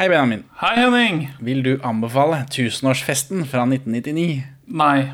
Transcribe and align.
Hei, 0.00 0.08
Benjamin. 0.08 0.44
Hei, 0.56 0.76
Henning. 0.80 1.28
Vil 1.44 1.58
du 1.60 1.74
anbefale 1.84 2.38
tusenårsfesten 2.48 3.42
fra 3.44 3.66
1999? 3.66 4.38
Nei. 4.72 5.10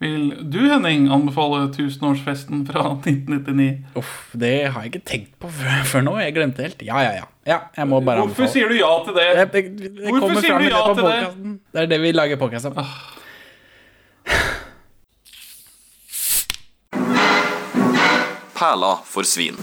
Vil 0.00 0.30
du, 0.40 0.56
Henning, 0.70 1.10
anbefale 1.12 1.66
tusenårsfesten 1.74 2.62
fra 2.64 2.94
1999? 2.94 3.74
Uff, 4.00 4.14
det 4.32 4.70
har 4.72 4.86
jeg 4.86 4.94
ikke 4.94 5.02
tenkt 5.10 5.34
på 5.36 5.50
før, 5.52 5.84
før 5.90 6.06
nå. 6.06 6.14
Jeg 6.24 6.32
glemte 6.38 6.64
helt. 6.64 6.80
Ja, 6.80 7.02
ja, 7.04 7.12
ja. 7.18 7.28
ja 7.44 7.58
jeg 7.76 7.90
må 7.92 8.00
bare 8.00 8.24
Hvorfor 8.24 8.46
anbefale. 8.48 8.54
sier 8.54 8.72
du 8.72 8.78
ja 8.78 8.88
til 9.04 9.20
det? 9.20 9.28
Det, 9.36 9.44
det, 9.52 9.92
det 9.98 10.08
Hvorfor 10.08 10.24
kommer 10.24 10.40
sier 10.40 10.56
fram 10.56 10.64
du 10.64 10.64
i 10.64 10.72
ja 10.72 10.80
til 10.86 10.96
det? 10.96 11.04
podcasten. 11.04 11.60
Det 11.68 11.84
er 11.84 11.92
det 11.92 12.00
vi 12.00 12.16
lager 12.16 12.40
podkast 12.40 12.72
om. 12.72 12.80
Perla 18.56 18.96
for 19.04 19.28
svin. 19.28 19.60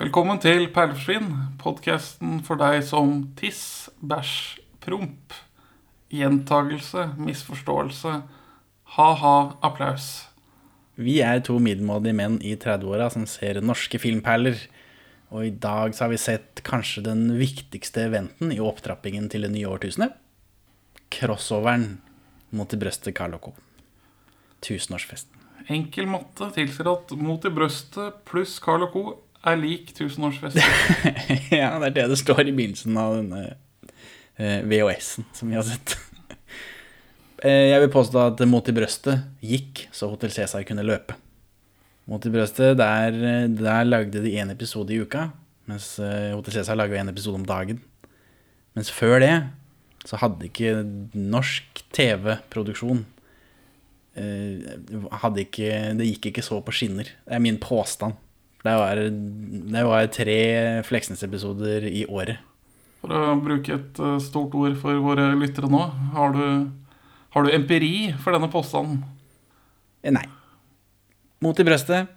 Velkommen 0.00 0.38
til 0.40 0.62
Perleforsvinn, 0.72 1.26
podkasten 1.60 2.38
for 2.46 2.56
deg 2.56 2.78
som 2.88 3.18
tiss, 3.36 3.90
bæsj, 4.00 4.62
promp, 4.80 5.34
gjentagelse, 6.08 7.04
misforståelse, 7.20 8.14
ha-ha, 8.94 9.34
applaus. 9.60 10.08
Vi 10.96 11.18
er 11.20 11.44
to 11.44 11.58
middelmådige 11.60 12.16
menn 12.16 12.40
i 12.40 12.54
30-åra 12.56 13.10
som 13.12 13.28
ser 13.28 13.60
norske 13.60 14.00
filmperler. 14.00 14.56
Og 15.36 15.50
i 15.50 15.54
dag 15.68 15.92
så 15.92 16.06
har 16.06 16.14
vi 16.14 16.24
sett 16.24 16.64
kanskje 16.64 17.04
den 17.04 17.26
viktigste 17.36 18.08
eventen 18.08 18.56
i 18.56 18.60
opptrappingen 18.64 19.28
til 19.28 19.44
det 19.44 19.52
nye 19.52 19.68
årtusenet. 19.68 20.16
Crossoveren 21.12 21.90
mot 22.56 22.72
i 22.72 22.80
brøstet 22.80 23.20
Carl 23.20 23.36
Co. 23.36 23.52
Tusenårsfesten. 24.64 25.36
Enkel 25.68 26.08
matte 26.08 26.54
tilsier 26.56 26.88
at 26.88 27.12
mot 27.20 27.44
i 27.44 27.52
brøstet 27.52 28.24
pluss 28.24 28.62
Carl 28.64 28.88
Co. 28.88 29.10
er 29.46 29.56
lik 29.60 29.92
tusenårsfesten. 29.96 30.62
ja, 31.60 31.72
det 31.80 31.90
er 31.90 31.96
det 31.96 32.06
det 32.12 32.18
står 32.20 32.42
i 32.44 32.52
begynnelsen 32.52 32.96
av 33.00 33.16
denne 33.16 33.42
eh, 34.36 34.60
VHS-en 34.68 35.26
som 35.36 35.50
vi 35.52 35.58
har 35.60 35.66
sett. 35.68 35.96
Eh, 37.40 37.70
Jeg 37.70 37.80
vil 37.80 37.88
påstå 37.94 38.18
at 38.20 38.40
Mot 38.44 38.66
i 38.68 38.72
brøstet 38.76 39.22
gikk 39.40 39.86
så 39.96 40.10
Hotell 40.12 40.28
Cæsar 40.34 40.60
kunne 40.68 40.82
løpe. 40.84 41.14
Mot 42.04 42.26
i 42.28 42.32
brøstet, 42.34 42.74
der, 42.76 43.16
der 43.56 43.86
lagde 43.88 44.20
de 44.20 44.34
én 44.36 44.52
episode 44.52 44.92
i 44.92 44.98
uka, 45.00 45.22
mens 45.64 45.94
eh, 46.04 46.34
Hotell 46.36 46.58
Cæsar 46.58 46.76
lager 46.76 47.00
én 47.00 47.08
episode 47.08 47.40
om 47.40 47.46
dagen. 47.48 47.80
Mens 48.76 48.92
før 48.92 49.22
det 49.24 49.32
så 50.04 50.20
hadde 50.20 50.50
ikke 50.50 50.82
norsk 51.16 51.80
TV-produksjon 51.96 53.06
eh, 54.20 54.76
hadde 55.24 55.46
ikke, 55.46 55.70
Det 55.96 56.10
gikk 56.10 56.28
ikke 56.34 56.44
så 56.44 56.60
på 56.60 56.76
skinner. 56.76 57.08
Det 57.24 57.38
er 57.38 57.46
min 57.46 57.56
påstand. 57.62 58.20
Det 58.60 58.76
var, 58.76 58.98
det 59.72 59.82
var 59.88 60.08
tre 60.12 60.40
Fleksnes-episoder 60.84 61.86
i 61.88 62.04
året. 62.08 62.42
For 63.00 63.14
å 63.16 63.38
bruke 63.40 63.72
et 63.78 64.00
eh, 64.04 64.18
stort 64.20 64.52
ord 64.58 64.76
for 64.82 65.00
våre 65.00 65.30
lyttere 65.40 65.70
nå, 65.72 65.80
har 66.16 66.34
du, 66.36 66.44
har 67.32 67.46
du 67.46 67.54
empiri 67.56 68.10
for 68.20 68.36
denne 68.36 68.50
påstanden? 68.52 69.00
Eh, 70.04 70.12
Nei. 70.12 70.26
Mot 71.40 71.56
i 71.56 71.64
brøstet. 71.64 72.12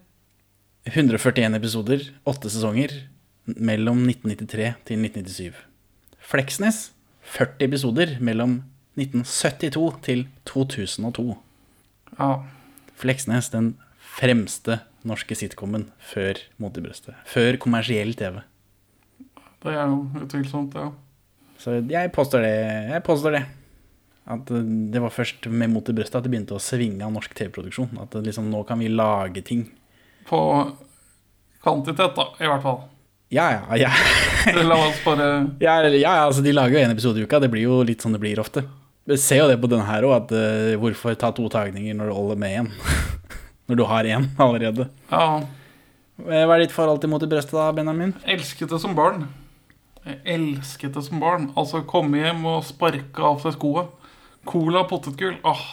141 0.84 1.56
episoder, 1.56 2.02
åtte 2.28 2.50
sesonger, 2.52 2.92
mellom 3.48 4.02
1993 4.04 4.74
til 4.90 5.06
1997. 5.08 5.62
Fleksnes. 6.34 6.90
40 7.24 7.64
episoder 7.70 8.18
mellom 8.20 8.58
1972 9.00 9.86
til 10.04 10.26
2002. 10.50 11.38
Ja. 12.20 12.34
Fleksnes, 13.00 13.48
den 13.56 13.78
fremste 14.20 14.82
norske 15.08 15.36
sitcomen 15.38 15.88
før 16.12 16.40
Mot 16.62 16.76
i 16.78 16.84
brøstet. 16.84 17.18
Før 17.30 17.58
kommersiell 17.62 18.14
TV. 18.18 18.42
Det 19.64 19.74
er 19.74 19.88
jo 19.88 20.00
utvilsomt, 20.24 20.76
ja. 20.76 20.90
Så 21.62 21.78
jeg 21.80 22.12
påstår 22.16 22.44
det. 22.44 22.56
Jeg 22.92 23.04
påstår 23.08 23.38
det. 23.38 23.44
At 24.34 24.52
eh, 24.52 24.72
det 24.94 25.02
var 25.04 25.14
først 25.14 25.48
med 25.52 25.72
Mot 25.72 25.90
i 25.90 25.96
brøstet 25.96 26.20
at 26.20 26.28
det 26.28 26.34
begynte 26.34 26.56
å 26.58 26.64
svinge 26.64 27.04
av 27.06 27.14
norsk 27.16 27.36
TV-produksjon. 27.38 27.96
At 28.04 28.18
liksom, 28.20 28.50
nå 28.52 28.64
kan 28.68 28.82
vi 28.84 28.92
lage 28.92 29.44
ting. 29.46 29.68
På 30.28 30.40
kvantitet, 31.64 32.16
da, 32.18 32.28
i 32.40 32.50
hvert 32.50 32.66
fall. 32.66 32.84
Ja, 33.34 33.48
ja, 33.56 33.88
ja. 33.88 33.92
La 34.62 34.78
oss 34.90 35.00
bare 35.06 35.28
Ja, 35.64 35.80
ja, 35.82 35.90
ja, 35.96 36.14
altså 36.28 36.44
de 36.46 36.54
lager 36.54 36.78
jo 36.78 36.86
en 36.86 36.94
episode 36.94 37.22
i 37.22 37.26
uka. 37.26 37.40
Det 37.42 37.50
blir 37.54 37.66
jo 37.66 37.82
litt 37.88 38.04
sånn 38.04 38.16
det 38.16 38.22
blir 38.24 38.42
ofte. 38.44 38.66
Vi 39.10 39.18
ser 39.20 39.42
jo 39.42 39.50
det 39.52 39.58
på 39.60 39.68
denne 39.72 39.88
her 39.88 40.06
òg, 40.08 40.14
at 40.16 40.30
uh, 40.32 40.76
hvorfor 40.80 41.16
ta 41.20 41.34
to 41.36 41.50
tagninger 41.52 41.96
når 41.98 42.12
det 42.12 42.16
holder 42.16 42.40
med 42.40 42.60
én? 42.62 42.70
når 43.74 43.82
du 43.82 43.86
har 43.90 44.04
én 44.14 44.30
allerede. 44.40 44.90
Ja, 45.12 45.28
Eh, 46.24 46.44
Hva 46.46 46.54
er 46.56 46.62
ditt 46.62 46.72
forhold 46.72 47.00
til 47.02 47.10
Mot 47.10 47.24
i 47.26 47.28
brøstet, 47.28 47.56
da, 47.58 47.72
Benjamin? 47.74 48.12
elsket 48.30 48.70
det 48.70 48.78
som 48.80 48.94
barn. 48.96 49.24
Jeg 50.06 50.20
elsket 50.30 50.94
det 50.94 51.02
som 51.08 51.20
barn. 51.20 51.48
Altså 51.58 51.82
komme 51.90 52.20
hjem 52.22 52.44
og 52.46 52.60
sparke 52.68 53.18
av 53.26 53.40
seg 53.42 53.56
skoa. 53.58 53.88
Cola 54.46 54.84
potetgull. 54.86 55.40
Åh, 55.44 55.64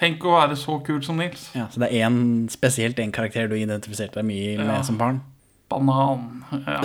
tenk 0.00 0.24
å 0.24 0.32
være 0.38 0.56
så 0.56 0.78
kul 0.86 1.02
som 1.04 1.18
Nils. 1.20 1.50
Ja, 1.54 1.66
Så 1.68 1.78
det 1.84 1.90
er 1.92 2.06
en, 2.06 2.48
spesielt 2.48 2.98
en 3.04 3.12
karakter 3.12 3.50
du 3.52 3.54
identifiserte 3.58 4.14
deg 4.22 4.24
mye 4.30 4.56
med 4.62 4.66
Ja. 4.78 4.80
som 4.82 4.96
barn? 4.96 5.20
Banan. 5.68 6.42
Ja. 6.66 6.80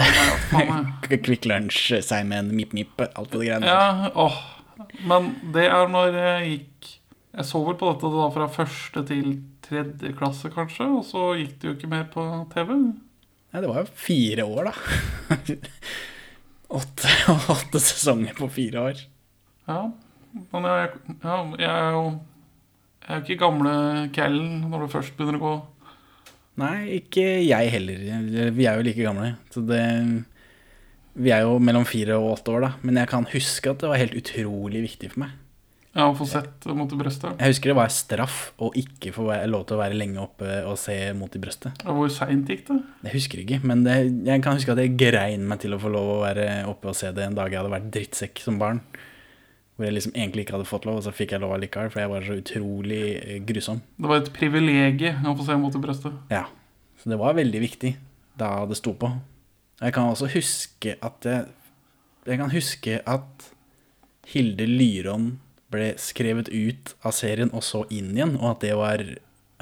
Kvikk 1.08 1.46
Lunsj, 1.48 2.02
Simon, 2.04 2.52
Mip 2.54 2.74
Mip, 2.76 3.00
alt 3.00 3.32
på 3.32 3.40
det 3.40 3.48
greiene 3.54 3.62
der. 3.62 3.72
ja, 3.72 4.12
åh. 4.16 4.36
Men 5.08 5.32
det 5.56 5.70
er 5.72 5.88
når 5.88 6.12
jeg 6.20 6.50
gikk 6.60 6.92
Jeg 7.38 7.46
så 7.46 7.66
vel 7.66 7.76
på 7.80 7.88
dette 7.94 8.12
da 8.12 8.28
fra 8.36 8.46
første 8.52 9.02
til 9.08 9.40
tredje 9.66 10.14
klasse, 10.18 10.52
kanskje. 10.54 10.88
Og 11.00 11.04
så 11.08 11.34
gikk 11.40 11.58
det 11.62 11.70
jo 11.70 11.76
ikke 11.78 11.92
mer 11.92 12.08
på 12.14 12.24
TV. 12.54 12.74
Nei, 12.76 13.62
det 13.64 13.70
var 13.72 13.84
jo 13.84 14.00
fire 14.06 14.46
år, 14.48 14.70
da. 14.70 15.36
åtte, 16.80 17.12
åtte 17.56 17.82
sesonger 17.82 18.36
på 18.38 18.50
fire 18.52 18.88
år. 18.90 19.04
Ja, 19.70 19.80
men 20.52 20.68
jeg, 20.70 20.90
ja, 21.24 21.38
jeg 21.58 21.70
er 21.72 21.96
jo 21.96 22.02
Jeg 23.06 23.08
er 23.08 23.18
jo 23.18 23.24
ikke 23.24 23.42
gamle 23.42 23.72
callen 24.14 24.66
når 24.70 24.84
du 24.84 24.94
først 24.94 25.16
begynner 25.18 25.38
å 25.40 25.46
gå. 25.46 25.56
Nei, 26.62 26.98
ikke 26.98 27.24
jeg 27.44 27.72
heller. 27.74 28.04
Vi 28.56 28.66
er 28.66 28.80
jo 28.80 28.86
like 28.86 29.04
gamle. 29.06 29.36
Så 29.54 29.62
det 29.66 29.84
Vi 31.16 31.32
er 31.32 31.46
jo 31.46 31.60
mellom 31.64 31.86
fire 31.88 32.18
og 32.20 32.40
åtte 32.40 32.52
år, 32.52 32.66
da. 32.66 32.72
Men 32.82 33.00
jeg 33.00 33.12
kan 33.12 33.28
huske 33.32 33.72
at 33.72 33.84
det 33.84 33.92
var 33.92 34.02
helt 34.02 34.18
utrolig 34.20 34.82
viktig 34.90 35.14
for 35.14 35.24
meg. 35.24 35.36
Ja, 35.96 36.10
å 36.10 36.16
få 36.18 36.26
sett 36.28 36.66
mot 36.76 36.92
i 36.92 36.98
brøstet. 37.00 37.38
Jeg 37.40 37.54
husker 37.54 37.72
det 37.72 37.78
var 37.78 37.92
straff 37.94 38.40
å 38.60 38.68
ikke 38.76 39.14
få 39.16 39.30
lov 39.48 39.62
til 39.64 39.78
å 39.78 39.80
være 39.80 39.96
lenge 39.96 40.20
oppe 40.20 40.58
og 40.68 40.76
se 40.80 40.98
mot 41.16 41.32
i 41.32 41.40
brøstet. 41.40 41.78
Ja, 41.86 41.94
Hvor 41.96 42.10
seint 42.12 42.50
gikk 42.52 42.66
det? 42.68 42.82
Jeg 43.08 43.14
husker 43.14 43.44
ikke, 43.46 43.60
men 43.64 43.86
det, 43.86 43.96
jeg 44.28 44.44
kan 44.44 44.60
huske 44.60 44.76
at 44.76 44.82
jeg 44.84 44.98
grein 45.00 45.46
meg 45.48 45.62
til 45.64 45.72
å 45.72 45.80
få 45.80 45.92
lov 45.94 46.10
å 46.18 46.24
være 46.26 46.50
oppe 46.68 46.92
og 46.92 46.98
se 47.00 47.14
det 47.16 47.24
en 47.24 47.38
dag 47.38 47.48
jeg 47.48 47.62
hadde 47.62 47.72
vært 47.72 47.88
drittsekk 47.96 48.42
som 48.44 48.60
barn. 48.60 48.82
Hvor 49.76 49.88
jeg 49.88 49.96
liksom 49.96 50.18
egentlig 50.18 50.44
ikke 50.44 50.58
hadde 50.58 50.68
fått 50.68 50.86
lov, 50.88 51.00
og 51.00 51.08
så 51.08 51.16
fikk 51.16 51.32
jeg 51.36 51.44
lov 51.44 51.56
allikevel, 51.56 51.90
for 51.92 52.04
jeg 52.04 52.12
var 52.12 52.28
så 52.28 52.38
utrolig 52.42 53.02
eh, 53.16 53.40
grusom. 53.48 53.80
Det 53.96 54.12
var 54.12 54.20
et 54.20 54.30
privilegium 54.36 55.32
å 55.32 55.36
få 55.40 55.48
se 55.48 55.58
mot 55.64 55.80
i 55.80 55.84
brøstet. 55.88 56.20
Ja, 56.32 56.44
så 57.00 57.12
det 57.12 57.22
var 57.24 57.40
veldig 57.40 57.64
viktig 57.64 57.96
da 58.40 58.52
det 58.68 58.82
sto 58.82 58.92
på. 59.00 59.14
Jeg 59.80 59.96
kan 59.96 60.12
også 60.12 60.28
huske 60.36 61.00
at 61.04 61.28
jeg, 61.28 61.48
jeg 62.28 62.44
kan 62.44 62.52
huske 62.52 63.00
at 63.00 63.50
Hilde 64.32 64.68
Lyron 64.68 65.34
ble 65.76 65.92
skrevet 66.02 66.50
ut 66.52 66.96
av 67.06 67.16
serien 67.16 67.52
og 67.54 67.64
så 67.66 67.84
inn 67.94 68.14
igjen, 68.16 68.36
og 68.40 68.56
at 68.56 68.66
det 68.66 68.74
var 68.80 69.04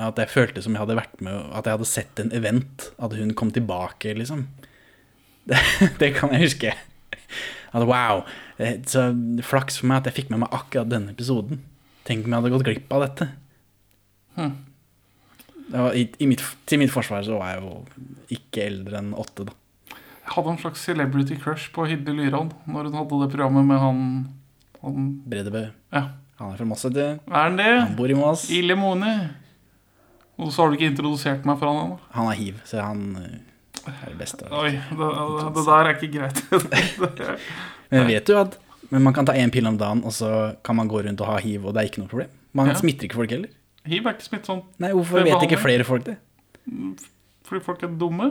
at 0.01 0.17
jeg 0.17 0.31
følte 0.33 0.61
som 0.65 0.73
jeg 0.73 0.81
hadde 0.81 0.95
vært 0.97 1.19
med 1.21 1.51
At 1.53 1.67
jeg 1.67 1.75
hadde 1.75 1.85
sett 1.85 2.19
en 2.21 2.31
event. 2.33 2.87
At 2.97 3.13
hun 3.13 3.33
kom 3.37 3.51
tilbake, 3.53 4.15
liksom. 4.17 4.47
Det, 5.49 5.59
det 5.99 6.13
kan 6.15 6.31
jeg 6.31 6.47
huske. 6.47 6.71
At 7.75 7.83
wow. 7.83 8.21
eh, 8.57 8.77
Så 8.87 9.09
flaks 9.43 9.81
for 9.81 9.89
meg 9.91 9.99
at 9.99 10.07
jeg 10.07 10.21
fikk 10.21 10.29
med 10.31 10.39
meg 10.45 10.55
akkurat 10.55 10.87
denne 10.89 11.11
episoden. 11.11 11.59
Tenk 12.07 12.23
om 12.25 12.31
jeg 12.31 12.39
hadde 12.41 12.51
gått 12.53 12.65
glipp 12.67 12.93
av 12.95 13.03
dette. 13.03 13.27
Det 15.73 15.81
var, 15.81 15.91
i, 15.99 16.05
i 16.23 16.29
mitt, 16.31 16.43
til 16.69 16.79
mitt 16.81 16.93
forsvar 16.93 17.25
så 17.27 17.37
var 17.39 17.53
jeg 17.53 17.63
jo 17.63 17.75
ikke 18.37 18.65
eldre 18.69 18.99
enn 19.01 19.11
åtte, 19.19 19.49
da. 19.49 19.55
Jeg 20.23 20.31
hadde 20.37 20.53
en 20.53 20.61
slags 20.61 20.83
celebrity 20.87 21.35
crush 21.39 21.71
på 21.75 21.85
Hilde 21.89 22.15
Lyran 22.15 22.53
når 22.63 22.87
hun 22.87 22.97
hadde 23.01 23.19
det 23.25 23.31
programmet 23.35 23.67
med 23.67 23.81
han, 23.83 24.03
han 24.79 25.09
Bredebø. 25.27 25.65
Ja, 25.93 26.03
Han 26.39 26.51
er 26.53 26.57
fra 26.59 26.65
Moss, 26.65 26.83
er 26.89 27.19
han 27.29 27.57
det? 27.59 27.69
Han 27.79 27.95
bor 27.95 28.09
i 28.09 28.17
Moss. 28.17 28.47
Ille 28.51 28.75
Mone. 28.79 29.11
Og 30.41 30.49
så 30.51 30.63
har 30.63 30.71
du 30.73 30.77
ikke 30.79 30.89
introdusert 30.89 31.43
meg 31.45 31.59
for 31.61 31.69
han 31.69 31.79
ennå. 31.85 31.97
Han 32.15 32.29
er 32.31 32.37
hiv, 32.39 32.55
så 32.65 32.81
han 32.81 33.03
eh, 33.21 33.91
er 33.93 34.09
det 34.09 34.17
beste. 34.17 34.47
Oi, 34.49 34.71
det, 34.73 35.09
det 35.53 35.65
der 35.67 35.89
er 35.89 35.93
ikke 35.93 36.09
greit. 36.15 36.41
Men 37.93 38.07
vet 38.09 38.25
du 38.27 38.37
at 38.39 38.59
men 38.93 39.01
man 39.07 39.13
kan 39.15 39.25
ta 39.25 39.33
én 39.33 39.49
pille 39.49 39.65
om 39.71 39.77
dagen, 39.79 40.03
og 40.05 40.13
så 40.13 40.27
kan 40.65 40.75
man 40.77 40.89
gå 40.91 40.99
rundt 41.05 41.21
og 41.23 41.29
ha 41.31 41.37
hiv, 41.41 41.63
og 41.65 41.73
det 41.73 41.81
er 41.81 41.87
ikke 41.89 42.01
noe 42.03 42.09
problem? 42.11 42.29
Man 42.53 42.67
Ja. 42.69 42.75
smitter 42.77 43.07
ikke 43.07 43.17
folk 43.17 43.31
heller. 43.33 43.49
Hiv 43.89 44.05
er 44.05 44.13
ikke 44.13 44.25
smittsomt 44.27 44.67
Nei, 44.83 44.91
hvorfor 44.93 45.23
vet 45.25 45.45
ikke 45.47 45.57
flere 45.61 45.83
folk 45.87 46.05
det? 46.05 46.17
fordi 47.47 47.63
folk 47.65 47.81
er 47.83 47.95
dumme. 47.99 48.27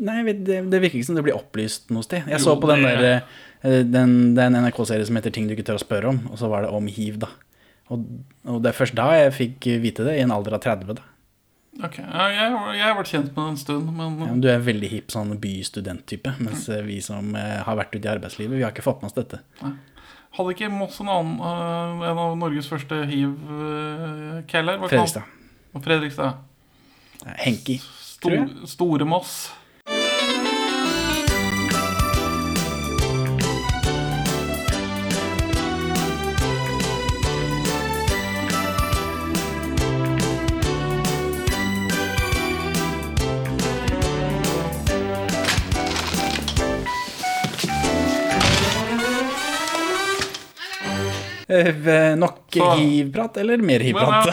Nei, 0.00 0.22
det, 0.32 0.56
det 0.72 0.80
virker 0.82 0.98
ikke 1.00 1.06
som 1.10 1.18
det 1.18 1.24
blir 1.26 1.36
opplyst 1.36 1.90
noe 1.94 2.02
sted. 2.06 2.24
Jeg 2.30 2.40
så 2.42 2.54
på 2.60 2.70
den 2.70 2.82
det- 2.86 2.96
der 2.98 3.20
eh, 3.62 3.82
den, 3.86 4.34
det 4.36 4.42
er 4.44 4.50
en 4.50 4.58
NRK-serie 4.64 5.06
som 5.06 5.16
heter 5.18 5.32
'Ting 5.34 5.48
du 5.48 5.54
ikke 5.56 5.66
tør 5.68 5.80
å 5.80 5.84
spørre 5.84 6.10
om', 6.12 6.26
og 6.30 6.38
så 6.40 6.50
var 6.50 6.66
det 6.66 6.72
om 6.74 6.86
hiv, 6.86 7.20
da. 7.22 7.30
Og, 7.90 8.04
og 8.46 8.60
det 8.62 8.70
er 8.70 8.78
først 8.78 8.94
da 8.94 9.08
jeg 9.18 9.32
fikk 9.34 9.70
vite 9.82 10.06
det, 10.06 10.18
i 10.18 10.24
en 10.24 10.34
alder 10.34 10.54
av 10.58 10.62
30, 10.62 10.94
da. 11.00 11.06
Ok, 11.80 11.96
jeg, 12.02 12.48
jeg 12.76 12.82
har 12.82 12.96
vært 12.98 13.12
kjent 13.12 13.30
med 13.30 13.40
det 13.40 13.50
en 13.52 13.60
stund, 13.60 13.92
men 13.94 14.18
Ja, 14.26 14.32
du 14.42 14.48
er 14.50 14.64
veldig 14.64 14.90
hipp 14.90 15.14
sånn 15.14 15.30
bystudenttype, 15.40 16.34
mens 16.42 16.66
vi 16.86 16.98
som 17.04 17.34
eh, 17.38 17.60
har 17.64 17.78
vært 17.78 17.94
ute 17.94 18.04
i 18.04 18.12
arbeidslivet, 18.12 18.58
vi 18.58 18.66
har 18.66 18.74
ikke 18.74 18.84
fått 18.84 19.02
med 19.02 19.10
oss 19.10 19.16
dette. 19.16 19.40
hadde 20.36 20.54
ikke 20.54 20.70
Moss 20.70 21.00
en 21.00 21.08
annen 21.10 21.38
uh, 21.40 22.04
En 22.10 22.18
av 22.20 22.36
Norges 22.38 22.68
første 22.70 23.04
hiv-keller? 23.10 24.82
Fredrikstad. 24.86 25.30
Fredrikstad. 25.78 26.42
Nei, 27.24 27.36
Henki. 27.46 27.78
Stor, 27.80 28.28
Tror 28.28 28.36
jeg. 28.36 28.68
Store 28.68 29.08
Moss. 29.08 29.34
Nok 52.20 52.58
hivprat, 52.78 53.40
eller 53.42 53.62
mer 53.64 53.82
hivprat? 53.82 54.28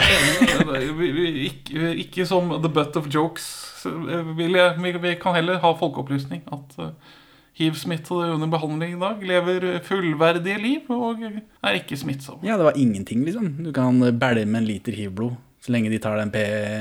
ikke, 1.48 1.94
ikke 2.04 2.26
som 2.28 2.52
the 2.62 2.70
butt 2.70 2.98
of 3.00 3.08
jokes. 3.12 3.48
eh, 3.86 4.44
jeg, 4.44 4.98
vi, 5.02 5.14
kan 5.20 5.34
heller 5.38 5.58
ha 5.62 5.72
folkeopplysning. 5.80 6.44
At 6.54 6.78
eh, 6.78 7.16
hiv-smittede 7.58 8.30
under 8.36 8.50
behandling 8.52 8.94
i 8.94 9.00
dag 9.02 9.26
lever 9.32 9.68
fullverdige 9.86 10.62
liv 10.62 10.94
og 10.94 11.26
er 11.26 11.80
ikke 11.80 11.98
smittsomme. 11.98 12.46
Ja, 12.46 12.56
det 12.60 12.70
var 12.70 12.78
ingenting, 12.78 13.26
liksom. 13.26 13.56
Du 13.66 13.72
kan 13.74 13.98
bælme 14.18 14.62
en 14.62 14.68
liter 14.68 14.94
hivblod 14.94 15.34
så 15.68 15.72
lenge 15.72 15.90
de 15.90 15.98
tar 15.98 16.16
den, 16.16 16.30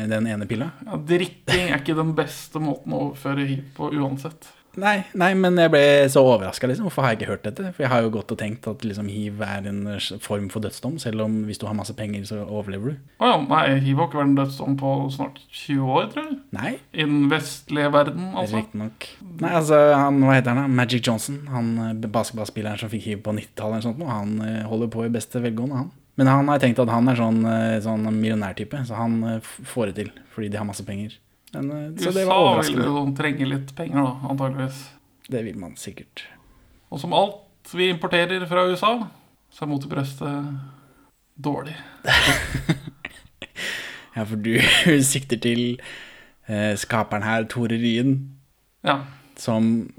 den 0.10 0.28
ene 0.28 0.46
pilla. 0.48 0.70
Ja, 0.86 1.00
drikking 1.10 1.72
er 1.72 1.82
ikke 1.82 1.98
den 1.98 2.14
beste 2.16 2.62
måten 2.64 2.94
å 2.94 3.08
overføre 3.08 3.48
hiv 3.50 3.66
på 3.76 3.90
uansett. 3.98 4.48
Nei, 4.78 4.98
nei, 5.18 5.32
men 5.38 5.58
jeg 5.58 5.72
ble 5.74 5.82
så 6.14 6.22
overraska, 6.22 6.68
liksom. 6.70 6.86
Hvorfor 6.86 7.06
har 7.06 7.14
jeg 7.14 7.22
ikke 7.22 7.32
hørt 7.32 7.46
dette? 7.48 7.72
For 7.74 7.84
jeg 7.84 7.90
har 7.90 8.04
jo 8.06 8.12
gått 8.14 8.34
og 8.34 8.38
tenkt 8.38 8.68
at 8.70 8.84
liksom, 8.86 9.10
hiv 9.10 9.42
er 9.42 9.66
en 9.72 9.82
form 10.24 10.52
for 10.54 10.62
dødsdom, 10.64 11.00
selv 11.02 11.26
om 11.26 11.40
hvis 11.48 11.62
du 11.62 11.66
har 11.66 11.78
masse 11.78 11.96
penger, 11.98 12.28
så 12.30 12.44
overlever 12.46 12.94
du. 12.94 13.02
Å 13.18 13.32
ja, 13.32 13.40
nei, 13.42 13.64
hiv 13.88 13.98
har 13.98 14.10
ikke 14.12 14.22
vært 14.22 14.30
en 14.30 14.38
dødsdom 14.38 14.78
på 14.78 14.94
snart 15.16 15.42
20 15.50 15.92
år, 15.98 16.08
tror 16.14 16.28
jeg. 16.30 16.40
Nei, 16.60 16.74
I 16.94 17.10
den 17.10 17.28
vestlige 17.34 17.92
verden, 17.98 18.32
altså. 18.38 18.62
riktignok. 18.62 19.10
Nei, 19.42 19.54
altså, 19.64 19.82
han, 19.98 20.22
hva 20.22 20.38
heter 20.38 20.54
han 20.54 20.64
da? 20.64 20.80
Magic 20.84 21.10
Johnson, 21.10 21.42
han 21.54 21.74
eh, 21.88 21.94
basketballspilleren 22.06 22.82
som 22.84 22.94
fikk 22.94 23.08
hiv 23.10 23.24
på 23.26 23.34
90-tallet, 23.34 23.80
eller 23.80 23.88
sånt, 23.90 24.02
noe, 24.04 24.14
han 24.14 24.38
eh, 24.46 24.66
holder 24.70 24.94
på 24.94 25.08
i 25.08 25.14
beste 25.14 25.42
velgående, 25.42 25.86
han. 25.86 25.94
Men 26.18 26.30
han 26.32 26.48
har 26.50 26.62
tenkt 26.62 26.80
at 26.82 26.90
han 26.90 27.10
er 27.10 27.18
sånn, 27.18 27.44
eh, 27.50 27.78
sånn 27.82 28.06
millionærtype, 28.14 28.86
så 28.86 29.02
han 29.02 29.24
får 29.42 29.90
det 29.90 30.04
til, 30.04 30.20
fordi 30.34 30.54
de 30.54 30.62
har 30.62 30.70
masse 30.70 30.86
penger. 30.86 31.18
Men, 31.62 31.98
så 32.00 32.12
det 32.16 32.24
var 32.28 32.60
USA 32.60 32.74
vil 32.74 32.84
jo 32.86 33.04
trenge 33.18 33.48
litt 33.50 33.76
penger, 33.78 34.04
da, 34.04 34.30
antageligvis. 34.32 34.82
Det 35.28 35.42
vil 35.46 35.58
man 35.60 35.76
sikkert. 35.80 36.26
Og 36.92 37.00
som 37.02 37.14
alt 37.18 37.74
vi 37.76 37.90
importerer 37.92 38.46
fra 38.48 38.64
USA, 38.70 38.94
så 39.52 39.66
er 39.66 39.72
mot 39.72 39.84
i 39.84 39.90
brøstet 39.92 40.52
dårlig. 41.36 41.76
Ja, 44.18 44.24
for 44.26 44.40
du 44.42 44.56
sikter 45.06 45.38
til 45.38 45.60
eh, 46.50 46.74
skaperen 46.80 47.22
her, 47.22 47.44
Tore 47.46 47.78
Ryen, 47.78 48.16
Ja. 48.86 49.04
som 49.38 49.92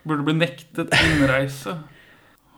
Burde 0.00 0.24
bli 0.24 0.32
nektet 0.38 0.94
innreise. 0.96 1.74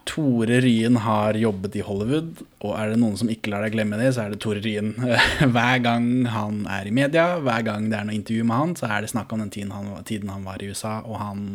Tore 0.08 0.58
Ryen 0.64 0.96
har 1.04 1.36
jobbet 1.38 1.76
i 1.78 1.84
Hollywood, 1.86 2.42
og 2.64 2.72
er 2.78 2.92
det 2.92 2.98
noen 3.00 3.14
som 3.20 3.30
ikke 3.30 3.52
lar 3.52 3.64
deg 3.64 3.76
glemme 3.76 4.00
det, 4.00 4.10
så 4.16 4.24
er 4.24 4.34
det 4.34 4.40
Tore 4.42 4.62
Ryen. 4.64 4.94
Hver 5.54 5.78
gang 5.84 6.08
han 6.32 6.64
er 6.70 6.88
i 6.88 6.94
media, 6.94 7.38
hver 7.42 7.64
gang 7.66 7.86
det 7.90 7.98
er 7.98 8.08
noe 8.08 8.16
intervju 8.16 8.46
med 8.48 8.58
han, 8.58 8.74
så 8.78 8.90
er 8.90 9.04
det 9.04 9.12
snakk 9.14 9.32
om 9.32 9.44
den 9.44 9.52
tiden 9.54 9.72
han, 9.74 9.94
tiden 10.08 10.32
han 10.32 10.44
var 10.48 10.62
i 10.62 10.72
USA, 10.72 10.98
og 11.06 11.20
han 11.22 11.46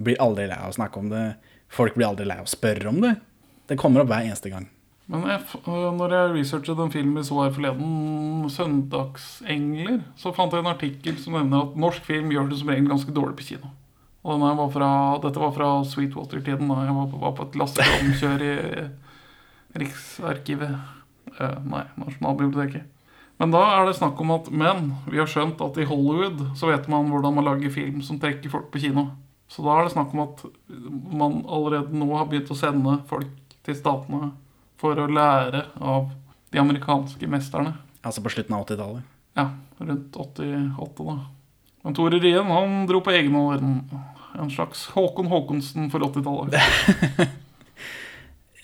blir 0.00 0.20
aldri 0.22 0.48
lei 0.50 0.58
av 0.58 0.72
å 0.72 0.76
snakke 0.80 1.00
om 1.00 1.08
det. 1.12 1.24
Folk 1.70 1.96
blir 1.96 2.08
aldri 2.10 2.26
lei 2.28 2.40
av 2.40 2.48
å 2.48 2.52
spørre 2.52 2.90
om 2.90 3.00
det. 3.04 3.14
Det 3.70 3.78
kommer 3.78 4.02
opp 4.02 4.10
hver 4.10 4.26
eneste 4.26 4.50
gang. 4.50 4.66
Men 5.10 5.26
jeg, 5.26 5.42
øh, 5.66 5.90
når 5.98 6.12
jeg 6.14 6.34
researchet 6.36 6.78
en 6.78 6.92
film 6.92 7.16
vi 7.18 7.24
så 7.26 7.42
her 7.42 7.54
forleden, 7.54 8.46
'Søndagsengler', 8.46 10.02
så 10.16 10.30
fant 10.34 10.52
jeg 10.52 10.62
en 10.62 10.70
artikkel 10.70 11.18
som 11.18 11.34
nevner 11.34 11.64
at 11.66 11.76
norsk 11.76 12.04
film 12.06 12.30
gjør 12.30 12.50
det 12.50 12.58
som 12.58 12.68
regel 12.70 12.88
ganske 12.88 13.14
dårlig 13.14 13.36
på 13.36 13.48
kino. 13.48 13.72
Og 14.20 14.40
var 14.42 14.68
fra, 14.72 14.88
dette 15.22 15.40
var 15.40 15.52
fra 15.56 15.68
Sweetwater-tiden, 15.88 16.68
da 16.68 16.84
jeg 16.84 16.96
var 16.96 17.06
på, 17.08 17.20
var 17.22 17.36
på 17.38 17.46
et 17.46 17.54
lastekromkjør 17.56 18.42
i 18.44 18.54
Riksarkivet. 19.80 20.74
Eh, 21.38 21.56
nei, 21.64 21.86
Nasjonalbiblioteket. 21.96 22.84
Men 23.40 23.54
da 23.54 23.62
er 23.78 23.86
det 23.88 23.96
snakk 23.96 24.18
om 24.20 24.34
at 24.34 24.50
Men 24.52 24.90
vi 25.08 25.16
har 25.16 25.28
skjønt 25.30 25.62
at 25.64 25.78
i 25.80 25.86
Hollywood 25.88 26.42
så 26.58 26.68
vet 26.68 26.88
man 26.92 27.08
hvordan 27.08 27.38
man 27.38 27.46
lager 27.46 27.72
film 27.72 28.02
som 28.04 28.18
trekker 28.20 28.52
folk 28.52 28.68
på 28.74 28.82
kino. 28.82 29.06
Så 29.48 29.64
da 29.64 29.78
er 29.78 29.86
det 29.86 29.94
snakk 29.94 30.12
om 30.12 30.26
at 30.26 30.44
man 30.68 31.40
allerede 31.48 31.96
nå 31.96 32.10
har 32.12 32.28
begynt 32.28 32.52
å 32.52 32.58
sende 32.58 33.00
folk 33.08 33.32
til 33.64 33.78
statene 33.78 34.34
for 34.80 35.00
å 35.00 35.08
lære 35.08 35.64
av 35.80 36.12
de 36.52 36.60
amerikanske 36.60 37.30
mesterne. 37.30 37.72
Altså 38.04 38.22
på 38.24 38.32
slutten 38.32 38.56
av 38.56 38.66
80-tallet. 38.66 39.08
Ja, 39.38 39.48
rundt 39.80 40.16
88, 40.16 41.08
da. 41.08 41.16
Men 41.82 41.96
Tore 41.96 42.20
Rien 42.20 42.46
han 42.46 42.86
dro 42.88 43.00
på 43.04 43.12
egen 43.16 43.34
hånd. 43.34 43.92
En 44.38 44.50
slags 44.52 44.86
Håkon 44.94 45.26
Håkonsen 45.30 45.90
for 45.90 46.04
80-tallet. 46.06 46.54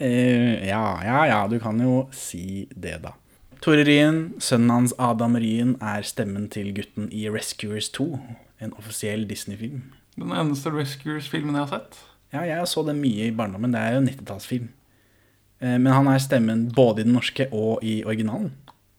uh, 0.01 0.67
ja, 0.73 0.85
ja, 1.05 1.21
ja, 1.27 1.39
du 1.49 1.59
kan 1.61 1.81
jo 1.81 2.07
si 2.15 2.67
det, 2.77 2.99
da. 3.05 3.15
Tore 3.65 3.85
Rien, 3.89 4.35
sønnen 4.39 4.71
hans 4.71 4.95
Adam 5.01 5.37
Rien, 5.41 5.75
er 5.81 6.05
stemmen 6.07 6.49
til 6.53 6.75
gutten 6.77 7.09
i 7.11 7.25
Rescuers 7.33 7.89
2, 7.97 8.07
en 8.63 8.75
offisiell 8.79 9.25
Disney-film. 9.29 9.83
Den 10.17 10.33
eneste 10.33 10.71
Rescuers-filmen 10.73 11.57
jeg 11.57 11.67
har 11.67 11.73
sett. 11.73 11.99
Ja, 12.35 12.45
jeg 12.47 12.69
så 12.69 12.85
det 12.87 12.95
mye 12.99 13.29
i 13.29 13.35
barndommen. 13.35 13.73
Det 13.75 13.81
er 13.81 13.97
jo 13.97 14.03
en 14.05 14.11
90-tallsfilm. 14.11 14.69
Eh, 15.61 15.79
Men 15.79 15.93
han 15.93 16.09
er 16.13 16.23
stemmen 16.23 16.67
både 16.77 17.03
i 17.03 17.09
den 17.09 17.17
norske 17.17 17.49
og 17.53 17.85
i 17.85 18.03
originalen. 18.05 18.53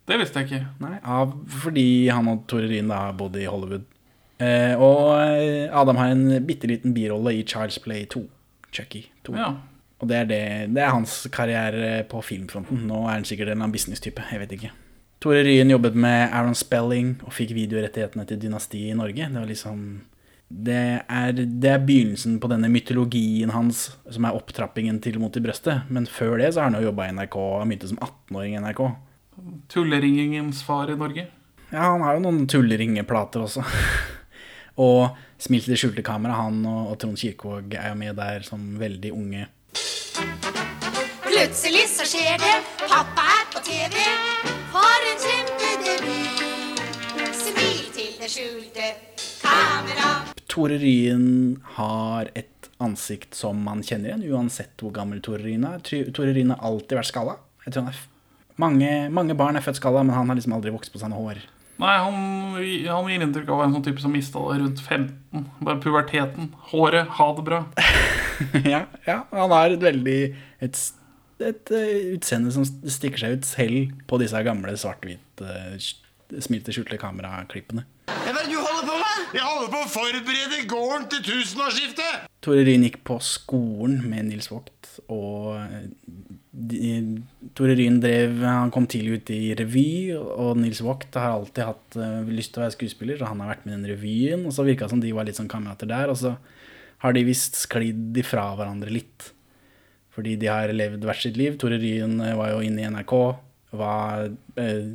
Det 0.07 0.17
visste 0.21 0.41
jeg 0.41 0.49
ikke. 0.49 0.65
Nei, 0.81 0.97
av, 1.03 1.33
fordi 1.61 2.07
han 2.09 2.29
og 2.31 2.45
Tore 2.47 2.69
Rien 2.71 2.87
da 2.89 3.01
bodde 3.17 3.41
i 3.43 3.49
Hollywood. 3.49 3.85
Eh, 4.37 4.73
og 4.77 5.15
eh, 5.17 5.65
Adam 5.73 5.97
har 5.97 6.13
en 6.13 6.25
bitte 6.45 6.69
liten 6.69 6.93
birolle 6.93 7.33
i 7.39 7.45
Child's 7.47 7.79
Play 7.83 8.05
2. 8.11 8.25
Chucky 8.71 9.07
2. 9.25 9.37
Ja. 9.37 9.53
Og 9.97 10.09
det 10.11 10.17
er, 10.17 10.27
det, 10.29 10.41
det 10.75 10.83
er 10.83 10.93
hans 10.93 11.23
karriere 11.33 12.03
på 12.09 12.21
filmfronten. 12.21 12.83
Nå 12.89 13.05
er 13.07 13.15
han 13.15 13.25
sikkert 13.25 13.55
en 13.55 13.71
business-type. 13.73 14.27
Jeg 14.31 14.43
vet 14.43 14.53
ikke. 14.59 14.75
Tore 15.23 15.41
Ryen 15.41 15.71
jobbet 15.73 15.95
med 15.97 16.27
Aaron 16.29 16.53
Spelling 16.57 17.15
og 17.25 17.33
fikk 17.33 17.55
videorettighetene 17.57 18.27
til 18.29 18.37
Dynastiet 18.43 18.91
i 18.91 18.97
Norge. 18.97 19.25
Det 19.25 19.41
var 19.41 19.49
liksom 19.49 19.81
det 20.47 21.01
er, 21.11 21.31
det 21.35 21.71
er 21.73 21.81
begynnelsen 21.83 22.37
på 22.39 22.47
denne 22.47 22.69
mytologien 22.71 23.51
hans, 23.51 23.89
som 24.07 24.23
er 24.23 24.37
opptrappingen 24.37 25.01
til 25.03 25.17
Mot 25.19 25.35
i 25.35 25.41
brøstet. 25.43 25.89
Men 25.91 26.05
før 26.07 26.37
det 26.39 26.53
så 26.53 26.61
har 26.61 26.69
han 26.69 26.77
jo 26.79 26.87
jobba 26.87 27.09
i 27.09 27.15
NRK. 27.17 27.35
Han 27.59 27.73
begynte 27.73 27.89
som 27.89 27.99
18-åring 27.99 28.55
i 28.55 28.61
NRK. 28.63 28.83
Tulleringingens 29.73 30.61
far 30.63 30.93
i 30.93 30.95
Norge. 30.95 31.27
Ja, 31.67 31.89
han 31.89 32.05
har 32.05 32.15
jo 32.15 32.23
noen 32.23 32.45
tulleringeplater 32.47 33.43
også. 33.43 33.65
og 34.77 35.17
Smil 35.37 35.61
til 35.61 35.75
det 35.75 35.77
skjulte 35.77 36.01
kamera, 36.01 36.33
han 36.33 36.63
og, 36.65 36.91
og 36.91 36.95
Trond 36.97 37.17
Kirkvaag 37.21 37.75
er 37.77 37.91
jo 37.91 37.97
med 37.99 38.15
der 38.17 38.41
som 38.45 38.61
veldig 38.81 39.11
unge. 39.13 39.43
Plutselig 41.21 41.83
så 41.91 42.07
skjer 42.09 42.39
det, 42.41 42.55
pappa 42.89 43.25
er 43.35 43.43
på 43.53 43.61
TV. 43.67 43.99
For 44.73 45.05
en 45.11 45.19
kjempedebut. 45.21 46.81
Smil 47.37 47.83
til 47.93 48.15
det 48.17 48.31
skjulte 48.33 48.87
kamera. 49.43 50.09
Tore 50.49 50.79
Ryen 50.81 51.27
har 51.77 52.31
et 52.33 52.71
ansikt 52.81 53.37
som 53.37 53.61
man 53.61 53.83
kjenner 53.85 54.15
igjen, 54.15 54.25
uansett 54.33 54.73
hvor 54.81 54.95
gammel 54.95 55.21
Tore 55.21 55.43
Ryen 55.43 55.67
er. 55.69 55.85
Tore 55.85 56.33
Ryen 56.33 56.55
har 56.55 56.65
alltid 56.65 56.97
vært 56.97 57.11
skalla. 57.11 57.37
Jeg 57.67 57.75
tror 57.75 57.85
han 57.85 57.93
er 57.93 58.01
mange, 58.57 58.89
mange 59.13 59.37
barn 59.37 59.61
er 59.61 59.65
født 59.65 59.77
skalla, 59.77 60.01
men 60.01 60.17
han 60.17 60.33
har 60.33 60.41
liksom 60.41 60.57
aldri 60.57 60.73
vokst 60.73 60.89
på 60.95 61.03
seg 61.03 61.13
noe 61.13 61.21
hår. 61.27 61.45
Nei, 61.77 61.95
han, 62.01 62.15
han 62.89 63.09
gir 63.11 63.23
inntrykk 63.23 63.51
av 63.51 63.55
å 63.55 63.59
være 63.59 63.69
en 63.69 63.75
sånn 63.77 63.85
type 63.85 64.01
som 64.01 64.13
mista 64.13 64.41
det 64.49 64.61
rundt 64.63 64.79
15. 64.81 65.43
Bare 65.61 65.81
puberteten. 65.83 66.49
Håret. 66.71 67.11
Ha 67.19 67.27
det 67.37 67.45
bra. 67.45 67.59
ja, 68.73 68.85
ja, 69.05 69.19
han 69.29 69.53
har 69.53 69.75
et 69.75 69.83
veldig 69.85 70.17
et, 70.65 70.79
et 71.41 71.73
eh, 71.73 72.15
utseende 72.15 72.53
som 72.53 72.65
stikker 72.65 73.21
seg 73.21 73.37
ut 73.37 73.49
selv 73.49 73.93
på 74.09 74.19
disse 74.21 74.41
gamle 74.45 74.73
svart-hvit 74.77 75.45
uh, 75.45 75.77
smilte, 76.41 76.73
skjulte 76.73 76.97
kameraklippene. 77.01 77.85
Hva 78.07 78.31
er 78.31 78.39
det 78.39 78.47
du 78.49 78.57
holder 78.57 78.87
på 78.87 78.97
med? 78.97 79.29
Jeg 79.37 79.43
holder 79.45 79.71
på 79.73 79.83
å 79.83 79.91
forberede 79.91 80.63
gården 80.71 81.07
til 81.13 81.23
tusenårsskiftet! 81.29 82.27
Tore 82.43 82.65
Ryen 82.65 82.85
gikk 82.87 83.01
på 83.07 83.19
skolen 83.23 83.99
med 84.07 84.31
Nils 84.31 84.49
Vogt, 84.49 84.97
og 85.11 85.57
eh, 85.59 85.89
de, 86.57 87.21
Tore 87.53 87.75
Ryen 87.77 87.99
drev 88.01 88.39
Han 88.41 88.71
kom 88.73 88.87
tidlig 88.89 89.19
ut 89.19 89.31
i 89.33 89.41
revy, 89.57 89.89
og 90.17 90.57
Nils 90.57 90.81
Vogt 90.81 91.15
har 91.19 91.35
alltid 91.35 91.67
hatt 91.67 91.97
uh, 91.99 92.25
lyst 92.33 92.55
til 92.55 92.63
å 92.63 92.65
være 92.65 92.75
skuespiller, 92.75 93.19
så 93.19 93.29
han 93.29 93.43
har 93.43 93.53
vært 93.53 93.67
med 93.67 93.75
i 93.75 93.77
den 93.77 93.89
revyen, 93.91 94.45
og 94.49 94.55
så 94.55 94.65
virka 94.65 94.87
det 94.87 94.95
som 94.95 95.03
de 95.03 95.13
var 95.13 95.27
litt 95.27 95.37
sånn 95.37 95.51
kamerater 95.51 95.89
der, 95.91 96.09
og 96.09 96.17
så 96.17 96.33
har 97.03 97.13
de 97.13 97.25
visst 97.27 97.59
sklidd 97.61 98.17
ifra 98.17 98.49
hverandre 98.57 98.93
litt. 98.93 99.31
Fordi 100.17 100.33
de 100.41 100.49
har 100.49 100.73
levd 100.73 101.05
hvert 101.05 101.21
sitt 101.21 101.37
liv. 101.37 101.59
Tore 101.61 101.77
Ryen 101.77 102.17
eh, 102.25 102.33
var 102.39 102.55
jo 102.55 102.63
inne 102.65 102.81
i 102.81 102.89
NRK, 102.89 103.13
hva 103.77 103.95
uh, 104.25 104.87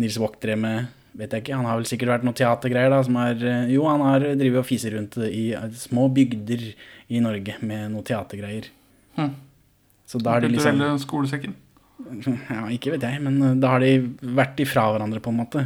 Nils 0.00 0.16
Vogt 0.22 0.40
drev 0.46 0.62
med, 0.64 0.94
vet 1.12 1.34
jeg 1.36 1.44
ikke. 1.44 1.58
Han 1.60 1.68
har 1.68 1.76
vel 1.76 1.90
sikkert 1.90 2.14
vært 2.16 2.24
noe 2.24 2.38
teatergreier, 2.38 2.94
da, 2.94 3.02
som 3.04 3.20
er 3.20 3.36
uh, 3.44 3.66
Jo, 3.68 3.84
han 3.90 4.04
har 4.06 4.24
drevet 4.32 4.62
og 4.62 4.70
fiser 4.70 4.96
rundt 4.96 5.20
i 5.28 5.50
små 5.76 6.08
bygder 6.14 6.70
i 7.12 7.20
Norge 7.20 7.60
med 7.60 7.92
noe 7.92 8.06
teatergreier. 8.06 8.72
Hm. 9.20 9.34
Så 10.14 10.20
da 10.22 10.36
har 10.36 10.44
de 10.44 10.52
liksom 10.52 10.76
Kulturelle 10.78 11.02
skolesekken. 11.02 11.54
Ja, 12.54 12.66
ikke 12.70 12.92
vet 12.94 13.02
jeg, 13.06 13.18
men 13.24 13.40
eh, 13.42 13.56
da 13.58 13.72
har 13.72 13.82
de 13.82 13.96
vært 14.22 14.60
ifra 14.62 14.84
hverandre, 14.94 15.18
på 15.22 15.32
en 15.32 15.40
måte. 15.40 15.64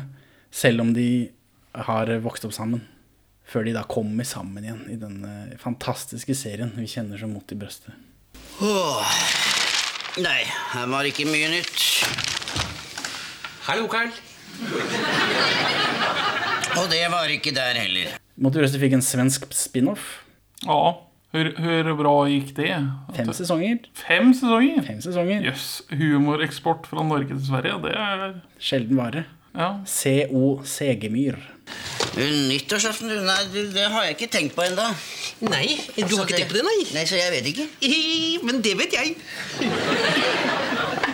Selv 0.55 0.81
om 0.87 0.95
de 0.97 1.29
har 1.77 2.09
vokst 2.25 2.47
opp 2.49 2.55
sammen. 2.57 2.81
Før 3.49 3.67
de 3.69 3.75
da 3.77 3.83
kommer 3.89 4.25
sammen 4.29 4.65
igjen 4.65 4.81
i 4.93 4.97
denne 5.01 5.59
fantastiske 5.61 6.37
serien 6.37 6.73
vi 6.77 6.89
kjenner 6.89 7.21
som 7.21 7.33
Mot 7.33 7.53
i 7.53 7.57
brøstet. 7.61 7.93
Oh. 8.65 9.05
Nei, 10.21 10.43
her 10.73 10.89
var 10.89 11.09
ikke 11.09 11.29
mye 11.29 11.51
nytt. 11.53 11.85
Hallo, 13.69 13.85
Carl. 13.93 14.09
Og 16.79 16.89
det 16.93 17.05
var 17.13 17.37
ikke 17.37 17.53
der 17.57 17.81
heller. 17.85 18.17
Mot 18.41 18.57
i 18.57 18.63
brøstet 18.65 18.81
fikk 18.81 18.97
en 18.97 19.05
svensk 19.05 19.45
spin-off. 19.53 20.09
Ja. 20.65 21.08
Hvor, 21.29 21.49
hur, 21.61 21.89
bra 21.99 22.13
gikk 22.31 22.55
det? 22.57 22.71
Fem 23.13 23.33
sesonger. 23.37 23.83
Fem 24.01 24.31
sesonger? 24.33 24.79
Fem 24.87 25.01
sesonger. 25.05 25.43
Jøss. 25.45 25.67
Humoreksport 25.93 26.89
fra 26.89 27.05
Norge 27.05 27.35
til 27.35 27.43
Sverige, 27.51 27.75
det 27.85 27.93
er 27.93 28.39
Sjelden 28.59 28.97
vare. 28.97 29.27
Ja. 29.53 29.75
CO 29.85 30.63
Segemyr. 30.65 31.37
Nyttårsaften, 32.17 33.11
du, 33.13 33.21
nei, 33.27 33.37
det 33.75 33.85
har 33.93 34.07
jeg 34.07 34.17
ikke 34.17 34.31
tenkt 34.33 34.57
på 34.57 34.65
ennå. 34.65 34.87
Nei, 35.53 35.67
du 35.99 36.17
har 36.17 36.25
ikke 36.25 36.39
tenkt 36.39 36.55
på 36.55 36.57
det, 36.57 36.65
nei? 36.65 36.79
Nei, 36.97 37.05
så 37.11 37.19
jeg 37.21 37.35
vet 37.37 37.51
ikke. 37.53 37.67
Men 38.49 38.63
det 38.65 38.73
vet 38.81 38.97
jeg. 38.97 39.13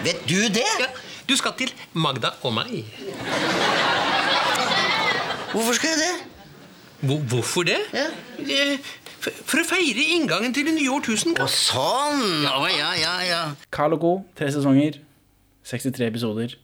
Vet 0.07 0.23
du 0.31 0.39
det? 0.55 0.69
Ja, 0.79 0.93
du 1.27 1.35
skal 1.41 1.59
til 1.59 1.75
Magda 1.93 2.37
og 2.47 2.55
meg. 2.55 2.71
Hvorfor 5.51 5.75
skal 5.75 5.91
jeg 5.91 6.05
det? 6.05 6.15
Hvor, 7.05 7.19
hvorfor 7.35 7.67
det? 7.67 7.81
Ja. 7.93 8.07
Eh, 8.39 8.79
For, 9.25 9.63
å 9.63 9.67
feire 9.69 10.05
inngangen 10.19 10.53
til 10.57 10.69
det 10.69 10.75
nye 10.77 10.91
årtusen. 10.93 11.37
Å, 11.41 11.49
sånn! 11.49 12.25
Ja, 12.45 12.61
ja, 12.69 12.91
ja, 13.01 13.15
ja. 13.25 13.43
Carl 13.75 13.97
og 13.97 14.03
Co. 14.05 14.13
Tre 14.37 14.51
sesonger. 14.53 15.01
63 15.65 16.11
episoder 16.11 16.59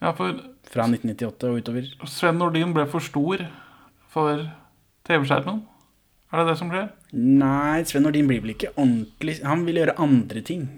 ja, 0.00 0.10
for 0.16 0.32
fra 0.70 0.86
1998 0.88 1.50
og 1.50 1.60
utover. 1.60 1.88
Sven 2.08 2.38
Nordin 2.40 2.72
ble 2.74 2.86
for 2.90 3.04
stor 3.04 3.44
for 4.10 4.44
TV-skjermen. 5.06 5.62
Er 6.30 6.42
det 6.42 6.52
det 6.52 6.58
som 6.60 6.70
skjer? 6.72 6.88
Nei, 7.14 7.82
Sven 7.90 8.06
Nordin 8.06 8.28
blir 8.30 8.42
vel 8.42 8.54
ikke 8.54 8.70
ordentlig 8.76 9.40
Han 9.42 9.64
vil 9.66 9.80
gjøre 9.82 9.96
andre 10.02 10.42
ting. 10.46 10.68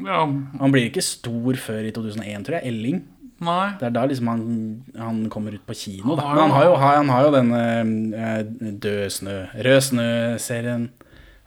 Ja, 0.00 0.24
Han 0.24 0.72
blir 0.74 0.88
ikke 0.88 1.04
stor 1.04 1.60
før 1.60 1.84
i 1.86 1.92
2001, 1.94 2.46
tror 2.46 2.58
jeg. 2.58 2.72
Elling. 2.72 3.02
Nei. 3.40 3.72
Det 3.80 3.86
er 3.88 3.90
da 3.96 4.04
liksom 4.06 4.28
han, 4.30 4.44
han 4.98 5.18
kommer 5.30 5.54
ut 5.56 5.64
på 5.66 5.74
kino. 5.74 6.14
Da. 6.16 6.28
Men 6.34 6.38
han 6.44 6.50
har 6.54 6.64
jo, 6.68 6.74
han 6.80 7.08
har 7.08 7.24
jo 7.26 7.32
denne 7.34 7.62
uh, 8.14 8.70
Død 8.84 9.10
snø, 9.12 9.34
Rød 9.66 9.80
snø-serien 9.88 10.88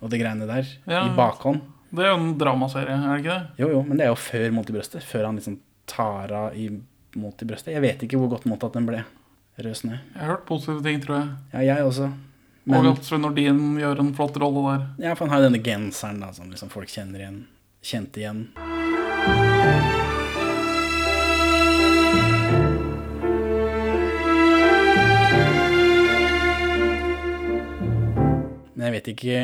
og 0.02 0.12
det 0.12 0.20
greiene 0.22 0.46
der 0.50 0.68
Ja. 0.86 1.06
i 1.08 1.16
bakhånd. 1.16 1.62
Det 1.90 2.04
er 2.04 2.12
jo 2.12 2.18
en 2.20 2.34
dramaserie, 2.38 2.92
er 2.94 3.16
det 3.16 3.24
ikke 3.24 3.38
det? 3.40 3.64
Jo, 3.64 3.70
jo, 3.72 3.84
men 3.88 3.98
det 3.98 4.06
er 4.06 4.12
jo 4.12 4.20
før 4.20 4.52
Mot 4.54 4.70
i 4.70 4.74
brøstet. 4.76 5.04
Før 5.08 5.26
han 5.30 5.40
liksom 5.40 5.56
tar 5.88 6.34
av 6.36 6.56
i 6.60 6.68
Mot 7.18 7.42
i 7.42 7.48
brøstet. 7.50 7.72
Jeg 7.74 7.82
vet 7.82 8.04
ikke 8.06 8.20
hvor 8.20 8.30
godt 8.36 8.46
mottatt 8.46 8.76
den 8.78 8.86
ble. 8.86 9.00
Rød 9.58 9.74
snø. 9.80 9.96
Jeg 9.96 10.20
har 10.22 10.34
hørt 10.36 10.46
positive 10.46 10.84
ting, 10.86 11.00
tror 11.02 11.16
jeg. 11.22 11.30
Ja, 11.56 11.64
jeg 11.74 11.86
også. 11.88 12.12
Og 12.68 12.74
Men 12.76 12.92
at 12.92 13.04
Sven 13.08 13.22
Nordin 13.24 13.62
gjør 13.80 14.04
en 14.04 14.14
flott 14.14 14.36
rolle 14.44 14.66
der. 14.68 14.86
ja, 15.08 15.14
for 15.16 15.26
han 15.26 15.34
har 15.34 15.40
jo 15.42 15.48
denne 15.50 15.64
genseren 15.64 16.20
da, 16.20 16.34
som 16.36 16.52
liksom 16.52 16.70
folk 16.70 16.92
kjenner 16.92 17.24
igjen. 17.24 17.40
Kjente 17.82 18.20
igjen. 18.22 20.07
Vet 28.98 29.12
ikke 29.14 29.42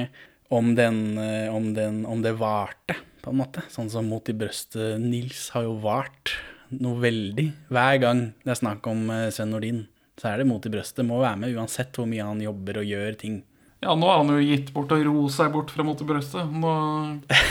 om, 0.54 0.74
den, 0.78 1.18
eh, 1.18 1.54
om, 1.54 1.72
den, 1.74 2.04
om 2.06 2.22
det 2.22 2.36
varte, 2.38 2.98
på 3.24 3.32
en 3.32 3.40
måte. 3.40 3.64
Sånn 3.72 3.92
som 3.92 4.10
Mot 4.12 4.28
i 4.30 4.36
brøstet 4.36 5.00
Nils 5.02 5.48
har 5.56 5.66
jo 5.68 5.78
vart 5.84 6.36
noe 6.74 7.00
veldig. 7.02 7.48
Hver 7.74 7.98
gang 8.04 8.28
det 8.44 8.54
er 8.56 8.60
snakk 8.60 8.86
om 8.90 9.08
eh, 9.14 9.30
Sven 9.34 9.54
Nordin, 9.54 9.86
så 10.20 10.32
er 10.32 10.42
det 10.42 10.50
Mot 10.50 10.66
i 10.66 10.74
brøstet. 10.74 11.06
Må 11.08 11.22
være 11.24 11.40
med 11.46 11.58
uansett 11.58 11.96
hvor 11.98 12.10
mye 12.10 12.28
han 12.28 12.44
jobber 12.44 12.82
og 12.84 12.90
gjør 12.90 13.20
ting. 13.20 13.42
Ja, 13.84 13.98
nå 14.00 14.08
har 14.08 14.22
han 14.22 14.32
jo 14.32 14.40
gitt 14.40 14.70
bort 14.72 14.94
og 14.96 15.02
ro 15.04 15.26
seg 15.32 15.50
bort 15.52 15.72
fra 15.74 15.84
mot 15.84 16.00
i 16.00 16.06
brøstet. 16.08 16.52
Nå 16.56 16.74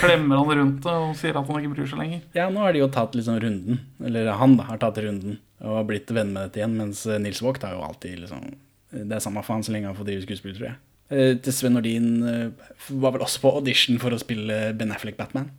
klemmer 0.01 0.41
han 0.41 0.61
rundt 0.63 0.87
det 0.87 0.95
og 0.97 1.11
sier 1.21 1.37
at 1.37 1.49
han 1.49 1.59
ikke 1.59 1.75
bryr 1.75 1.91
seg 1.91 2.01
lenger. 2.01 2.23
Ja, 2.33 2.47
nå 2.49 2.63
har 2.65 2.73
de 2.73 2.81
jo 2.81 2.89
tatt 2.93 3.19
liksom 3.19 3.37
runden. 3.43 3.83
Eller 4.01 4.31
han 4.41 4.57
da, 4.57 4.65
har 4.71 4.81
tatt 4.81 5.01
runden 5.05 5.37
og 5.61 5.83
blitt 5.91 6.09
venn 6.09 6.33
med 6.33 6.49
dette 6.49 6.63
igjen. 6.63 6.79
Mens 6.79 7.05
eh, 7.05 7.21
Nils 7.21 7.43
Vågt 7.45 7.67
har 7.69 7.77
jo 7.77 7.85
alltid 7.85 8.25
liksom 8.25 8.49
Det 8.93 9.19
er 9.19 9.25
samme 9.25 9.45
faen 9.45 9.65
så 9.65 9.75
lenge 9.75 9.91
han 9.91 9.99
får 9.99 10.09
drive 10.09 10.25
skuespill, 10.25 10.57
tror 10.57 10.71
jeg. 10.71 10.81
Eh, 11.13 11.35
Til 11.45 11.53
Sven 11.55 11.77
Nordin 11.77 12.11
eh, 12.25 12.71
var 12.89 13.15
vel 13.15 13.25
også 13.27 13.43
på 13.43 13.53
audition 13.59 14.01
for 14.03 14.15
å 14.15 14.21
spille 14.21 14.73
Ben 14.79 14.95
Affleck 14.95 15.19
Batman. 15.21 15.51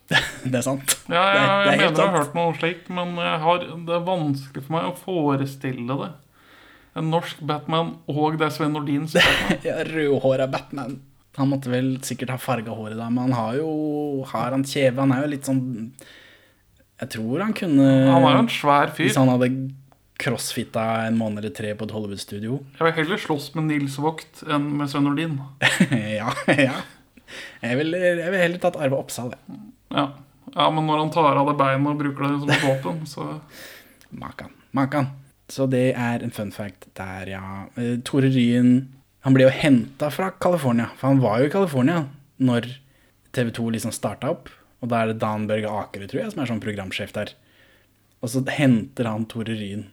Det 0.44 0.58
er 0.58 0.64
sant. 0.64 0.96
Ja, 1.08 1.22
ja, 1.22 1.22
ja 1.34 1.44
jeg 1.72 1.78
mener 1.80 1.86
jeg 1.88 2.10
har 2.10 2.18
hørt 2.20 2.36
noe 2.36 2.56
slikt, 2.58 2.90
men 2.92 3.14
har, 3.18 3.64
det 3.86 3.94
er 3.96 4.04
vanskelig 4.06 4.66
for 4.66 4.76
meg 4.76 4.90
å 4.90 4.98
forestille 4.98 5.96
det. 6.02 6.10
En 7.00 7.08
norsk 7.08 7.40
Batman, 7.48 7.94
og 8.12 8.36
det 8.36 8.50
er 8.50 8.54
Sven 8.54 8.76
Nordins 8.76 9.16
Batman. 9.16 9.62
Ja, 9.68 9.78
Rødhåra 9.88 10.48
Batman. 10.52 10.98
Han 11.38 11.48
måtte 11.48 11.72
vel 11.72 11.94
sikkert 12.04 12.34
ha 12.34 12.40
farga 12.40 12.74
håret 12.76 12.98
da, 13.00 13.06
men 13.08 13.30
han 13.30 13.38
har 13.38 13.54
jo 13.56 13.70
Har 14.28 14.52
han 14.52 14.66
kjeve? 14.68 15.00
Han 15.00 15.14
er 15.16 15.22
jo 15.24 15.30
litt 15.32 15.46
sånn 15.48 15.62
Jeg 17.00 17.08
tror 17.14 17.40
han 17.40 17.54
kunne 17.56 17.86
Han 17.88 18.26
er 18.28 18.36
jo 18.36 18.42
en 18.42 18.50
svær 18.52 18.92
fyr. 18.92 19.08
Hvis 19.08 19.16
han 19.16 19.32
hadde 19.32 19.48
crossfitta 20.20 20.82
en 21.06 21.18
måned 21.18 21.42
eller 21.42 21.54
tre 21.54 21.72
på 21.74 21.86
et 21.86 21.94
Hollywood-studio. 21.94 22.58
Jeg 22.78 22.86
vil 22.86 22.96
heller 23.00 23.20
slåss 23.20 23.52
med 23.56 23.70
Nils 23.70 23.96
Vogt 24.02 24.42
enn 24.46 24.68
med 24.78 24.90
Svein 24.90 25.06
Nordin. 25.08 25.38
ja, 26.20 26.32
ja. 26.48 26.82
Jeg 27.62 27.78
ville 27.80 27.98
vil 27.98 28.38
heller 28.38 28.60
tatt 28.62 28.76
Arve 28.80 28.98
Oppsal, 28.98 29.32
jeg. 29.32 29.60
Ja. 29.92 30.06
ja, 30.54 30.68
men 30.72 30.86
når 30.88 31.04
han 31.04 31.12
tar 31.14 31.38
av 31.40 31.48
det 31.48 31.56
beinet 31.60 31.90
og 31.90 32.00
bruker 32.00 32.26
det 32.26 32.40
som 32.42 32.52
et 32.52 32.66
våpen, 32.66 33.02
så 33.08 33.28
Makan. 34.22 34.52
Makan. 34.76 35.10
Så 35.52 35.66
det 35.68 35.92
er 35.98 36.24
en 36.24 36.32
fun 36.32 36.52
fact 36.54 36.88
der, 36.96 37.32
ja. 37.34 37.44
Eh, 37.76 37.98
Tore 38.04 38.30
Ryen 38.32 38.92
Han 39.22 39.34
ble 39.36 39.44
jo 39.46 39.54
henta 39.54 40.08
fra 40.10 40.32
California, 40.42 40.88
for 40.98 41.12
han 41.12 41.20
var 41.22 41.40
jo 41.40 41.46
i 41.46 41.52
California 41.52 42.06
når 42.42 42.66
TV 43.36 43.52
2 43.54 43.68
liksom 43.76 43.92
starta 43.94 44.32
opp. 44.32 44.48
Og 44.82 44.90
da 44.90 45.02
er 45.02 45.12
det 45.12 45.20
Dan 45.22 45.44
Børge 45.46 45.70
Akerø, 45.70 46.08
tror 46.10 46.24
jeg, 46.24 46.32
som 46.32 46.42
er 46.42 46.50
sånn 46.50 46.62
programsjef 46.62 47.12
der. 47.14 47.30
Og 48.18 48.32
så 48.32 48.42
henter 48.50 49.06
han 49.06 49.28
Tore 49.30 49.54
Ryen 49.54 49.84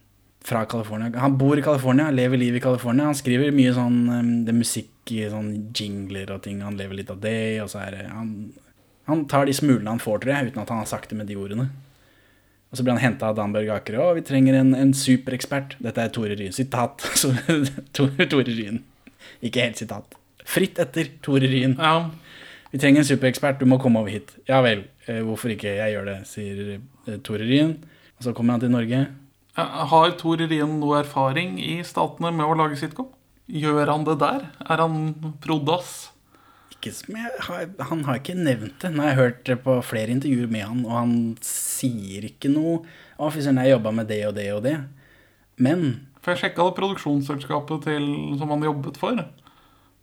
fra 0.50 0.64
California. 0.70 1.12
Han 1.22 1.38
bor 1.38 1.60
i 1.60 1.66
California, 1.66 2.10
lever 2.12 2.42
livet 2.42 2.60
i 2.60 2.64
California. 2.64 3.10
Han 3.10 3.18
skriver 3.18 3.54
mye 3.56 3.76
sånn 3.76 4.00
um, 4.10 4.32
det 4.46 4.54
er 4.54 4.58
musikk 4.58 5.14
sånn 5.32 5.52
jingler 5.74 6.30
og 6.36 6.44
ting. 6.46 6.60
Han 6.66 6.78
lever 6.78 7.00
litt 7.00 7.14
av 7.14 7.22
det. 7.24 7.62
Og 7.64 7.70
så 7.72 7.84
er 7.86 7.98
det 7.98 8.08
han, 8.12 8.34
han 9.10 9.24
tar 9.32 9.50
de 9.50 9.56
smulene 9.58 9.96
han 9.96 10.02
får, 10.02 10.24
tror 10.24 10.36
jeg, 10.36 10.52
uten 10.52 10.64
at 10.64 10.74
han 10.74 10.84
har 10.84 10.90
sagt 10.90 11.14
det 11.14 11.18
med 11.20 11.30
de 11.30 11.38
ordene. 11.40 11.70
Og 12.70 12.78
så 12.78 12.86
blir 12.86 12.94
han 12.94 13.02
henta 13.02 13.32
av 13.32 13.38
Dan 13.40 13.54
Børge 13.56 13.74
Akerø. 13.74 14.12
Og 14.12 14.20
vi 14.20 14.26
trenger 14.28 14.60
en, 14.60 14.76
en 14.78 14.94
superekspert. 14.94 15.78
Dette 15.82 16.06
er 16.06 16.14
Tore 16.14 16.38
Ryen. 16.38 16.54
Sitat. 16.54 17.06
Tore, 17.98 18.30
Tore 18.30 18.54
Ryen. 18.54 18.84
Ikke 19.46 19.66
helt 19.66 19.82
sitat. 19.82 20.18
Fritt 20.50 20.82
etter 20.82 21.14
Tore 21.26 21.50
Ryen. 21.50 21.78
ja. 21.80 22.10
Vi 22.70 22.78
trenger 22.78 23.02
en 23.02 23.08
superekspert, 23.08 23.58
du 23.58 23.66
må 23.66 23.80
komme 23.82 23.98
over 23.98 24.14
hit. 24.14 24.36
Ja 24.46 24.60
vel, 24.62 24.84
eh, 25.10 25.24
hvorfor 25.26 25.50
ikke? 25.50 25.72
Jeg 25.74 25.96
gjør 25.96 26.04
det, 26.06 26.18
sier 26.30 26.60
eh, 26.76 27.16
Tore 27.26 27.42
Ryen. 27.42 27.72
Og 28.20 28.28
så 28.28 28.34
kommer 28.38 28.54
han 28.54 28.62
til 28.62 28.70
Norge. 28.70 29.00
Har 29.58 30.14
Tor 30.20 30.38
Rien 30.38 30.78
noe 30.80 31.02
erfaring 31.02 31.58
i 31.62 31.80
statene 31.88 32.32
med 32.36 32.46
å 32.46 32.56
lage 32.58 32.78
sitcom? 32.80 33.10
Gjør 33.50 33.90
han 33.90 34.06
det 34.06 34.20
der? 34.22 34.46
Er 34.70 34.84
han 34.84 35.34
prodass? 35.42 36.12
Ikke 36.76 36.94
som 36.96 37.18
jeg 37.18 37.42
har, 37.48 37.66
han 37.90 38.06
har 38.08 38.20
ikke 38.22 38.38
nevnt 38.38 38.78
det. 38.84 38.92
Nå 38.94 39.04
har 39.04 39.12
jeg 39.12 39.20
hørt 39.20 39.42
det 39.50 39.58
på 39.66 39.80
flere 39.84 40.14
intervjuer 40.14 40.52
med 40.54 40.68
han, 40.68 40.84
og 40.86 40.94
han 40.96 41.16
sier 41.44 42.30
ikke 42.30 42.52
noe 42.54 42.84
Å, 43.20 43.28
fy 43.34 43.42
søren, 43.44 43.60
jeg 43.60 43.74
jobba 43.74 43.92
med 43.92 44.08
det 44.08 44.22
og 44.30 44.38
det 44.38 44.46
og 44.56 44.62
det. 44.64 44.78
Men 45.60 46.06
For 46.24 46.32
jeg 46.32 46.44
sjekka 46.46 46.70
det 46.70 46.78
produksjonsselskapet 46.78 47.84
til, 47.90 48.06
som 48.40 48.54
han 48.54 48.64
jobbet 48.64 49.00
for. 49.02 49.20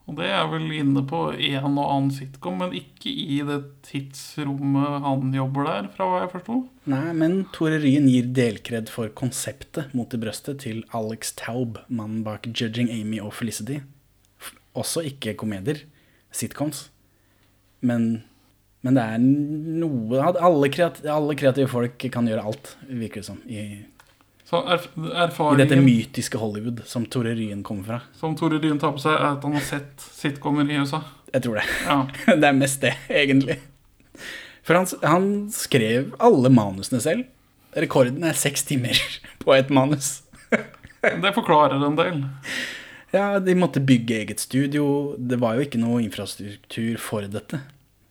Og 0.07 0.15
det 0.21 0.29
er 0.31 0.45
vel 0.47 0.69
inne 0.71 1.03
på 1.09 1.21
en 1.35 1.79
og 1.81 1.89
annen 1.91 2.13
sitcom, 2.15 2.61
men 2.61 2.75
ikke 2.79 3.11
i 3.11 3.41
det 3.47 3.59
tidsrommet 3.89 5.01
han 5.03 5.33
jobber 5.35 5.67
der, 5.67 5.89
fra 5.97 6.07
hva 6.07 6.21
jeg 6.23 6.31
forsto. 6.37 6.59
Nei, 6.87 7.09
men 7.19 7.41
Tore 7.55 7.81
Ryen 7.83 8.07
gir 8.07 8.29
delkred 8.37 8.93
for 8.93 9.11
konseptet 9.19 9.91
mot 9.99 10.15
i 10.15 10.21
brøstet 10.23 10.63
til 10.63 10.85
Alex 10.95 11.35
Taub, 11.41 11.81
mannen 11.91 12.23
bak 12.27 12.47
Judging 12.53 12.93
Amy 12.95 13.19
og 13.19 13.35
Felicity. 13.35 13.81
Også 14.79 15.03
ikke 15.11 15.35
komedier. 15.41 15.83
Sitcoms. 16.31 16.87
Men, 17.83 18.23
men 18.87 18.97
det 18.99 19.03
er 19.03 19.27
noe 19.83 20.23
alle 20.23 20.71
kreative 20.71 21.67
folk 21.73 22.07
kan 22.15 22.31
gjøre 22.31 22.47
alt, 22.47 22.77
virker 22.87 23.25
det 23.25 23.29
som, 23.33 23.43
i, 23.51 23.83
Så 24.47 24.61
erf 24.71 24.85
i 25.43 25.57
dette 25.59 25.77
mytiske 25.83 26.39
Hollywood 26.39 26.85
som 26.87 27.07
Tore 27.11 27.33
Ryen 27.35 27.65
kommer 27.67 27.85
fra. 27.89 28.01
som 28.15 28.37
Tore 28.39 28.61
Ryen 28.63 28.79
tar 28.79 28.93
på 28.95 29.03
seg, 29.03 29.17
er 29.17 29.33
at 29.33 29.43
han 29.43 29.57
har 29.59 29.65
sett 29.67 30.05
sitcomer 30.15 30.69
i 30.71 30.79
USA. 30.79 31.01
Jeg 31.33 31.43
tror 31.43 31.59
det. 31.59 31.65
Ja. 31.87 31.97
Det 32.41 32.47
er 32.47 32.55
mest 32.55 32.81
det, 32.85 32.93
egentlig. 33.11 33.59
For 34.63 34.79
han, 34.79 34.87
han 35.03 35.27
skrev 35.55 36.15
alle 36.23 36.51
manusene 36.55 37.03
selv. 37.03 37.27
Rekorden 37.77 38.23
er 38.25 38.39
seks 38.39 38.63
timer 38.71 38.95
på 39.43 39.55
et 39.57 39.71
manus. 39.75 40.21
Det 41.25 41.35
forklarer 41.35 41.83
en 41.83 41.99
del. 41.99 42.23
Ja, 43.15 43.39
de 43.43 43.55
måtte 43.59 43.83
bygge 43.83 44.23
eget 44.23 44.41
studio. 44.43 45.15
Det 45.19 45.39
var 45.43 45.59
jo 45.59 45.67
ikke 45.67 45.83
noe 45.83 46.01
infrastruktur 46.05 46.99
for 47.03 47.27
dette. 47.31 47.61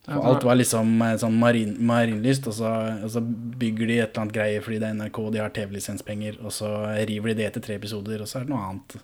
Og 0.06 0.26
alt 0.30 0.44
var 0.46 0.58
liksom 0.60 1.00
eh, 1.02 1.16
sånn 1.18 1.38
marin, 1.42 1.72
marinlyst, 1.82 2.46
og 2.52 2.54
så, 2.60 2.72
og 3.02 3.10
så 3.10 3.24
bygger 3.26 3.90
de 3.90 3.98
et 3.98 4.10
eller 4.12 4.26
annet 4.26 4.36
greie 4.36 4.62
fordi 4.62 4.78
det 4.84 4.92
er 4.92 5.00
NRK, 5.00 5.20
de 5.34 5.42
har 5.42 5.54
TV-lisenspenger, 5.56 6.38
og 6.46 6.54
så 6.54 6.70
river 7.10 7.32
de 7.32 7.38
det 7.40 7.48
etter 7.50 7.66
tre 7.66 7.80
episoder, 7.80 8.22
og 8.22 8.30
så 8.30 8.40
er 8.40 8.46
det 8.46 8.54
noe 8.54 8.68
annet. 8.68 8.98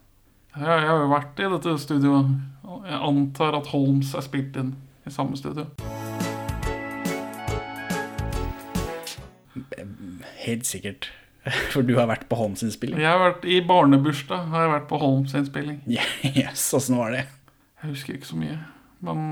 Ja, 0.52 0.76
jeg 0.76 0.90
har 0.92 1.00
jo 1.00 1.10
vært 1.14 1.40
i 1.42 1.50
dette 1.56 1.74
studioet. 1.80 2.36
Jeg 2.86 3.00
antar 3.08 3.58
at 3.58 3.72
Holmes 3.72 4.12
er 4.20 4.26
spilt 4.26 4.60
inn 4.62 4.76
i 5.08 5.14
samme 5.14 5.40
studio. 5.40 5.66
Helt 10.46 10.70
sikkert. 10.70 11.10
For 11.74 11.82
du 11.82 11.96
har 11.98 12.06
vært 12.12 12.28
på 12.30 12.38
Holmes-innspilling. 12.38 13.00
Jeg 13.02 13.10
har 13.10 13.22
vært 13.24 13.48
I 13.50 13.62
barnebursdag 13.66 14.52
har 14.52 14.68
jeg 14.68 14.74
vært 14.76 14.88
på 14.92 15.02
Holmes-innspilling. 15.02 15.82
Yes, 16.38 16.68
åssen 16.78 17.00
var 17.00 17.16
det? 17.16 17.26
Jeg 17.82 17.96
husker 17.96 18.20
ikke 18.20 18.30
så 18.30 18.38
mye. 18.38 18.60
Men 19.02 19.24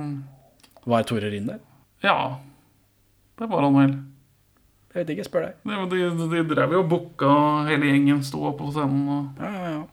Var 0.90 1.06
Tore 1.10 1.30
Rind 1.32 1.52
der? 1.54 1.60
ja. 2.06 2.20
Det 3.40 3.48
var 3.48 3.64
han 3.64 3.76
vel. 3.78 3.92
Jeg 4.92 4.98
vet 5.00 5.12
ikke, 5.14 5.24
spør 5.24 5.46
deg. 5.46 5.60
De, 5.64 6.00
de, 6.20 6.28
de 6.34 6.42
drev 6.50 6.74
jo 6.76 6.82
og 6.82 6.90
booka 6.92 7.30
hele 7.70 7.88
gjengen, 7.88 8.20
sto 8.28 8.50
på 8.58 8.68
scenen 8.76 9.06
og 9.14 9.40
Ja, 9.40 9.52
ja, 9.54 9.70
ja. 9.78 9.86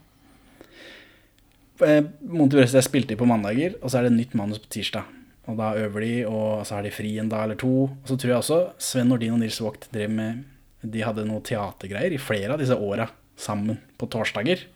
Eh, 1.86 2.08
Monty 2.26 2.56
Brøstad 2.56 2.82
spilte 2.82 3.12
de 3.12 3.18
på 3.20 3.28
mandager, 3.28 3.76
og 3.82 3.92
så 3.92 4.00
er 4.00 4.08
det 4.08 4.16
nytt 4.16 4.34
manus 4.34 4.58
på 4.64 4.70
tirsdag. 4.72 5.06
Og 5.46 5.60
da 5.60 5.68
øver 5.78 6.02
de, 6.02 6.12
og 6.26 6.64
så 6.66 6.78
har 6.80 6.82
de 6.88 6.90
fri 6.90 7.12
en 7.22 7.30
dag 7.30 7.44
eller 7.46 7.60
to. 7.60 7.72
Og 7.92 8.10
så 8.10 8.16
tror 8.18 8.32
jeg 8.32 8.40
også 8.40 8.60
Sven 8.82 9.12
Nordin 9.12 9.36
og 9.36 9.42
Nils 9.44 9.60
Vogt 9.62 9.86
drev 9.94 10.10
med 10.10 10.42
De 10.82 11.02
hadde 11.06 11.28
noe 11.28 11.44
teatergreier 11.46 12.16
i 12.16 12.18
flere 12.18 12.56
av 12.56 12.58
disse 12.62 12.74
åra 12.74 13.06
sammen 13.38 13.78
på 14.00 14.08
torsdager. 14.10 14.66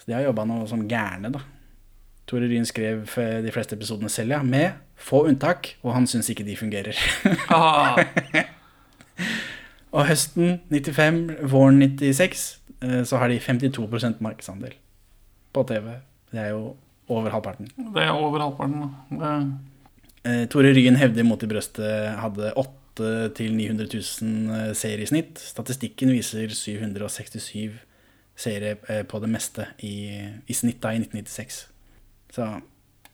Så 0.00 0.08
de 0.08 0.16
har 0.16 0.26
jobba 0.26 0.48
noe 0.50 0.66
som 0.66 0.82
gærne, 0.88 1.30
da. 1.30 1.44
Tore 2.26 2.50
Ryen 2.50 2.66
skrev 2.66 3.06
eh, 3.22 3.38
de 3.44 3.54
fleste 3.54 3.78
episodene 3.78 4.10
selv, 4.10 4.34
ja, 4.34 4.42
med 4.42 4.72
få 5.00 5.24
unntak, 5.30 5.74
og 5.82 5.94
han 5.96 6.06
syns 6.10 6.30
ikke 6.32 6.46
de 6.46 6.58
fungerer. 6.60 6.98
ah, 7.56 7.98
og 9.90 10.06
høsten 10.10 10.60
95, 10.70 11.24
våren 11.50 11.80
96, 11.82 12.44
eh, 12.84 13.00
så 13.08 13.22
har 13.22 13.32
de 13.32 13.40
52% 13.42 14.20
markedsandel 14.24 14.76
på 15.56 15.66
TV. 15.66 15.96
Det 16.30 16.44
er 16.44 16.52
jo 16.54 16.76
over 17.10 17.32
halvparten. 17.34 17.72
Det 17.94 18.04
er 18.04 18.14
over 18.14 18.38
halvparten. 18.44 18.86
da. 18.86 19.18
Det, 19.18 19.34
Eh, 20.22 20.44
Tore 20.52 20.74
Ryen 20.76 20.98
hevder 21.00 21.24
mot 21.24 21.40
i 21.40 21.48
brøstet 21.48 22.18
hadde 22.20 22.52
8 22.60 23.30
til 23.38 23.54
900 23.56 23.88
000 23.88 24.56
eh, 24.56 24.72
seere 24.76 25.04
i 25.04 25.08
snitt. 25.08 25.40
Statistikken 25.40 26.12
viser 26.12 26.52
767 26.52 27.78
seere 28.40 28.74
eh, 28.88 29.02
på 29.08 29.20
det 29.22 29.30
meste 29.32 29.70
i, 29.86 29.94
i 30.44 30.56
snitt 30.56 30.82
da 30.84 30.92
i 30.92 31.00
1996. 31.00 31.62
Så 32.36 32.50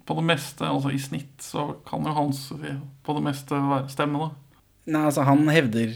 på 0.06 0.16
det 0.18 0.24
meste, 0.28 0.66
altså 0.66 0.92
i 0.94 1.00
snitt, 1.02 1.34
så 1.42 1.68
kan 1.88 2.04
jo 2.06 2.14
hans 2.14 2.48
på 2.52 3.16
det 3.16 3.22
meste 3.26 3.58
stemme, 3.92 4.22
da. 4.22 4.28
Nei, 4.86 5.02
altså 5.08 5.24
han 5.26 5.42
hevder 5.50 5.94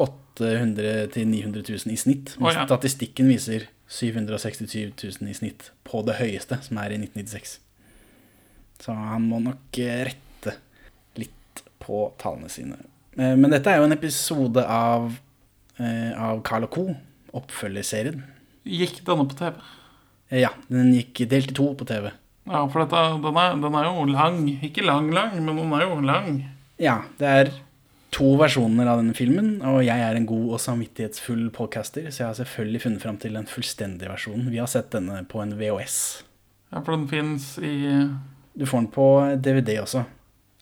800 0.00 1.06
000-900 1.12 1.64
000 1.68 1.92
i 1.92 1.98
snitt. 2.00 2.34
Men 2.38 2.48
oh, 2.48 2.54
ja. 2.56 2.64
statistikken 2.66 3.28
viser 3.30 3.68
767 3.92 4.94
000 5.20 5.30
i 5.30 5.36
snitt 5.36 5.70
på 5.86 6.00
det 6.06 6.16
høyeste, 6.18 6.58
som 6.64 6.80
er 6.80 6.96
i 6.96 6.98
1996. 7.02 7.58
Så 8.82 8.96
han 8.96 9.28
må 9.28 9.38
nok 9.44 9.78
eh, 9.78 10.08
rette 10.08 10.56
litt 11.20 11.62
på 11.84 12.08
tallene 12.20 12.50
sine. 12.52 12.80
Eh, 13.18 13.36
Men 13.36 13.52
dette 13.52 13.70
er 13.70 13.82
jo 13.82 13.88
en 13.88 13.96
episode 13.96 14.64
av, 14.64 15.12
eh, 15.78 16.10
av 16.16 16.42
Carl 16.46 16.66
Co., 16.72 16.88
oppfølgerserien. 17.34 18.24
Gikk 18.64 19.02
denne 19.06 19.28
på 19.28 19.38
TV? 19.38 19.62
Ja, 20.34 20.50
den 20.72 20.94
gikk 20.96 21.26
delt 21.30 21.52
i 21.52 21.56
to 21.56 21.70
på 21.76 21.86
TV. 21.86 22.10
Ja, 22.46 22.60
for 22.68 22.84
dette, 22.84 23.02
den, 23.24 23.36
er, 23.40 23.54
den 23.62 23.76
er 23.78 23.86
jo 23.88 24.04
lang. 24.10 24.42
Ikke 24.66 24.82
lang, 24.84 25.06
lang, 25.16 25.38
men 25.40 25.56
den 25.56 25.72
er 25.72 25.86
jo 25.86 26.00
lang. 26.04 26.42
Ja, 26.82 26.98
det 27.20 27.30
er 27.30 27.52
to 28.14 28.34
versjoner 28.38 28.86
av 28.92 29.00
denne 29.00 29.14
filmen, 29.16 29.56
og 29.66 29.80
jeg 29.82 29.98
er 30.04 30.14
en 30.18 30.26
god 30.28 30.52
og 30.54 30.60
samvittighetsfull 30.62 31.48
podcaster, 31.56 32.04
så 32.12 32.20
jeg 32.20 32.28
har 32.28 32.36
selvfølgelig 32.38 32.82
funnet 32.84 33.02
fram 33.02 33.16
til 33.22 33.34
den 33.34 33.48
fullstendige 33.50 34.10
versjonen. 34.12 34.50
Vi 34.52 34.60
har 34.62 34.68
sett 34.70 34.92
denne 34.94 35.22
på 35.30 35.40
en 35.42 35.56
VHS. 35.58 35.96
Ja, 36.70 36.82
for 36.82 36.94
den 36.94 37.08
fins 37.10 37.54
i 37.58 37.72
Du 38.54 38.66
får 38.70 38.84
den 38.84 38.90
på 38.94 39.06
DVD 39.42 39.80
også, 39.82 40.04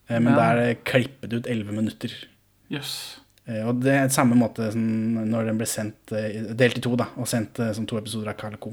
eh, 0.09 0.17
men 0.19 0.31
Ja. 0.33 0.39
da 0.39 0.63
er 0.63 0.79
klippet 0.81 1.33
ut 1.33 1.45
11 1.45 1.71
minutter. 1.77 2.09
Jøss. 2.71 3.19
Yes. 3.45 3.65
Og 3.67 3.81
det 3.83 3.91
er 3.93 4.07
samme 4.09 4.33
måte 4.39 4.71
som 4.71 4.81
når 5.29 5.45
den 5.51 5.57
ble 5.59 5.67
sendt 5.67 6.11
eh, 6.15 6.41
delt 6.55 6.77
i 6.79 6.81
to, 6.81 6.95
da, 6.95 7.05
og 7.17 7.27
sendt 7.27 7.59
eh, 7.59 7.73
som 7.75 7.85
to 7.85 7.97
episoder 7.99 8.29
av 8.31 8.37
Carl 8.39 8.55
Co. 8.57 8.71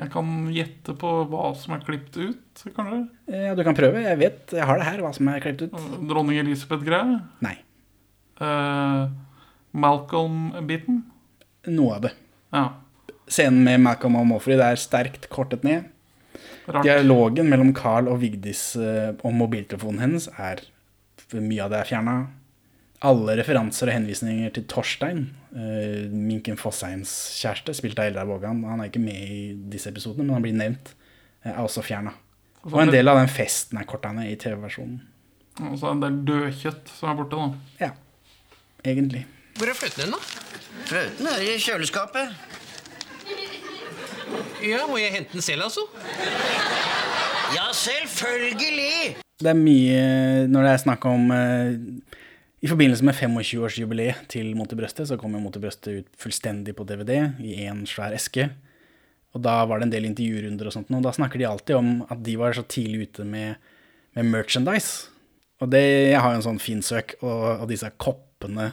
Jeg 0.00 0.08
kan 0.14 0.28
gjette 0.54 0.94
på 0.96 1.08
hva 1.28 1.50
som 1.60 1.74
er 1.76 1.82
klippet 1.84 2.16
ut, 2.16 2.62
kanskje? 2.72 3.02
du? 3.02 3.34
Ja, 3.36 3.52
du 3.56 3.60
kan 3.66 3.76
prøve. 3.76 4.00
Jeg 4.00 4.16
vet, 4.20 4.54
jeg 4.56 4.64
har 4.64 4.80
det 4.80 4.86
her, 4.88 5.02
hva 5.04 5.10
som 5.12 5.28
er 5.28 5.42
klippet 5.44 5.68
ut. 5.68 5.90
Dronning 6.08 6.40
Elisabeth-greie? 6.40 7.18
Nei, 7.44 7.58
Uh, 8.40 9.10
Malcolm-biten? 9.76 11.02
noe 11.68 11.98
av 11.98 12.06
det. 12.06 12.10
Ja. 12.56 12.62
Scenen 13.28 13.60
med 13.66 13.82
Malcolm 13.84 14.16
og 14.16 14.24
Moffrey, 14.30 14.56
det 14.56 14.64
er 14.64 14.80
sterkt 14.80 15.28
kortet 15.28 15.66
ned. 15.66 15.90
Rart. 16.64 16.86
Dialogen 16.86 17.50
mellom 17.52 17.74
Carl 17.76 18.08
og 18.08 18.22
Vigdis 18.22 18.62
uh, 18.80 19.12
om 19.26 19.36
mobiltelefonen 19.42 20.00
hennes 20.00 20.30
er 20.38 20.64
Mye 21.30 21.62
av 21.62 21.70
det 21.70 21.78
er 21.78 21.86
fjerna. 21.86 22.14
Alle 23.00 23.32
referanser 23.38 23.88
og 23.88 23.94
henvisninger 23.96 24.50
til 24.52 24.66
Torstein, 24.68 25.22
uh, 25.54 26.10
Minken 26.12 26.58
Fossheims 26.60 27.14
kjæreste, 27.40 27.72
spilt 27.78 28.00
av 28.00 28.10
Eldar 28.10 28.28
Vågan, 28.28 28.60
han 28.68 28.82
er 28.82 28.90
ikke 28.90 29.00
med 29.00 29.16
i 29.16 29.38
disse 29.72 29.88
episodene, 29.88 30.26
men 30.26 30.36
han 30.36 30.44
blir 30.44 30.58
nevnt, 30.58 30.92
eh, 31.44 31.54
er 31.54 31.62
også 31.62 31.84
fjerna. 31.86 32.12
Og 32.68 32.76
en 32.82 32.92
del 32.92 33.08
av 33.08 33.16
den 33.16 33.30
festen 33.32 33.80
er 33.80 33.88
korta 33.88 34.12
ned 34.12 34.28
i 34.28 34.36
TV-versjonen. 34.36 35.00
Og 35.64 35.78
så 35.80 35.88
er 35.88 35.94
det 35.94 35.96
en 35.96 36.02
del 36.04 36.18
dødkjøtt 36.28 36.92
som 36.98 37.08
er 37.08 37.16
borte, 37.22 37.40
da. 37.40 37.86
Ja, 37.86 37.90
egentlig. 38.84 39.24
Hvor 39.56 39.72
er 39.72 39.80
fløten 39.80 40.04
hen, 40.04 40.12
da? 40.12 40.20
Fløten 40.90 41.30
er 41.32 41.42
i 41.44 41.56
kjøleskapet. 41.60 42.36
Ja, 44.60 44.84
Må 44.86 45.00
jeg 45.00 45.12
hente 45.16 45.32
den 45.32 45.42
selv, 45.42 45.64
altså? 45.70 45.80
Ja, 47.56 47.64
selvfølgelig! 47.72 49.16
Det 49.40 49.48
er 49.48 49.56
mye 49.56 50.00
når 50.52 50.66
det 50.66 50.72
er 50.74 50.82
snakk 50.84 51.04
om 51.08 51.30
eh, 51.32 51.78
I 52.60 52.68
forbindelse 52.68 53.04
med 53.08 53.16
25-årsjubileet 53.16 54.26
til 54.28 54.50
Monty 54.56 54.76
Brøste 54.76 55.06
så 55.08 55.16
kom 55.20 55.32
jo 55.32 55.40
Monty 55.40 55.62
Brøste 55.62 55.94
ut 56.02 56.10
fullstendig 56.20 56.74
på 56.76 56.84
DVD 56.84 57.14
i 57.40 57.62
en 57.64 57.86
svær 57.88 58.12
eske. 58.12 58.50
Og 59.32 59.40
da 59.46 59.62
var 59.64 59.80
det 59.80 59.88
en 59.88 59.94
del 59.94 60.08
intervjurunder 60.10 60.68
og 60.68 60.74
sånt, 60.74 60.90
og 60.92 61.06
da 61.06 61.14
snakker 61.14 61.40
de 61.40 61.48
alltid 61.48 61.78
om 61.78 61.90
at 62.10 62.20
de 62.26 62.34
var 62.36 62.56
så 62.56 62.66
tidlig 62.68 63.08
ute 63.08 63.24
med, 63.24 63.56
med 64.18 64.28
merchandise. 64.28 65.08
Og 65.60 65.70
det 65.72 65.80
Jeg 65.80 66.20
har 66.20 66.34
jo 66.34 66.40
en 66.40 66.46
sånn 66.50 66.60
Finn-søk, 66.60 67.16
og, 67.22 67.62
og 67.62 67.66
disse 67.70 67.88
koppene 68.00 68.72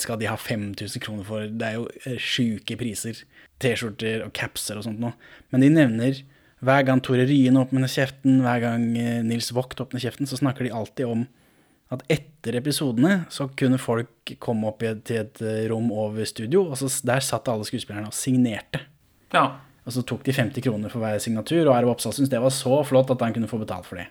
skal 0.00 0.18
de 0.20 0.28
ha 0.28 0.36
5000 0.36 1.00
kroner 1.02 1.28
for? 1.28 1.44
Det 1.48 1.68
er 1.68 1.78
jo 1.78 1.86
eh, 2.04 2.18
sjuke 2.20 2.76
priser. 2.80 3.20
T-skjorter 3.62 4.24
og 4.26 4.32
capser 4.36 4.78
og 4.78 4.86
sånt 4.86 5.00
noe. 5.00 5.12
Men 5.52 5.64
de 5.64 5.70
nevner 5.72 6.22
hver 6.62 6.84
gang 6.86 7.00
Tore 7.02 7.24
Ryen 7.26 7.58
åpner 7.58 7.90
kjeften, 7.90 8.42
hver 8.44 8.60
gang 8.64 8.84
eh, 8.96 9.20
Nils 9.26 9.50
Vogt 9.56 9.80
åpner 9.82 10.02
kjeften, 10.04 10.28
så 10.28 10.38
snakker 10.40 10.68
de 10.68 10.74
alltid 10.76 11.08
om 11.08 11.24
at 11.92 12.02
etter 12.10 12.56
episodene 12.56 13.26
så 13.32 13.50
kunne 13.58 13.78
folk 13.80 14.32
komme 14.40 14.70
opp 14.70 14.80
til 15.04 15.18
et 15.20 15.42
eh, 15.44 15.66
rom 15.70 15.90
over 15.92 16.24
studio, 16.28 16.64
og 16.70 16.78
så 16.80 16.88
der 17.06 17.24
satt 17.24 17.50
alle 17.52 17.66
skuespillerne 17.68 18.08
og 18.08 18.16
signerte. 18.16 18.80
Ja. 19.34 19.44
Og 19.82 19.94
så 19.96 20.04
tok 20.06 20.22
de 20.24 20.34
50 20.36 20.64
kroner 20.64 20.92
for 20.92 21.02
hver 21.02 21.20
signatur, 21.22 21.66
og 21.66 21.74
Arve 21.76 21.92
Oppsal 21.92 22.14
syntes 22.16 22.32
det 22.32 22.40
var 22.42 22.54
så 22.54 22.80
flott 22.86 23.10
at 23.12 23.24
han 23.24 23.34
kunne 23.36 23.50
få 23.50 23.60
betalt 23.60 23.88
for 23.88 24.00
det. 24.00 24.08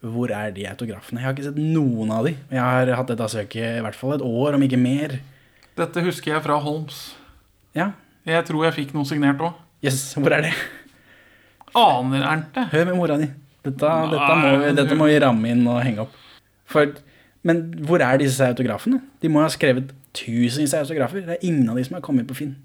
Hvor 0.00 0.32
er 0.32 0.52
de 0.56 0.64
autografene? 0.70 1.20
Jeg 1.20 1.26
har 1.28 1.34
ikke 1.34 1.48
sett 1.50 1.58
noen 1.60 2.12
av 2.14 2.28
de. 2.28 2.36
Jeg 2.48 2.60
har 2.62 2.92
hatt 2.96 3.10
dette 3.10 3.26
søket 3.34 3.80
i 3.80 3.82
hvert 3.84 3.98
fall 3.98 4.14
et 4.16 4.24
år, 4.24 4.56
om 4.56 4.64
ikke 4.64 4.80
mer. 4.80 5.18
Dette 5.76 6.04
husker 6.06 6.34
jeg 6.34 6.44
fra 6.46 6.60
Holmes. 6.62 7.10
Ja, 7.76 7.92
Jeg 8.28 8.44
tror 8.48 8.66
jeg 8.66 8.76
fikk 8.76 8.94
noe 8.94 9.08
signert 9.08 9.40
òg. 9.40 9.56
Yes, 9.84 10.00
hvor 10.14 10.32
er 10.36 10.44
det? 10.44 10.54
Aner 11.76 12.24
Ernte. 12.26 12.66
Hør 12.72 12.88
med 12.90 12.98
mora 12.98 13.16
di. 13.20 13.28
Dette, 13.64 13.92
dette, 14.12 14.34
må 14.40 14.50
vi, 14.60 14.72
dette 14.76 14.96
må 14.96 15.08
vi 15.08 15.16
ramme 15.24 15.52
inn 15.52 15.62
og 15.68 15.80
henge 15.84 16.04
opp. 16.04 16.19
For, 16.70 16.96
men 17.46 17.62
hvor 17.86 18.02
er 18.04 18.20
disse 18.20 18.46
autografene? 18.46 19.00
De 19.22 19.30
må 19.32 19.42
ha 19.42 19.50
skrevet 19.52 19.92
tusenvis 20.16 20.74
av 20.74 20.84
autografer. 20.84 21.24
Det 21.26 21.38
er 21.38 21.46
ingen 21.46 21.68
av 21.70 21.78
de 21.78 21.86
som 21.86 21.98
har 21.98 22.04
kommet 22.04 22.28
på 22.30 22.36
Finn. 22.38 22.56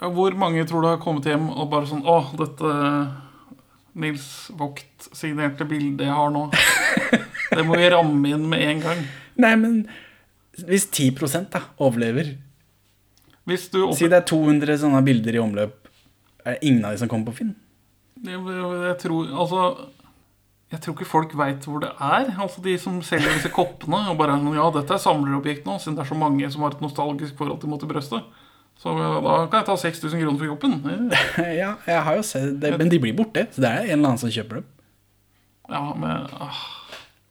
Hvor 0.00 0.36
mange 0.38 0.64
tror 0.68 0.84
du 0.84 0.88
har 0.88 1.00
kommet 1.02 1.28
hjem 1.28 1.50
og 1.50 1.66
bare 1.72 1.88
sånn 1.90 2.06
Å, 2.08 2.20
dette 2.40 2.70
Nils 4.00 4.24
Vogt-signerte 4.56 5.66
bildet 5.68 6.06
jeg 6.06 6.16
har 6.16 6.30
nå. 6.32 6.46
Det 7.50 7.64
må 7.66 7.76
vi 7.76 7.88
ramme 7.90 8.30
inn 8.30 8.46
med 8.48 8.62
en 8.62 8.84
gang. 8.84 9.02
Nei, 9.42 9.56
men 9.58 9.74
hvis 10.68 10.86
10 10.86 11.48
da 11.50 11.64
overlever 11.82 12.36
opp... 13.50 13.96
Si 13.98 14.06
det 14.06 14.20
er 14.20 14.26
200 14.28 14.78
sånne 14.84 15.00
bilder 15.02 15.34
i 15.34 15.42
omløp. 15.42 15.88
Er 16.44 16.56
det 16.56 16.68
ingen 16.70 16.84
av 16.86 16.94
de 16.94 17.02
som 17.02 17.10
kommer 17.10 17.32
på 17.32 17.40
Finn? 17.40 17.56
Jeg, 18.20 18.38
jeg 18.38 18.96
tror 19.00 19.30
Altså 19.32 19.60
Jeg 20.70 20.82
tror 20.84 20.94
ikke 20.94 21.08
folk 21.08 21.32
veit 21.34 21.64
hvor 21.66 21.82
det 21.82 21.90
er. 21.98 22.28
Altså 22.38 22.62
De 22.62 22.76
som 22.78 23.00
selger 23.02 23.32
disse 23.34 23.50
koppene. 23.50 24.04
Og 24.12 24.18
bare 24.20 24.38
Ja, 24.54 24.68
dette 24.74 24.94
er 24.94 25.02
samlerobjekt 25.02 25.66
nå, 25.66 25.78
siden 25.82 25.98
det 25.98 26.04
er 26.04 26.12
så 26.12 26.18
mange 26.18 26.50
som 26.52 26.62
har 26.62 26.76
et 26.76 26.84
nostalgisk 26.84 27.36
forhold 27.38 27.60
til 27.60 27.72
Mot 27.72 27.82
i 27.82 27.90
brøstet. 27.90 28.28
Så 28.80 28.94
da 28.96 29.34
kan 29.50 29.58
jeg 29.60 29.66
ta 29.68 29.76
6000 29.76 30.22
kroner 30.22 30.38
for 30.40 30.54
koppen. 30.54 31.10
Ja, 31.60 31.74
jeg 31.86 32.04
har 32.06 32.16
jo 32.16 32.22
sett 32.24 32.54
det, 32.62 32.72
men 32.78 32.88
de 32.88 33.00
blir 33.02 33.16
borte. 33.16 33.44
Så 33.52 33.60
det 33.60 33.68
er 33.68 33.90
en 33.90 33.98
eller 33.98 34.12
annen 34.14 34.22
som 34.22 34.32
kjøper 34.32 34.60
dem. 34.62 34.68
Ja, 35.70 35.82
men 35.94 36.30
ah, 36.40 36.62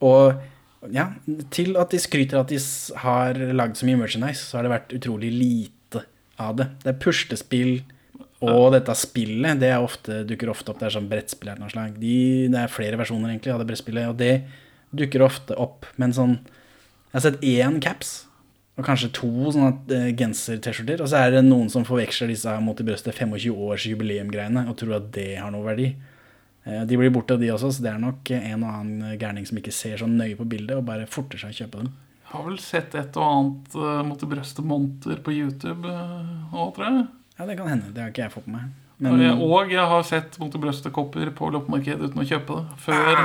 Og 0.05 0.91
ja, 0.93 1.09
til 1.51 1.75
at 1.79 1.91
de 1.91 1.99
skryter 1.99 2.39
at 2.39 2.51
de 2.51 2.59
har 3.01 3.39
lagd 3.55 3.79
så 3.79 3.87
mye 3.87 3.99
merchandise, 3.99 4.45
så 4.45 4.59
har 4.59 4.67
det 4.67 4.75
vært 4.75 4.93
utrolig 4.99 5.31
lite 5.33 6.03
av 6.39 6.59
det. 6.59 6.69
Det 6.83 6.93
er 6.93 7.01
puslespill 7.03 7.73
og 8.39 8.71
dette 8.71 8.95
spillet, 8.95 9.59
det 9.59 9.73
er 9.73 9.83
ofte, 9.83 10.21
dukker 10.27 10.51
ofte 10.53 10.71
opp. 10.71 10.79
Det 10.79 10.87
er 10.87 10.95
sånn 10.95 11.09
brettspill 11.11 11.51
av 11.51 11.59
noe 11.59 11.71
slag. 11.73 11.97
De, 11.99 12.47
det 12.51 12.61
er 12.61 12.71
flere 12.71 12.99
versjoner 12.99 13.33
egentlig 13.33 13.51
av 13.51 13.59
det 13.59 13.67
brettspillet, 13.67 14.07
og 14.07 14.19
det 14.21 14.33
dukker 14.95 15.25
ofte 15.25 15.57
opp. 15.59 15.89
Men 15.99 16.15
sånn 16.15 16.39
Jeg 17.09 17.17
har 17.17 17.23
sett 17.25 17.43
én 17.43 17.79
caps, 17.81 18.11
og 18.77 18.85
kanskje 18.85 19.09
to 19.17 19.51
sånne 19.51 19.73
uh, 19.91 20.11
genser-T-skjorter. 20.15 21.01
Og 21.03 21.09
så 21.11 21.23
er 21.23 21.33
det 21.33 21.41
noen 21.47 21.71
som 21.73 21.83
forveksler 21.87 22.31
disse 22.31 22.53
mot 22.63 22.79
i 22.79 22.85
brøstet 22.87 23.17
25-års 23.17 23.87
jubileumgreiene 23.89 24.67
og 24.69 24.77
tror 24.79 24.99
at 25.01 25.09
det 25.17 25.33
har 25.41 25.51
noe 25.51 25.65
verdi. 25.65 25.89
Eh, 26.63 26.85
De 26.87 26.99
blir 27.01 27.11
borte, 27.11 27.35
de 27.41 27.51
også, 27.51 27.73
så 27.75 27.83
det 27.83 27.91
er 27.91 27.99
nok 27.99 28.31
en 28.37 28.63
og 28.63 28.69
annen 28.69 29.17
gærning 29.19 29.49
som 29.49 29.59
ikke 29.59 29.75
ser 29.75 29.99
så 29.99 30.07
nøye 30.07 30.37
på 30.39 30.47
bildet, 30.47 30.77
og 30.77 30.87
bare 30.87 31.09
forter 31.11 31.41
seg 31.41 31.51
å 31.51 31.59
kjøpe 31.63 31.83
dem. 31.83 31.91
Jeg 32.21 32.31
har 32.37 32.45
vel 32.45 32.59
sett 32.61 32.95
et 32.95 33.19
og 33.19 33.25
annet 33.25 33.77
uh, 33.81 34.01
mot 34.05 34.23
i 34.23 34.31
brøstet-monter 34.31 35.23
på 35.25 35.33
YouTube 35.35 35.89
òg, 35.89 36.75
tror 36.77 36.85
jeg. 36.85 37.07
Ja, 37.39 37.45
det 37.47 37.55
kan 37.55 37.69
hende. 37.71 37.93
Det 37.95 38.03
har 38.03 38.09
ikke 38.11 38.25
jeg 38.25 38.33
fått 38.33 38.47
med 38.51 38.59
meg. 38.59 38.71
Men 38.99 39.21
Og 39.39 39.69
jeg 39.71 39.85
har 39.87 40.01
sett 40.03 40.35
brøstet-kopper 40.35 41.29
på 41.31 41.47
loppemarkedet 41.55 42.09
uten 42.09 42.19
å 42.19 42.27
kjøpe 42.27 42.57
det. 42.57 42.79
Før, 42.83 43.21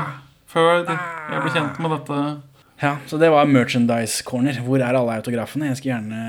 før 0.47 0.85
jeg 0.87 1.41
ble 1.43 1.51
kjent 1.51 1.81
med 1.83 1.91
dette. 1.97 2.19
ja, 2.85 2.93
så 3.11 3.19
det 3.19 3.33
var 3.35 3.51
merchandise 3.51 4.23
corner. 4.23 4.61
Hvor 4.63 4.79
er 4.79 4.95
alle 4.95 5.17
autografene? 5.19 5.73
Jeg 5.73 5.81
skulle 5.81 5.97
gjerne 5.97 6.21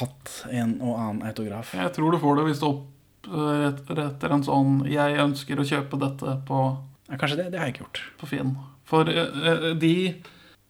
hatt 0.00 0.32
en 0.48 0.78
og 0.80 0.94
annen 0.96 1.26
autograf. 1.28 1.74
Jeg 1.76 1.92
tror 1.98 2.16
du 2.16 2.18
får 2.22 2.40
det 2.40 2.46
hvis 2.48 2.64
du 2.64 2.70
oppretter 2.70 4.32
en 4.32 4.44
sånn 4.44 4.88
'Jeg 4.88 5.20
ønsker 5.20 5.60
å 5.60 5.68
kjøpe 5.68 6.00
dette' 6.00 6.44
på, 6.48 6.78
Ja, 7.10 7.16
kanskje 7.16 7.36
det. 7.36 7.50
Det 7.52 7.58
har 7.60 7.66
jeg 7.66 7.74
ikke 7.74 7.84
gjort. 7.84 8.00
på 8.18 8.26
Finn. 8.26 8.56
For 8.84 9.04
eh, 9.08 9.28
eh, 9.44 9.74
de 9.74 10.22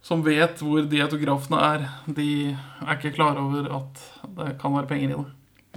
som 0.03 0.23
vet 0.23 0.59
hvor 0.59 0.83
de 0.89 1.01
autografene 1.01 1.59
er, 1.63 1.89
de 2.13 2.57
er 2.83 2.97
ikke 2.97 3.15
klar 3.15 3.39
over 3.39 3.71
at 3.71 3.95
det 4.37 4.59
kan 4.59 4.73
være 4.75 4.89
penger 4.89 5.11
i 5.11 5.23
det. 5.23 5.31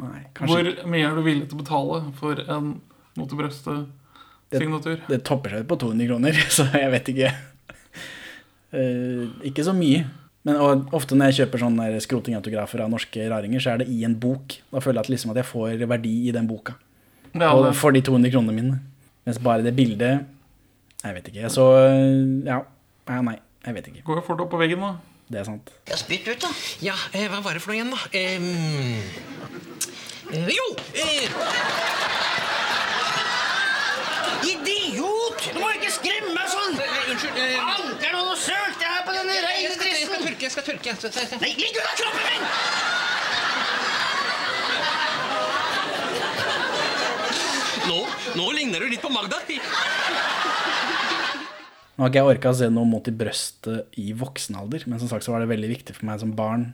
Nei, 0.03 0.21
Hvor 0.37 0.47
Hvor 0.51 0.91
mye 0.93 1.07
er 1.07 1.17
du 1.17 1.23
villig 1.25 1.49
til 1.49 1.57
å 1.57 1.63
betale 1.63 2.01
for 2.17 2.39
en 2.43 2.69
mot 3.17 3.33
i 3.33 3.39
brøstet-signatur? 3.39 5.03
Det 5.09 5.23
topper 5.25 5.55
seg 5.55 5.65
ut 5.65 5.71
på 5.71 5.79
200 5.87 6.09
kroner, 6.11 6.41
så 6.57 6.67
jeg 6.73 6.93
vet 6.93 7.11
ikke. 7.13 7.33
Uh, 8.73 9.27
ikke 9.47 9.65
så 9.65 9.73
mye. 9.75 10.05
Men 10.47 10.59
og 10.63 10.93
ofte 10.95 11.17
når 11.17 11.31
jeg 11.31 11.41
kjøper 11.41 11.63
sånne 11.63 11.87
skrotingautografer 12.03 12.83
av 12.83 12.91
norske 12.91 13.25
raringer, 13.31 13.63
så 13.63 13.73
er 13.73 13.81
det 13.81 13.89
i 13.91 14.03
en 14.07 14.15
bok. 14.15 14.59
Da 14.71 14.83
føler 14.83 15.01
jeg 15.01 15.07
at, 15.07 15.11
liksom 15.15 15.33
at 15.33 15.41
jeg 15.41 15.49
får 15.49 15.83
verdi 15.89 16.13
i 16.29 16.35
den 16.35 16.47
boka. 16.47 16.77
Ja, 17.33 17.51
Og 17.51 17.73
for 17.75 17.91
de 17.91 18.01
200 18.05 18.31
kronene 18.31 18.55
mine. 18.55 18.79
Mens 19.27 19.41
bare 19.43 19.65
det 19.65 19.75
bildet 19.75 20.23
Jeg 21.03 21.15
vet 21.17 21.27
ikke. 21.29 21.49
Så 21.51 21.65
ja. 22.47 22.61
ja 22.63 23.21
nei, 23.21 23.35
jeg 23.65 23.75
vet 23.75 23.89
ikke. 23.91 24.05
går 24.07 24.21
jo 24.21 24.25
fort 24.29 24.45
opp 24.45 24.53
på 24.55 24.61
veggen, 24.61 24.81
da. 24.81 24.95
Det 25.27 25.41
er 25.41 25.49
sant. 25.49 25.73
Ja, 25.89 25.97
spytt 25.99 26.29
ut, 26.31 26.39
da. 26.39 26.53
Ja, 26.81 26.95
eh, 27.11 27.27
hva 27.27 27.41
var 27.43 27.57
det 27.57 27.61
for 27.61 27.75
noe 27.75 27.81
igjen, 27.81 27.91
da? 27.91 27.99
Um 28.39 29.76
jo! 30.31 30.65
Eh, 30.93 31.29
Idiot! 34.47 35.39
Du 35.53 35.59
må 35.61 35.69
ikke 35.75 35.91
skremme 35.93 36.33
meg 36.35 36.49
sånn! 36.51 36.77
eh, 36.83 37.11
unnskyld. 37.13 37.37
Eh, 37.43 37.71
Anker 37.75 38.17
og 38.21 38.33
sølte 38.41 38.85
her 38.91 39.05
på 39.07 39.15
denne 39.15 39.37
reine 39.45 39.67
jeg 39.67 40.05
skal 40.07 40.23
tørke. 40.23 40.41
Jeg 40.41 40.51
skal 40.51 40.63
tørke. 40.63 40.95
Så- 41.01 41.11
så- 41.11 41.27
så- 41.29 41.41
Nei, 41.41 41.53
ligg 41.57 41.75
unna 41.77 41.93
kroppen 42.01 42.23
min! 42.31 42.43
Nå, 47.87 47.99
nå 48.35 48.47
ligner 48.57 48.79
du 48.83 48.89
litt 48.91 49.01
på 49.03 49.09
Magda. 49.13 49.37
Nå 51.97 52.03
har 52.03 52.09
ikke 52.11 52.19
jeg 52.19 52.29
orka 52.29 52.49
å 52.51 52.57
se 52.59 52.67
noe 52.69 52.85
mot 52.85 53.07
i 53.09 53.11
brøstet 53.15 53.85
i 53.97 54.11
voksen 54.13 54.55
alder, 54.59 54.83
men 54.85 54.99
som 55.01 55.07
sagt 55.09 55.23
så 55.25 55.31
var 55.33 55.39
det 55.41 55.49
veldig 55.49 55.69
viktig 55.71 55.95
for 55.97 56.05
meg 56.09 56.19
som 56.21 56.33
barn. 56.37 56.73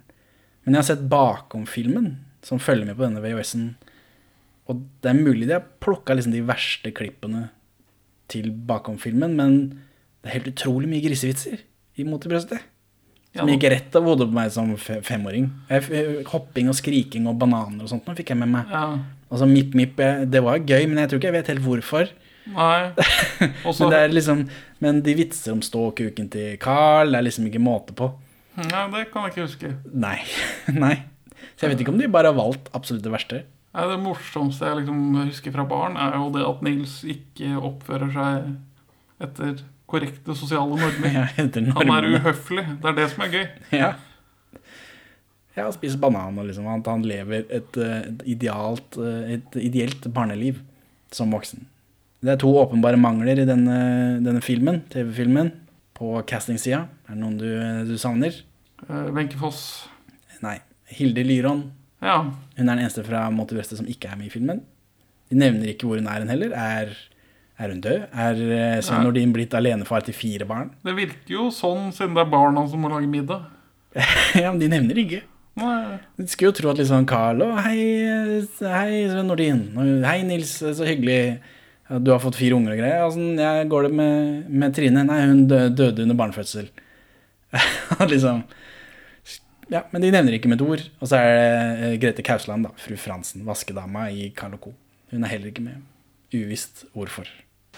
Men 0.65 0.73
jeg 0.75 0.81
har 0.81 0.89
sett 0.95 1.05
bakom 1.11 1.65
filmen, 1.69 2.17
som 2.43 2.61
følger 2.61 2.87
med 2.89 2.97
på 2.99 3.05
denne 3.05 3.23
VHS-en, 3.23 3.73
og 4.71 4.83
det 5.03 5.11
er 5.11 5.19
mulig 5.19 5.47
de 5.49 5.57
har 5.57 5.65
plukka 5.83 6.15
liksom 6.15 6.35
de 6.35 6.43
verste 6.47 6.93
klippene 6.95 7.47
til 8.31 8.51
bakom 8.51 8.99
filmen, 9.01 9.35
men 9.39 9.57
det 10.23 10.29
er 10.29 10.37
helt 10.37 10.53
utrolig 10.53 10.89
mye 10.91 11.03
grisevitser 11.03 11.59
i 11.99 12.05
Mot 12.07 12.23
i 12.25 12.31
brøstet. 12.31 12.69
Som 13.33 13.49
gikk 13.49 13.65
rett 13.71 13.95
av 13.97 14.05
hodet 14.05 14.27
på 14.29 14.35
meg 14.35 14.51
som 14.53 14.75
femåring. 14.77 15.47
Hopping 16.29 16.69
og 16.69 16.77
skriking 16.77 17.25
og 17.29 17.39
bananer 17.41 17.81
og 17.81 17.89
sånt 17.89 18.05
nå 18.05 18.13
fikk 18.17 18.33
jeg 18.33 18.39
med 18.43 18.51
meg. 18.53 18.69
Ja. 18.69 18.83
Og 19.33 19.41
så 19.41 19.47
Mipp 19.49 19.73
Mipp, 19.77 19.97
det 20.29 20.43
var 20.45 20.61
gøy, 20.61 20.85
men 20.85 21.01
jeg 21.01 21.09
tror 21.09 21.19
ikke 21.21 21.31
jeg 21.31 21.37
vet 21.39 21.49
helt 21.49 21.65
hvorfor. 21.65 22.11
Nei. 22.53 22.91
Også... 23.69 23.87
Men, 23.89 24.13
liksom, 24.13 24.43
men 24.83 25.01
de 25.05 25.15
vitser 25.17 25.55
om 25.55 25.63
ståkuken 25.65 26.29
til 26.33 26.59
Carl, 26.61 27.09
det 27.09 27.21
er 27.21 27.27
liksom 27.29 27.49
ikke 27.49 27.63
måte 27.63 27.97
på. 27.97 28.11
Nei, 28.59 28.83
det 28.93 29.07
kan 29.09 29.25
jeg 29.25 29.33
ikke 29.33 29.47
huske. 29.47 29.73
Nei. 29.89 30.19
Nei. 30.85 30.95
Så 31.55 31.65
jeg 31.65 31.73
vet 31.73 31.83
ikke 31.83 31.93
om 31.93 31.99
de 32.01 32.09
bare 32.11 32.31
har 32.31 32.37
valgt 32.37 32.71
absolutt 32.73 33.03
det 33.05 33.13
verste. 33.13 33.43
Nei, 33.73 33.85
Det 33.89 33.99
morsomste 34.01 34.69
jeg 34.69 34.81
liksom 34.83 35.03
husker 35.23 35.53
fra 35.55 35.65
barn, 35.69 35.97
er 35.97 36.17
jo 36.19 36.29
det 36.33 36.45
at 36.45 36.63
Nils 36.65 36.99
ikke 37.09 37.55
oppfører 37.57 38.11
seg 38.13 38.49
etter 39.23 39.61
korrekte 39.89 40.35
sosiale 40.37 40.77
normer. 40.77 41.13
Ja, 41.17 41.27
Han 41.77 41.93
er 41.97 42.09
uhøflig. 42.15 42.65
Det 42.81 42.91
er 42.91 42.97
det 42.97 43.07
som 43.13 43.25
er 43.25 43.33
gøy. 43.33 43.45
Ja. 43.73 43.93
Ja, 45.53 45.67
og 45.67 45.75
spiser 45.75 45.99
banan 46.01 46.39
og 46.41 46.47
liksom 46.47 46.65
at 46.71 46.87
han 46.89 47.03
lever 47.05 47.43
et, 47.53 47.77
eh, 47.77 48.07
et, 48.09 48.23
idealt, 48.33 48.97
eh, 48.97 49.35
et 49.35 49.57
ideelt 49.61 50.07
barneliv 50.13 50.63
som 51.13 51.33
voksen. 51.33 51.67
Det 52.23 52.31
er 52.33 52.39
to 52.41 52.49
åpenbare 52.57 52.97
mangler 52.97 53.43
i 53.43 53.45
denne, 53.45 53.77
denne 54.23 54.41
filmen, 54.41 54.81
TV-filmen. 54.93 55.51
På 55.93 56.15
castingsida. 56.25 56.87
Er 57.05 57.13
det 57.13 57.19
noen 57.21 57.35
du, 57.37 57.49
du 57.85 57.93
savner? 58.01 58.39
Eh, 58.87 59.09
Wenche 59.13 59.37
Foss. 59.37 59.85
Nei. 60.41 60.57
Hilde 60.91 61.23
Lyron. 61.23 61.63
Ja. 62.03 62.19
Hun 62.57 62.67
er 62.67 62.75
den 62.75 62.83
eneste 62.83 63.03
fra 63.07 63.25
Mot 63.31 63.51
i 63.51 63.63
som 63.63 63.87
ikke 63.87 64.11
er 64.11 64.19
med 64.19 64.27
i 64.27 64.33
filmen. 64.33 64.61
De 65.31 65.39
nevner 65.39 65.71
ikke 65.71 65.87
hvor 65.87 66.01
hun 66.01 66.09
er 66.09 66.21
hen 66.21 66.31
heller. 66.33 66.53
Er, 66.53 66.93
er 67.57 67.73
hun 67.73 67.81
død? 67.81 68.07
Er 68.11 68.41
Svein 68.83 68.99
ja. 68.99 69.03
Nordin 69.07 69.33
blitt 69.35 69.55
alenefar 69.57 70.05
til 70.05 70.17
fire 70.17 70.47
barn? 70.49 70.73
Det 70.83 70.95
virker 70.97 71.37
jo 71.37 71.49
sånn 71.53 71.91
siden 71.95 72.17
det 72.17 72.25
er 72.25 72.33
barna 72.33 72.65
som 72.69 72.83
må 72.83 72.91
lage 72.91 73.09
middag. 73.09 73.47
ja, 74.41 74.49
men 74.49 74.61
de 74.61 74.69
nevner 74.71 74.99
ikke. 75.03 75.23
Nei, 75.59 75.99
Du 76.17 76.25
skulle 76.25 76.49
jo 76.49 76.57
tro 76.57 76.71
at 76.71 76.79
liksom 76.81 77.05
Carl 77.09 77.43
og 77.45 77.59
hei, 77.61 77.77
eh, 78.09 78.63
hei 78.73 79.03
Svein 79.09 79.29
Nordin. 79.29 79.67
Hei, 80.05 80.21
Nils, 80.27 80.57
så 80.59 80.87
hyggelig. 80.87 81.37
Du 82.01 82.09
har 82.13 82.21
fått 82.23 82.39
fire 82.39 82.57
unger 82.57 82.73
og 82.73 82.79
greier. 82.79 83.03
Altså, 83.05 83.21
jeg 83.37 83.69
går 83.69 83.87
det 83.87 83.93
med, 83.99 84.49
med 84.49 84.75
Trine? 84.75 85.03
Nei, 85.05 85.19
hun 85.29 85.45
døde 85.47 86.05
under 86.05 86.17
barnefødsel. 86.17 86.69
liksom 88.13 88.41
Ja, 89.71 89.85
men 89.93 90.03
de 90.03 90.11
nevner 90.11 90.35
ikke 90.35 90.49
med 90.51 90.59
et 90.59 90.67
ord. 90.67 90.83
Og 90.99 91.09
så 91.09 91.19
er 91.21 91.31
det 91.31 91.87
eh, 91.87 91.95
Grete 92.01 92.25
Kausland, 92.25 92.67
da. 92.67 92.73
Fru 92.79 92.97
Fransen. 92.99 93.45
Vaskedama 93.47 94.09
i 94.11 94.29
Carl 94.35 94.57
Co. 94.61 94.73
Hun 95.13 95.23
er 95.23 95.31
heller 95.31 95.51
ikke 95.53 95.63
med. 95.65 95.81
Uvisst 96.33 96.85
hvorfor. 96.93 97.29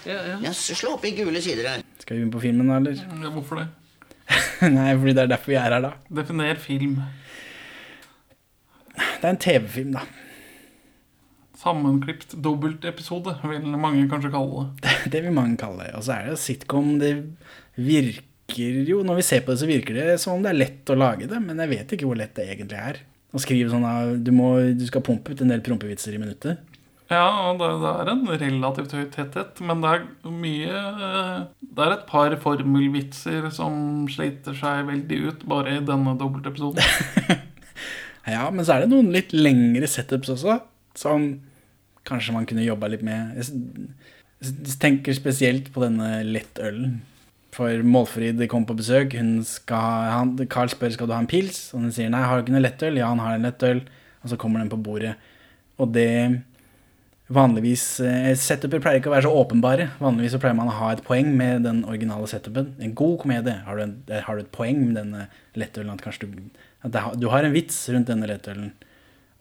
Ja, 0.06 0.20
ja. 0.42 0.52
slå 0.52 0.96
opp 0.96 1.04
i 1.08 1.14
gule 1.16 1.40
sider 1.42 1.68
her. 1.68 1.82
Skal 2.02 2.16
vi 2.16 2.20
begynne 2.22 2.34
på 2.34 2.42
filmen, 2.42 2.68
da, 2.70 2.78
eller? 2.80 3.00
ja, 3.00 3.32
hvorfor 3.34 3.62
det? 3.62 3.66
Nei, 4.76 4.92
fordi 4.98 5.14
det 5.14 5.24
er 5.24 5.32
derfor 5.32 5.52
vi 5.52 5.58
er 5.60 5.72
her, 5.72 5.82
da. 5.84 5.92
Definer 6.20 6.60
film. 6.60 7.00
Det 8.96 9.24
er 9.24 9.32
en 9.32 9.42
TV-film, 9.42 9.96
da. 9.96 10.04
Sammenklipt 11.56 12.36
dobbeltepisode, 12.44 13.38
vil 13.48 13.76
mange 13.80 14.06
kanskje 14.10 14.30
kalle 14.34 14.68
det. 14.82 14.94
Det 15.12 15.22
vil 15.24 15.34
mange 15.34 15.56
kalle 15.60 15.86
det. 15.86 15.94
Og 15.98 16.04
så 16.06 16.18
er 16.18 16.30
det 16.30 16.40
sitcom. 16.42 16.96
Det 17.00 17.12
virker 17.76 18.24
jo 18.54 19.02
Når 19.02 19.18
vi 19.18 19.24
ser 19.26 19.42
på 19.42 19.52
det, 19.52 19.60
så 19.60 19.68
virker 19.68 19.96
det 19.98 20.20
som 20.22 20.36
om 20.36 20.44
det 20.44 20.52
er 20.52 20.60
lett 20.60 20.92
å 20.92 20.98
lage 20.98 21.26
det, 21.26 21.40
men 21.42 21.58
jeg 21.64 21.72
vet 21.72 21.92
ikke 21.96 22.06
hvor 22.06 22.18
lett 22.18 22.34
det 22.38 22.46
egentlig 22.46 22.78
er. 22.78 23.00
Å 23.34 23.42
skrive 23.42 23.72
sånn 23.72 23.84
at 23.84 24.22
du, 24.24 24.30
må, 24.32 24.54
du 24.78 24.86
skal 24.86 25.04
pumpe 25.04 25.34
ut 25.34 25.42
en 25.42 25.50
del 25.52 25.64
prompevitser 25.66 26.14
i 26.14 26.20
minuttet. 26.22 26.62
Ja, 27.10 27.54
det, 27.58 27.66
det 27.82 27.90
er 27.90 28.08
en 28.10 28.24
relativt 28.26 28.94
høy 28.96 29.04
tetthet, 29.14 29.60
men 29.62 29.82
det 29.82 29.90
er 29.94 30.06
mye 30.26 30.78
eh, 31.06 31.42
Det 31.62 31.84
er 31.84 31.92
et 31.94 32.06
par 32.08 32.34
formelvitser 32.42 33.46
som 33.54 34.06
sliter 34.10 34.56
seg 34.58 34.88
veldig 34.88 35.20
ut 35.28 35.44
bare 35.46 35.76
i 35.76 35.84
denne 35.86 36.16
dobbeltepisoden. 36.18 37.42
Ja, 38.26 38.48
men 38.50 38.66
så 38.66 38.74
er 38.74 38.82
det 38.82 38.90
noen 38.90 39.12
litt 39.14 39.30
lengre 39.30 39.86
setups 39.86 40.32
også, 40.32 40.58
som 40.98 41.28
kanskje 42.06 42.34
man 42.34 42.46
kunne 42.48 42.64
jobba 42.66 42.88
litt 42.90 43.04
med. 43.06 43.36
Jeg 43.38 44.74
tenker 44.82 45.14
spesielt 45.14 45.70
på 45.74 45.84
denne 45.84 46.24
lettølen. 46.26 46.96
For 47.56 47.84
Målfrid 47.86 48.42
kom 48.52 48.66
på 48.68 48.76
besøk. 48.76 49.16
Hun 49.16 49.38
skal, 49.48 50.10
han, 50.12 50.34
Carl 50.52 50.68
spør 50.72 50.92
skal 50.92 51.08
du 51.08 51.14
ha 51.16 51.22
en 51.22 51.30
pils, 51.30 51.70
og 51.72 51.86
hun 51.86 51.94
sier 51.94 52.12
nei, 52.12 52.20
har 52.26 52.36
du 52.36 52.44
ikke 52.44 52.56
noe 52.56 52.66
lettøl? 52.66 53.00
Ja, 53.00 53.08
han 53.14 53.22
har 53.24 53.38
en 53.38 53.48
lettøl. 53.48 53.80
Og 54.22 54.32
så 54.32 54.38
kommer 54.40 54.60
den 54.60 54.72
på 54.72 54.80
bordet. 54.82 55.14
Og 55.80 55.92
det 55.94 56.10
Vanligvis 57.26 57.84
eh, 58.06 58.28
Setuper 58.38 58.78
pleier 58.78 59.00
ikke 59.00 59.10
å 59.10 59.16
være 59.16 59.26
så 59.26 59.34
åpenbare. 59.34 59.88
Vanligvis 59.98 60.36
så 60.36 60.40
pleier 60.42 60.54
man 60.54 60.70
å 60.70 60.76
ha 60.76 60.92
et 60.94 61.02
poeng 61.06 61.32
med 61.34 61.64
den 61.66 61.80
originale 61.88 62.28
setupen. 62.30 62.68
En 62.78 62.94
god 62.94 63.16
komedie. 63.24 63.56
Har 63.66 63.78
du, 63.78 63.82
en, 63.82 63.96
har 64.28 64.36
du 64.36 64.44
et 64.44 64.52
poeng 64.54 64.78
med 64.84 64.94
denne 65.00 65.24
lettølen? 65.58 65.98
At 65.98 66.22
du, 66.22 66.36
at 66.86 67.18
du 67.18 67.26
har 67.32 67.46
en 67.46 67.56
vits 67.56 67.80
rundt 67.90 68.12
denne 68.12 68.30
lettølen. 68.30 68.70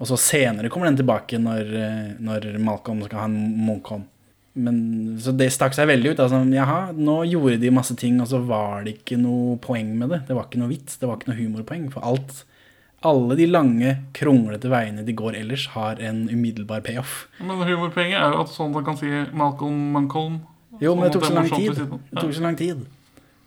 Og 0.01 0.09
så 0.09 0.17
senere 0.19 0.71
kommer 0.73 0.89
den 0.89 0.97
tilbake 0.99 1.37
når, 1.39 1.71
eh, 1.77 2.09
når 2.25 2.49
Malcolm 2.57 3.05
skal 3.05 3.21
ha 3.21 3.29
en 3.29 3.37
Moncon. 3.67 4.07
Men, 4.55 4.77
så 5.19 5.33
det 5.35 5.49
stakk 5.51 5.75
seg 5.75 5.89
veldig 5.89 6.13
ut. 6.13 6.19
Altså, 6.23 6.39
jaha, 6.55 6.79
nå 6.95 7.17
gjorde 7.27 7.59
de 7.59 7.71
masse 7.75 7.95
ting, 7.99 8.21
og 8.23 8.29
så 8.31 8.39
var 8.47 8.85
det 8.85 9.01
ikke 9.01 9.17
noe 9.19 9.57
poeng 9.61 9.91
med 9.99 10.13
det. 10.13 10.21
Det 10.29 10.37
var 10.37 10.47
ikke 10.47 10.61
noe 10.61 10.71
vits, 10.71 10.95
det 11.01 11.09
var 11.09 11.19
ikke 11.19 11.33
noe 11.33 11.39
humorpoeng. 11.41 11.89
For 11.91 12.07
alt, 12.07 12.45
alle 13.05 13.37
de 13.37 13.49
lange, 13.49 13.97
kronglete 14.15 14.71
veiene 14.71 15.03
de 15.05 15.15
går 15.17 15.35
ellers, 15.41 15.67
har 15.75 15.99
en 15.99 16.23
umiddelbar 16.31 16.85
payoff. 16.87 17.25
Men 17.41 17.65
humorpoenget 17.67 18.21
er 18.21 18.37
jo 18.37 18.45
at 18.45 18.53
sånn 18.55 18.71
man 18.75 18.87
kan 18.87 18.99
si 19.01 19.11
Malcolm 19.35 19.81
Malcolm. 19.97 20.39
Jo, 20.79 20.95
men 20.95 21.07
det 21.07 21.17
tok 21.17 21.27
så 21.27 21.35
lang 21.35 21.51
tid. 21.51 21.75
Det 21.75 22.21
tok 22.21 22.33
så 22.35 22.45
lang 22.47 22.57
tid. 22.59 22.87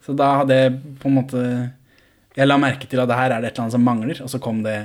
Så 0.04 0.14
da 0.16 0.28
hadde 0.42 0.56
jeg 0.56 0.76
på 1.02 1.10
en 1.10 1.16
måte 1.18 1.40
Jeg 2.38 2.46
la 2.46 2.56
merke 2.56 2.86
til 2.88 3.00
at 3.02 3.10
det 3.10 3.16
her 3.18 3.32
er 3.34 3.42
det 3.42 3.50
et 3.50 3.58
eller 3.58 3.66
annet 3.66 3.74
som 3.74 3.84
mangler, 3.84 4.20
og 4.24 4.30
så 4.30 4.38
kom 4.40 4.62
det 4.62 4.76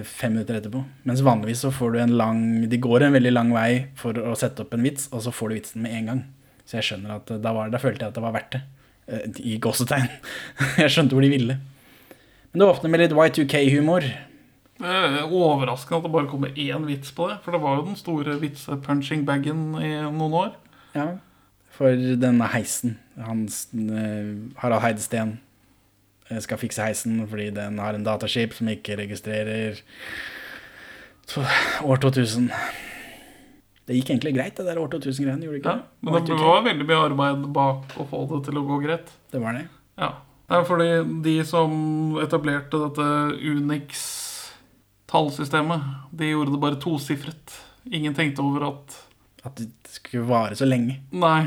fem 0.00 0.32
minutter 0.32 0.56
etterpå. 0.56 0.80
Mens 1.08 1.20
vanligvis 1.24 1.64
så 1.66 1.70
får 1.74 1.92
du 1.92 1.98
en 2.00 2.14
lang 2.16 2.40
De 2.70 2.78
går 2.80 3.04
en 3.06 3.12
veldig 3.16 3.32
lang 3.32 3.50
vei 3.52 3.88
for 3.98 4.16
å 4.16 4.32
sette 4.38 4.64
opp 4.64 4.72
en 4.76 4.86
vits, 4.86 5.08
og 5.12 5.20
så 5.24 5.32
får 5.34 5.52
du 5.52 5.56
vitsen 5.58 5.84
med 5.84 5.96
en 5.98 6.08
gang. 6.12 6.22
Så 6.64 6.78
jeg 6.78 6.88
skjønner 6.88 7.18
at 7.18 7.32
eh, 7.34 7.40
da, 7.42 7.52
var, 7.56 7.72
da 7.72 7.80
følte 7.82 8.06
jeg 8.06 8.14
at 8.14 8.18
det 8.18 8.24
var 8.24 8.36
verdt 8.38 8.56
det. 8.56 8.62
eh, 9.12 9.40
I 9.52 9.58
gåsetegn. 9.62 10.08
jeg 10.82 10.94
skjønte 10.94 11.18
hvor 11.18 11.26
de 11.26 11.32
ville. 11.32 11.58
Men 12.52 12.62
det 12.62 12.68
åpner 12.68 12.92
med 12.92 13.04
litt 13.04 13.16
Y2K-humor. 13.16 14.08
Er 14.82 15.20
overraskende 15.28 16.00
at 16.00 16.06
det 16.08 16.14
bare 16.16 16.30
kommer 16.30 16.56
én 16.58 16.88
vits 16.88 17.12
på 17.14 17.28
det. 17.30 17.38
For 17.44 17.54
det 17.54 17.60
var 17.62 17.78
jo 17.78 17.86
den 17.86 18.00
store 18.00 18.34
vitse-punching-bagen 18.40 19.62
i 19.78 19.92
noen 20.08 20.40
år. 20.40 20.50
Ja, 20.96 21.06
for 21.72 21.96
denne 22.20 22.48
heisen. 22.52 22.98
Hans, 23.20 23.66
eh, 23.72 24.32
Harald 24.60 24.84
Heidesteen 24.84 25.36
eh, 25.36 25.40
skal 26.40 26.58
fikse 26.58 26.82
heisen 26.82 27.26
fordi 27.28 27.50
den 27.54 27.78
har 27.78 27.94
en 27.94 28.04
dataskip 28.06 28.54
som 28.56 28.68
ikke 28.72 28.96
registrerer 29.02 29.76
år 31.84 31.96
2000. 32.02 32.48
Det 33.86 33.94
gikk 33.98 34.10
egentlig 34.14 34.34
greit, 34.36 34.56
det 34.56 34.64
der 34.66 34.78
år 34.78 34.88
2000-greiene. 34.94 35.44
gjorde 35.44 35.58
det 35.58 35.64
Ja, 35.66 35.72
ikke 35.76 35.82
det? 35.82 35.88
men 36.12 36.24
det 36.24 36.32
var 36.40 36.62
veldig 36.64 36.86
mye 36.88 37.02
arbeid 37.10 37.38
bak 37.52 37.82
å 37.98 38.04
få 38.08 38.18
det 38.30 38.40
til 38.48 38.56
å 38.60 38.64
gå 38.68 38.76
greit. 38.84 39.08
Det 39.32 39.40
var 39.42 39.52
det. 39.58 39.64
Ja. 39.98 40.08
Det 40.48 40.54
er 40.58 40.64
fordi 40.68 40.90
de 41.24 41.36
som 41.48 41.70
etablerte 42.22 42.76
dette 42.82 43.06
Unix-tallsystemet, 43.52 45.80
de 46.12 46.24
gjorde 46.32 46.52
det 46.54 46.60
bare 46.62 46.80
tosifret. 46.82 47.46
Ingen 47.90 48.14
tenkte 48.14 48.42
over 48.44 48.60
at 48.70 48.86
At 49.44 49.56
det 49.58 49.70
skulle 49.90 50.22
vare 50.28 50.54
så 50.54 50.64
lenge. 50.68 51.00
Nei. 51.10 51.46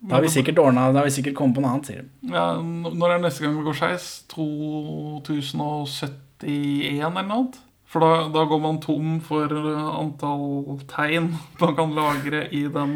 Da 0.00 0.14
har 0.14 0.22
vi 0.22 0.28
sikkert 0.30 0.58
ordnet, 0.62 0.92
da 0.94 0.98
har 1.00 1.06
vi 1.08 1.16
sikkert 1.16 1.34
kommet 1.38 1.56
på 1.56 1.62
noe 1.64 1.72
annet, 1.74 1.86
sier 1.88 2.02
de. 2.04 2.08
Ja, 2.30 2.44
når 2.62 3.08
er 3.16 3.20
neste 3.24 3.42
gang 3.44 3.54
vi 3.58 3.66
går 3.66 3.78
skeis? 3.80 4.04
2071 4.30 6.44
eller 6.44 7.10
noe? 7.10 7.22
annet? 7.24 7.54
For 7.88 7.98
da, 8.04 8.10
da 8.32 8.42
går 8.44 8.60
man 8.60 8.82
tom 8.84 9.20
for 9.24 9.48
uh, 9.48 9.96
antall 9.96 10.76
tegn 10.90 11.32
man 11.62 11.72
kan 11.78 11.94
lagre 11.96 12.44
i 12.52 12.68
den 12.68 12.92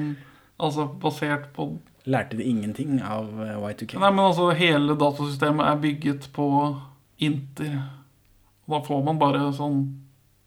Altså 0.63 0.85
basert 1.01 1.49
på 1.57 1.65
Lærte 2.05 2.37
de 2.37 2.45
ingenting 2.47 3.01
av 3.03 3.29
eh, 3.43 3.57
Y2K? 3.57 3.99
Nei, 3.99 4.11
men 4.11 4.25
altså 4.25 4.51
hele 4.59 4.97
datasystemet 4.99 5.67
er 5.67 5.83
bygget 5.83 6.29
på 6.35 6.47
inter. 7.23 7.77
Da 8.71 8.81
får 8.83 9.05
man 9.07 9.21
bare 9.21 9.45
sånn 9.55 9.85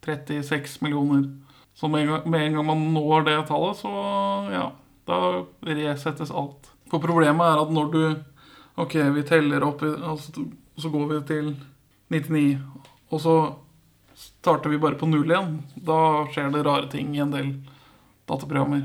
36 0.04 0.82
millioner. 0.84 1.30
Så 1.76 1.88
med 1.92 2.04
en 2.04 2.12
gang, 2.12 2.28
med 2.32 2.44
en 2.44 2.58
gang 2.58 2.68
man 2.68 2.84
når 2.96 3.28
det 3.28 3.38
tallet, 3.48 3.80
så 3.80 3.92
ja, 4.52 4.66
da 5.06 5.20
resettes 5.66 6.34
alt. 6.34 6.72
For 6.92 7.04
problemet 7.04 7.46
er 7.46 7.62
at 7.62 7.74
når 7.74 7.92
du 7.94 8.02
Ok, 8.76 8.98
vi 9.16 9.22
teller 9.24 9.64
opp, 9.64 9.86
altså, 9.88 10.42
så 10.76 10.90
går 10.92 11.06
vi 11.08 11.20
til 11.30 11.46
99, 12.12 12.58
og 13.08 13.22
så 13.24 13.36
starter 14.20 14.74
vi 14.74 14.80
bare 14.84 14.98
på 15.00 15.08
null 15.08 15.32
igjen. 15.32 15.62
Da 15.80 16.26
skjer 16.34 16.52
det 16.52 16.66
rare 16.68 16.90
ting 16.92 17.14
i 17.16 17.22
en 17.24 17.32
del 17.32 17.54
dataprogrammer. 18.28 18.82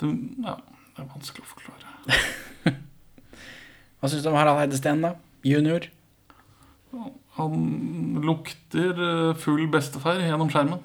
Det, 0.00 0.08
ja, 0.40 0.54
det 0.96 1.04
er 1.04 1.10
vanskelig 1.10 1.44
å 1.44 1.50
forklare. 1.50 2.20
Hva 4.00 4.08
syns 4.08 4.24
du 4.24 4.30
om 4.32 4.38
Harald 4.38 4.62
Heidesteen, 4.62 5.04
da? 5.04 5.12
Junior? 5.44 5.90
Han 7.36 8.22
lukter 8.24 9.04
eh, 9.04 9.36
full 9.38 9.66
bestefar 9.72 10.22
gjennom 10.24 10.48
skjermen. 10.52 10.80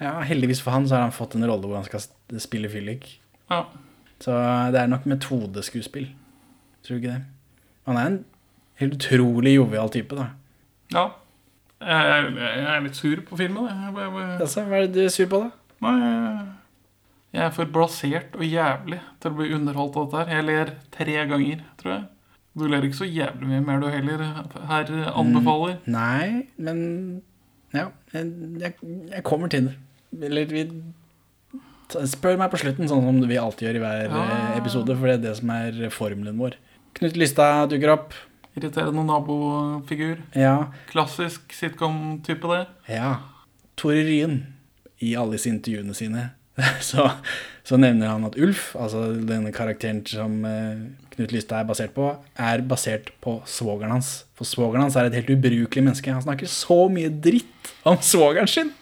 Ja, 0.00 0.16
heldigvis 0.26 0.62
for 0.64 0.74
han 0.74 0.88
så 0.88 0.96
har 0.96 1.06
han 1.06 1.14
fått 1.14 1.36
en 1.36 1.46
rolle 1.46 1.68
hvor 1.68 1.78
han 1.78 1.86
skal 1.86 2.02
spille 2.42 2.70
fyllik. 2.72 3.06
Ja. 3.52 3.62
Så 4.20 4.36
det 4.72 4.80
er 4.80 4.90
nok 4.90 5.06
metodeskuespill. 5.08 6.10
Tror 6.84 6.96
du 6.96 7.00
ikke 7.00 7.14
det? 7.14 7.24
Han 7.88 7.96
er 7.96 8.06
en 8.06 8.18
helt 8.80 8.94
utrolig 8.98 9.56
jovial 9.56 9.90
type, 9.92 10.16
da. 10.16 10.30
ja. 10.94 11.08
Jeg, 11.80 12.32
er 12.68 12.82
litt 12.84 12.96
sur 12.98 13.22
på 13.24 13.38
filmen. 13.40 13.64
Jeg, 13.64 13.92
jeg, 13.96 14.10
jeg, 14.12 14.40
Altså, 14.44 14.64
hva 14.68 14.76
er 14.82 14.88
det 14.88 14.94
du 14.98 15.04
er 15.06 15.12
sur 15.14 15.28
på, 15.32 15.38
da? 15.46 15.50
nei, 15.80 15.94
jeg, 17.32 17.44
er 17.46 17.54
for 17.56 17.70
blasert 17.72 18.34
og 18.36 18.44
jævlig 18.44 18.98
til 19.22 19.30
å 19.30 19.38
bli 19.38 19.46
underholdt 19.56 19.96
av 19.96 20.10
dette 20.10 20.18
her. 20.20 20.32
Jeg 20.36 20.46
ler 20.50 20.72
tre 20.92 21.14
ganger, 21.30 21.62
tror 21.80 21.94
jeg. 21.94 22.02
Du 22.60 22.66
ler 22.68 22.84
ikke 22.84 22.98
så 22.98 23.08
jævlig 23.08 23.48
mye 23.48 23.62
mer, 23.64 23.80
du 23.80 23.88
heller, 23.88 24.24
herr 24.68 24.92
anbefaler. 25.14 25.78
Nei, 25.88 26.48
men 26.58 26.80
Ja, 27.72 27.86
jeg, 28.12 28.74
jeg 29.14 29.24
kommer 29.24 29.48
til 29.48 29.70
det. 29.70 29.76
Eller 30.26 30.50
vi 30.50 30.66
Spør 32.10 32.38
meg 32.40 32.50
på 32.52 32.58
slutten, 32.62 32.88
sånn 32.90 33.04
som 33.06 33.20
vi 33.28 33.38
alltid 33.40 33.68
gjør 33.68 33.76
i 33.80 33.84
hver 33.84 34.10
Ja. 34.10 34.24
eh, 34.24 34.58
episode, 34.58 34.96
for 34.96 35.06
det 35.06 35.14
er 35.18 35.22
det 35.28 35.36
som 35.38 35.50
er 35.50 35.90
formelen 35.90 36.38
vår. 36.38 36.54
Knut 36.94 37.16
Lystad 37.16 37.70
dukker 37.70 37.92
opp. 37.92 38.12
Irriterende 38.58 39.04
nabofigur. 39.06 40.18
Ja. 40.34 40.68
Klassisk 40.90 41.52
sitcom-type, 41.54 42.42
det. 42.50 42.66
Ja. 42.96 43.16
Tore 43.76 44.02
Ryen, 44.04 44.40
i 45.00 45.14
alle 45.16 45.32
disse 45.38 45.46
intervjuene 45.48 45.94
sine, 45.94 46.30
så, 46.80 47.06
så 47.64 47.78
nevner 47.80 48.10
han 48.10 48.24
at 48.26 48.36
Ulf, 48.36 48.74
altså 48.76 49.06
denne 49.24 49.52
karakteren 49.54 50.02
som 50.06 50.44
eh, 50.44 50.82
Knut 51.14 51.32
Lystad 51.32 51.60
er 51.62 51.68
basert 51.70 51.94
på, 51.94 52.10
er 52.36 52.60
basert 52.66 53.12
på 53.22 53.38
svogeren 53.48 53.94
hans. 53.94 54.24
For 54.36 54.44
svogeren 54.44 54.82
hans 54.82 54.96
er 54.98 55.08
et 55.08 55.14
helt 55.14 55.30
ubrukelig 55.38 55.84
menneske. 55.86 56.12
Han 56.12 56.22
snakker 56.26 56.50
så 56.50 56.82
mye 56.92 57.08
dritt 57.22 57.72
om 57.86 57.96
svogeren 58.04 58.48
sin. 58.50 58.72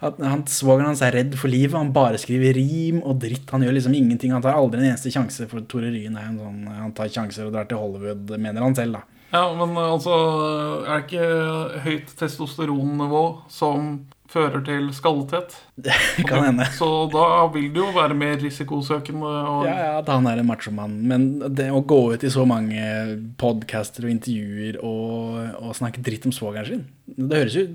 At 0.00 0.20
han, 0.24 0.44
Svogeren 0.48 0.90
hans 0.92 1.02
er 1.04 1.14
redd 1.18 1.36
for 1.38 1.52
livet. 1.52 1.76
Han 1.76 1.92
bare 1.96 2.20
skriver 2.20 2.56
rim 2.56 3.02
og 3.04 3.20
dritt. 3.22 3.48
Han 3.52 3.64
gjør 3.66 3.76
liksom 3.76 3.96
ingenting. 3.96 4.34
Han 4.36 4.44
tar 4.44 4.58
aldri 4.58 4.80
en 4.80 4.92
eneste 4.92 5.12
sjanse, 5.12 5.48
for 5.50 5.64
Tore 5.70 5.92
Ryen 5.92 6.16
er 6.16 6.30
en 6.30 6.38
sånn 6.40 6.60
Han 6.70 6.94
tar 6.96 7.12
sjanser 7.12 7.48
og 7.48 7.56
drar 7.56 7.68
til 7.70 7.80
Hollywood, 7.80 8.36
mener 8.40 8.64
han 8.64 8.76
selv, 8.78 9.00
da. 9.00 9.06
Ja, 9.30 9.44
men 9.54 9.76
altså 9.78 10.14
Er 10.88 10.96
det 10.96 11.04
ikke 11.04 11.84
høyt 11.84 12.16
testosteronnivå 12.18 13.26
som 13.52 13.92
fører 14.30 14.62
til 14.62 14.92
skalletett. 14.94 15.56
Det 15.84 16.24
kan 16.28 16.44
hende. 16.44 16.66
Så 16.76 16.86
da 17.10 17.48
vil 17.50 17.70
det 17.74 17.80
jo 17.82 17.88
være 17.96 18.14
mer 18.14 18.36
risikosøkende. 18.38 19.26
Og, 19.26 19.64
Ja, 19.66 19.74
ja, 19.74 19.92
at 19.98 20.10
han 20.12 20.28
er 20.30 20.38
en 20.38 20.46
machomann. 20.46 21.00
Men 21.10 21.24
det 21.54 21.66
å 21.74 21.82
gå 21.82 21.98
ut 22.14 22.26
i 22.26 22.30
så 22.30 22.44
mange 22.46 22.84
podcaster 23.40 24.06
og 24.06 24.12
intervjuer 24.14 24.78
og, 24.86 25.40
og 25.58 25.74
snakke 25.78 26.02
dritt 26.06 26.28
om 26.30 26.34
svogeren 26.34 26.68
sin 26.68 26.86
Det 27.10 27.42
høres 27.42 27.58
jo 27.58 27.66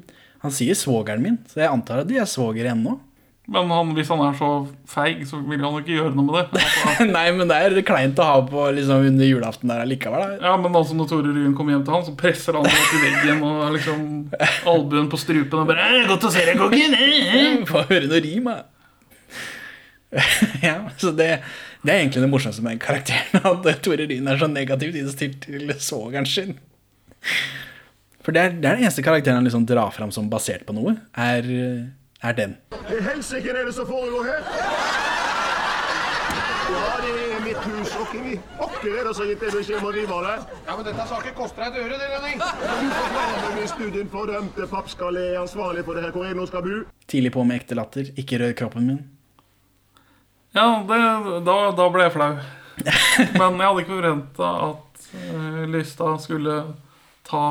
Han 0.45 0.53
sier 0.53 0.77
'svogeren 0.77 1.25
min', 1.25 1.41
så 1.49 1.65
jeg 1.65 1.73
antar 1.73 2.03
at 2.03 2.09
de 2.09 2.21
er 2.21 2.29
svogere 2.29 2.71
ennå. 2.75 2.99
Men 3.45 3.69
han, 3.69 3.91
hvis 3.93 4.09
han 4.09 4.21
er 4.25 4.33
så 4.33 4.47
feig, 4.89 5.19
så 5.29 5.37
vil 5.45 5.61
han 5.61 5.75
jo 5.75 5.81
ikke 5.83 5.93
gjøre 5.93 6.15
noe 6.17 6.25
med 6.25 6.37
det. 6.39 6.61
Altså, 6.63 7.05
Nei, 7.17 7.25
men 7.37 7.51
det 7.51 7.57
er 7.61 7.75
kleint 7.85 8.21
å 8.21 8.25
ha 8.25 8.39
på 8.47 8.63
liksom, 8.73 9.05
under 9.11 9.29
julaften 9.29 9.69
der 9.69 9.83
allikevel. 9.83 10.23
Da. 10.23 10.49
ja, 10.49 10.53
Men 10.61 10.77
altså 10.79 10.97
når 10.97 11.11
Tore 11.11 11.33
Ryen 11.35 11.53
kommer 11.57 11.75
hjem 11.75 11.83
til 11.85 11.93
han, 11.93 12.05
så 12.07 12.15
presser 12.17 12.57
han 12.57 12.65
til 12.65 13.03
veggen 13.03 13.43
og 13.45 13.75
liksom 13.75 14.07
albuen 14.71 15.11
på 15.11 15.19
strupen 15.21 15.61
og 15.61 15.69
bare 15.69 15.85
«Eh, 15.91 16.07
'Godt 16.09 16.25
å 16.25 16.33
se 16.33 16.47
deg, 16.47 16.57
kongen!' 16.57 17.67
Få 17.69 17.85
høre 17.91 18.09
noe 18.09 18.23
rim, 18.25 18.49
da. 18.49 18.63
ja, 20.65 20.79
så 20.97 21.11
det, 21.13 21.29
det 21.85 21.91
er 21.91 22.01
egentlig 22.01 22.23
det 22.25 22.31
morsomste 22.31 22.65
med 22.65 22.77
den 22.77 22.81
karakteren. 22.81 23.45
At 23.45 23.85
Tore 23.85 24.09
Ryen 24.09 24.31
er 24.31 24.41
så 24.41 24.49
negativt 24.49 24.97
innstilt 24.97 25.37
til 25.45 25.69
svogeren 25.77 26.25
sin. 26.25 26.57
For 28.25 28.33
det 28.33 28.41
er, 28.41 28.55
det 28.57 28.65
er 28.65 28.79
den 28.79 28.87
eneste 28.87 29.03
karakteren 29.05 29.37
han 29.37 29.45
liksom 29.45 29.67
drar 29.69 29.91
fram 29.93 30.09
som 30.13 30.29
basert 30.31 30.65
på 30.65 30.73
noe, 30.73 30.95
er, 31.13 31.45
er 32.25 32.37
den. 32.37 32.55
I 32.89 33.01
helsike 33.05 33.53
er 33.53 33.67
det 33.67 33.75
som 33.77 33.85
foregår 33.85 34.31
her? 34.31 34.47
Ja, 36.65 36.87
det 37.03 37.11
er 37.35 37.43
mitt 37.45 37.67
hus, 37.69 37.91
og 37.93 38.09
hvem 38.09 38.31
i 38.31 38.39
pokker 38.57 38.95
er 38.97 39.05
det 39.05 39.13
som 39.13 39.21
har 39.21 39.29
gitt 39.29 39.45
deg 39.45 39.53
beskjed 39.59 39.77
om 39.77 39.85
å 39.85 39.93
rive 39.93 40.17
av 40.17 40.25
det? 40.25 40.57
Ja, 40.65 40.71
men 40.71 40.87
dette 40.87 41.05
skal 41.05 41.21
ikke 41.21 41.35
koste 41.37 41.61
deg 41.61 41.77
et 41.77 41.83
øre, 41.83 41.99
det, 42.01 42.09
Lønning. 42.15 42.41
Du 42.41 42.89
forklarer 42.97 43.55
med 43.59 43.69
studien 43.75 44.11
fordømte 44.15 44.69
pappskalle, 44.73 45.27
er 45.29 45.39
ansvarlig 45.43 45.85
for 45.85 45.93
det 45.93 46.07
her, 46.07 46.17
hvor 46.17 46.25
jeg 46.25 46.39
nå 46.41 46.49
skal 46.49 46.65
bo. 46.65 46.81
Tidlig 47.05 47.35
på 47.37 47.45
med 47.45 47.61
ekte 47.61 47.77
latter, 47.77 48.09
ikke 48.17 48.41
rør 48.41 48.57
kroppen 48.63 48.89
min. 48.89 48.99
Ja, 50.57 50.67
det, 50.89 50.99
da, 51.45 51.57
da 51.77 51.89
ble 51.93 52.09
jeg 52.09 52.17
flau. 52.17 52.33
Men 53.37 53.61
jeg 53.61 53.69
hadde 53.69 53.85
ikke 53.85 53.95
forventa 53.99 54.51
at 54.71 55.09
uh, 55.13 55.63
Lystad 55.69 56.25
skulle 56.25 56.61
ta 57.27 57.45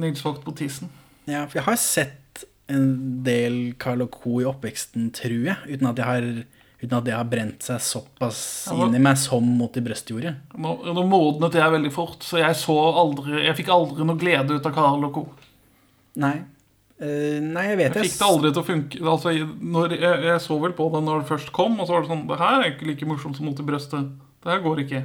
Nils 0.00 0.24
Vogt 0.24 0.44
på 0.46 0.54
tissen. 0.56 0.90
Ja, 1.30 1.44
for 1.46 1.60
jeg 1.60 1.66
har 1.68 1.78
sett 1.80 2.44
en 2.70 3.22
del 3.26 3.74
Carl 3.80 4.04
og 4.04 4.14
Co. 4.14 4.40
i 4.42 4.48
oppveksten, 4.48 5.10
tror 5.14 5.50
jeg, 5.50 5.58
uten 5.66 5.90
at, 5.90 6.00
jeg 6.00 6.06
har, 6.06 6.28
uten 6.82 6.96
at 7.00 7.08
det 7.08 7.16
har 7.16 7.26
brent 7.28 7.66
seg 7.66 7.82
såpass 7.82 8.42
Ja, 8.70 8.78
inn 8.86 8.96
i 8.96 9.02
meg 9.02 9.18
som 9.20 9.46
mot 9.58 9.76
i 9.76 9.82
brystjordet. 9.84 10.36
Nå, 10.54 10.76
nå 10.94 11.04
modnet 11.08 11.58
jeg 11.58 11.76
veldig 11.76 11.92
fort, 11.94 12.22
så 12.26 12.40
jeg 12.42 12.56
så 12.58 12.76
aldri 13.02 13.44
Jeg 13.44 13.58
fikk 13.58 13.72
aldri 13.74 14.06
noe 14.06 14.20
glede 14.20 14.56
ut 14.56 14.70
av 14.70 14.74
Karl 14.76 15.06
og 15.10 15.14
co. 15.18 15.26
Nei. 16.20 16.38
Uh, 17.00 17.40
nei, 17.40 17.62
jeg 17.70 17.76
vet 17.78 17.94
Jeg 17.96 18.10
fikk 18.10 18.18
det 18.18 18.26
aldri 18.26 18.50
til 18.52 18.60
å 18.60 18.66
funke. 18.66 19.04
Altså, 19.08 19.32
når 19.76 19.94
jeg, 19.96 20.16
jeg 20.28 20.42
så 20.44 20.58
vel 20.60 20.74
på 20.76 20.90
det 20.92 21.00
når 21.06 21.22
det 21.22 21.30
først 21.30 21.52
kom, 21.56 21.78
og 21.80 21.88
så 21.88 21.96
var 21.96 22.04
det 22.04 22.12
sånn 22.12 22.26
Det 22.28 22.36
her 22.42 22.58
er 22.58 22.74
ikke 22.74 22.90
like 22.90 23.08
morsomt 23.08 23.38
som 23.38 23.48
Mot 23.48 23.62
i 23.62 23.66
brøstet. 23.66 24.10
Det 24.40 24.52
her 24.52 24.60
går 24.64 24.84
ikke. 24.84 25.00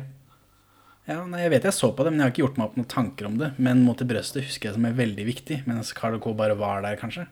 Ja, 1.06 1.20
nei, 1.30 1.44
jeg 1.44 1.52
vet 1.54 1.68
jeg 1.68 1.76
så 1.78 1.92
på 1.94 2.06
det, 2.06 2.12
men 2.14 2.22
jeg 2.22 2.26
har 2.26 2.34
ikke 2.34 2.42
gjort 2.42 2.56
meg 2.58 2.66
opp 2.70 2.78
noen 2.80 2.90
tanker 2.90 3.28
om 3.30 3.36
det. 3.38 3.52
Men 3.62 3.84
Mot 3.86 4.00
i 4.02 4.08
brøstet 4.10 4.48
husker 4.48 4.72
jeg 4.72 4.78
som 4.78 4.88
er 4.90 4.96
veldig 4.98 5.26
viktig, 5.28 5.60
mens 5.70 5.94
Carl 5.98 6.18
Co. 6.22 6.34
bare 6.38 6.58
var 6.58 6.82
der, 6.86 6.98
kanskje. 6.98 7.28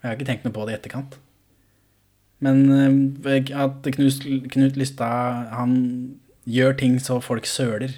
Jeg 0.00 0.08
har 0.08 0.16
ikke 0.16 0.28
tenkt 0.30 0.46
noe 0.48 0.56
på 0.56 0.64
det 0.66 0.74
i 0.74 0.78
etterkant. 0.80 1.18
Men 2.42 2.64
eh, 2.74 3.52
at 3.60 3.86
Knut, 3.94 4.24
Knut 4.50 4.80
Lystad 4.80 5.52
han 5.54 5.76
gjør 6.48 6.74
ting 6.80 6.96
så 6.98 7.20
folk 7.22 7.46
søler, 7.46 7.92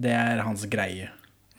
det 0.00 0.12
er 0.14 0.44
hans 0.46 0.62
greie. 0.70 1.08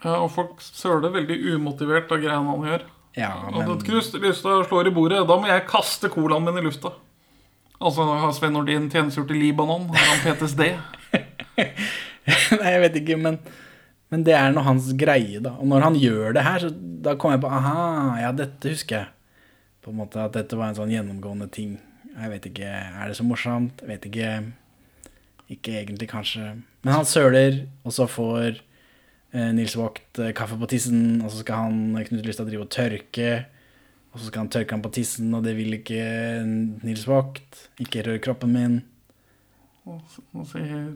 Ja, 0.02 0.22
og 0.22 0.32
folk 0.34 0.62
søler 0.64 1.12
veldig 1.14 1.38
umotivert 1.58 2.14
av 2.14 2.22
greiene 2.24 2.54
han 2.54 2.70
gjør. 2.70 2.86
Ja, 3.18 3.34
men 3.52 3.74
at 3.74 3.84
Knut 3.84 4.16
Lystad 4.22 4.68
slår 4.70 4.88
i 4.88 4.96
bordet, 4.96 5.26
da 5.28 5.38
må 5.42 5.50
jeg 5.50 5.68
kaste 5.70 6.14
colaen 6.14 6.46
min 6.46 6.62
i 6.62 6.64
lufta. 6.70 6.94
Altså, 7.82 8.06
har 8.06 8.32
Sven 8.38 8.54
Nordin 8.54 8.88
tjenestegjort 8.94 9.34
i 9.34 9.40
Libanon? 9.42 9.90
Har 9.92 10.12
han 10.14 10.22
PTSD? 10.24 10.68
Nei, 12.60 12.72
jeg 12.76 12.82
vet 12.86 12.98
ikke, 13.02 13.18
men, 13.20 13.38
men 14.14 14.26
det 14.28 14.36
er 14.38 14.54
nå 14.54 14.64
hans 14.66 14.92
greie, 15.00 15.42
da. 15.44 15.56
Og 15.60 15.70
når 15.72 15.88
han 15.88 16.00
gjør 16.00 16.36
det 16.38 16.46
her, 16.46 16.66
så 16.66 16.72
da 17.06 17.16
kommer 17.20 17.38
jeg 17.38 17.44
på 17.46 17.52
Aha, 17.58 17.76
ja, 18.22 18.32
dette 18.36 18.74
husker 18.74 19.00
jeg. 19.00 19.12
På 19.82 19.90
en 19.90 19.98
måte 19.98 20.22
At 20.22 20.36
dette 20.38 20.58
var 20.60 20.70
en 20.70 20.78
sånn 20.78 20.92
gjennomgående 20.94 21.50
ting. 21.54 21.78
Jeg 22.12 22.34
vet 22.34 22.50
ikke, 22.52 22.68
Er 22.70 23.08
det 23.10 23.18
så 23.18 23.26
morsomt? 23.26 23.82
Jeg 23.82 23.90
vet 23.90 24.10
ikke. 24.12 24.34
Ikke 25.52 25.80
egentlig, 25.80 26.10
kanskje. 26.12 26.54
Men 26.84 26.94
han 26.94 27.08
søler, 27.08 27.64
og 27.84 27.96
så 27.96 28.06
får 28.08 28.62
eh, 29.34 29.50
Nils 29.56 29.76
Vogt 29.76 30.22
eh, 30.22 30.32
kaffe 30.38 30.56
på 30.60 30.70
tissen, 30.72 31.20
og 31.26 31.32
så 31.34 31.42
skal 31.42 31.66
han 31.66 32.06
Knut 32.08 32.28
Lystad 32.28 32.48
drive 32.48 32.68
og 32.68 32.72
tørke. 32.72 33.34
Og 34.12 34.20
så 34.20 34.28
skal 34.28 34.46
han 34.46 34.52
tørke 34.54 34.76
han 34.76 34.84
på 34.84 34.94
tissen, 34.96 35.34
og 35.36 35.44
det 35.44 35.56
vil 35.58 35.76
ikke 35.80 36.06
Nils 36.86 37.04
Vogt. 37.10 37.66
Ikke 37.84 38.06
rør 38.08 38.22
kroppen 38.24 38.56
min. 38.56 38.80
Og, 39.90 40.00
og 40.38 40.48
sier 40.48 40.94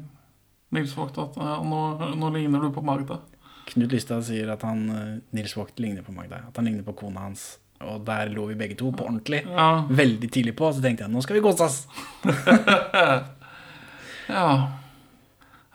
Nils 0.74 0.96
Vogt 0.98 1.20
at 1.22 1.38
ja, 1.38 1.60
nå, 1.64 1.82
nå 2.18 2.32
ligner 2.34 2.64
du 2.66 2.72
på 2.74 2.84
Magda. 2.86 3.20
Knut 3.70 3.94
Lystad 3.94 4.26
sier 4.26 4.50
at 4.54 4.66
han, 4.66 4.82
eh, 4.90 5.14
Nils 5.38 5.54
Vogt 5.58 5.80
ligner 5.82 6.06
på 6.06 6.14
Magda. 6.16 6.44
At 6.50 6.58
han 6.58 6.66
ligner 6.70 6.86
på 6.86 6.96
kona 6.98 7.28
hans. 7.28 7.58
Og 7.86 8.02
der 8.08 8.32
lå 8.32 8.48
vi 8.50 8.58
begge 8.58 8.78
to 8.80 8.92
på 8.96 9.06
ordentlig. 9.06 9.44
Ja. 9.46 9.86
Veldig 9.90 10.30
tidlig 10.32 10.56
på. 10.58 10.72
Så 10.74 10.84
tenkte 10.84 11.06
jeg 11.06 11.14
nå 11.14 11.24
skal 11.26 11.40
vi 11.40 11.46
kose 11.46 11.70
oss. 11.70 11.84
Ja. 14.26 14.46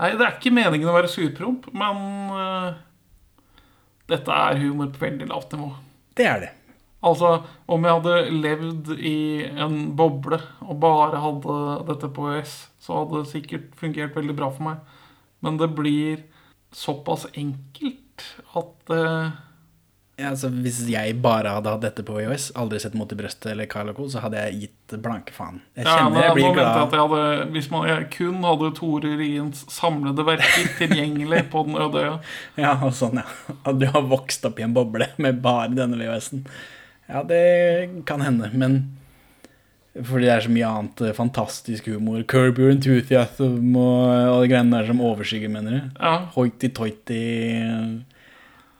Nei, 0.01 0.15
det 0.17 0.25
er 0.25 0.39
ikke 0.39 0.51
meningen 0.55 0.89
å 0.91 0.95
være 0.97 1.11
surpromp, 1.13 1.69
men 1.77 2.01
uh, 2.33 2.71
dette 4.11 4.39
er 4.47 4.63
humor 4.63 4.89
på 4.95 5.05
veldig 5.05 5.29
lavt 5.31 5.55
nivå. 5.55 5.69
Det 6.19 6.27
er 6.27 6.41
det. 6.43 6.49
Altså, 7.01 7.29
om 7.71 7.85
jeg 7.87 7.97
hadde 7.97 8.17
levd 8.45 8.91
i 8.99 9.19
en 9.49 9.77
boble 9.97 10.37
og 10.67 10.81
bare 10.83 11.21
hadde 11.23 11.59
dette 11.89 12.11
på 12.13 12.27
EØS, 12.35 12.57
så 12.81 12.99
hadde 12.99 13.23
det 13.23 13.31
sikkert 13.31 13.71
fungert 13.81 14.17
veldig 14.17 14.35
bra 14.37 14.51
for 14.53 14.67
meg. 14.67 14.99
Men 15.41 15.57
det 15.61 15.71
blir 15.79 16.27
såpass 16.77 17.25
enkelt 17.33 18.27
at 18.53 18.93
eh, 18.93 19.31
Ja, 20.21 20.35
altså, 20.35 20.51
hvis 20.53 20.83
jeg 20.93 21.15
bare 21.25 21.55
hadde 21.57 21.73
hatt 21.73 21.87
dette 21.87 22.05
på 22.05 22.19
EØS, 22.21 22.51
aldri 22.61 22.83
sett 22.83 22.93
Mot 22.99 23.09
i 23.09 23.17
brøstet 23.17 23.49
eller 23.55 23.65
Carl 23.71 23.95
Co., 23.97 24.05
så 24.13 24.21
hadde 24.21 24.43
jeg 24.45 24.59
gitt 24.67 24.97
blanke 25.01 25.33
faen. 25.33 25.63
Jeg 25.79 25.87
ja, 25.89 25.95
kjenner 25.97 26.13
men, 26.19 26.27
jeg 26.27 26.37
blir 26.37 26.53
glad. 26.59 26.93
jeg 26.93 27.01
hadde, 27.01 27.47
Hvis 27.55 27.71
man 27.73 27.87
jeg 27.89 28.11
kun 28.13 28.45
hadde 28.45 28.69
Tore 28.77 29.15
Riens 29.23 29.65
samlede 29.73 30.27
verker 30.29 30.69
tilgjengelig 30.83 31.47
på 31.55 31.65
den 31.65 31.81
øde 31.81 32.05
øya 32.05 32.19
Ja, 32.67 32.77
og 32.77 32.93
sånn, 33.01 33.23
ja. 33.23 33.57
At 33.65 33.81
du 33.81 33.89
har 33.89 34.05
vokst 34.13 34.45
opp 34.45 34.61
i 34.61 34.69
en 34.69 34.77
boble 34.77 35.09
med 35.17 35.41
bare 35.41 35.73
denne 35.73 35.97
VHS-en. 35.97 36.45
Ja, 37.11 37.23
det 37.27 38.05
kan 38.07 38.23
hende, 38.23 38.51
men 38.55 38.81
fordi 40.07 40.29
det 40.29 40.35
er 40.37 40.45
så 40.45 40.53
mye 40.55 40.69
annet 40.71 41.01
eh, 41.03 41.15
fantastisk 41.17 41.89
humor. 41.91 42.23
Curb 42.31 42.61
Your 42.63 42.71
Enthusiasm 42.71 43.73
og, 43.75 44.05
og 44.31 44.45
de 44.45 44.51
greiene 44.53 44.77
der 44.77 44.87
som 44.87 45.03
overskygger, 45.03 45.51
mener 45.51 45.75
du? 45.75 45.81
Ja. 45.99 46.13
Hoity-toity 46.37 47.23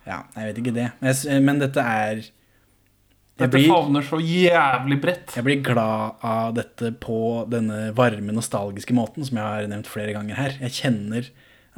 Ja, 0.07 0.21
jeg 0.37 0.47
vet 0.51 0.61
ikke 0.63 0.77
det. 0.77 0.87
Men, 1.01 1.11
jeg, 1.15 1.43
men 1.45 1.59
dette 1.63 1.83
er 1.83 2.23
Dette 3.41 3.51
blir, 3.57 3.69
favner 3.73 4.05
så 4.05 4.19
jævlig 4.21 4.99
bredt. 5.01 5.35
jeg 5.37 5.47
blir 5.47 5.63
glad 5.65 6.23
av 6.27 6.55
dette 6.59 6.91
på 7.01 7.19
denne 7.51 7.89
varme, 7.97 8.35
nostalgiske 8.37 8.95
måten, 8.97 9.25
som 9.25 9.39
jeg 9.41 9.47
har 9.47 9.69
nevnt 9.71 9.89
flere 9.89 10.13
ganger 10.17 10.37
her. 10.39 10.59
Jeg 10.61 10.77
kjenner 10.77 11.31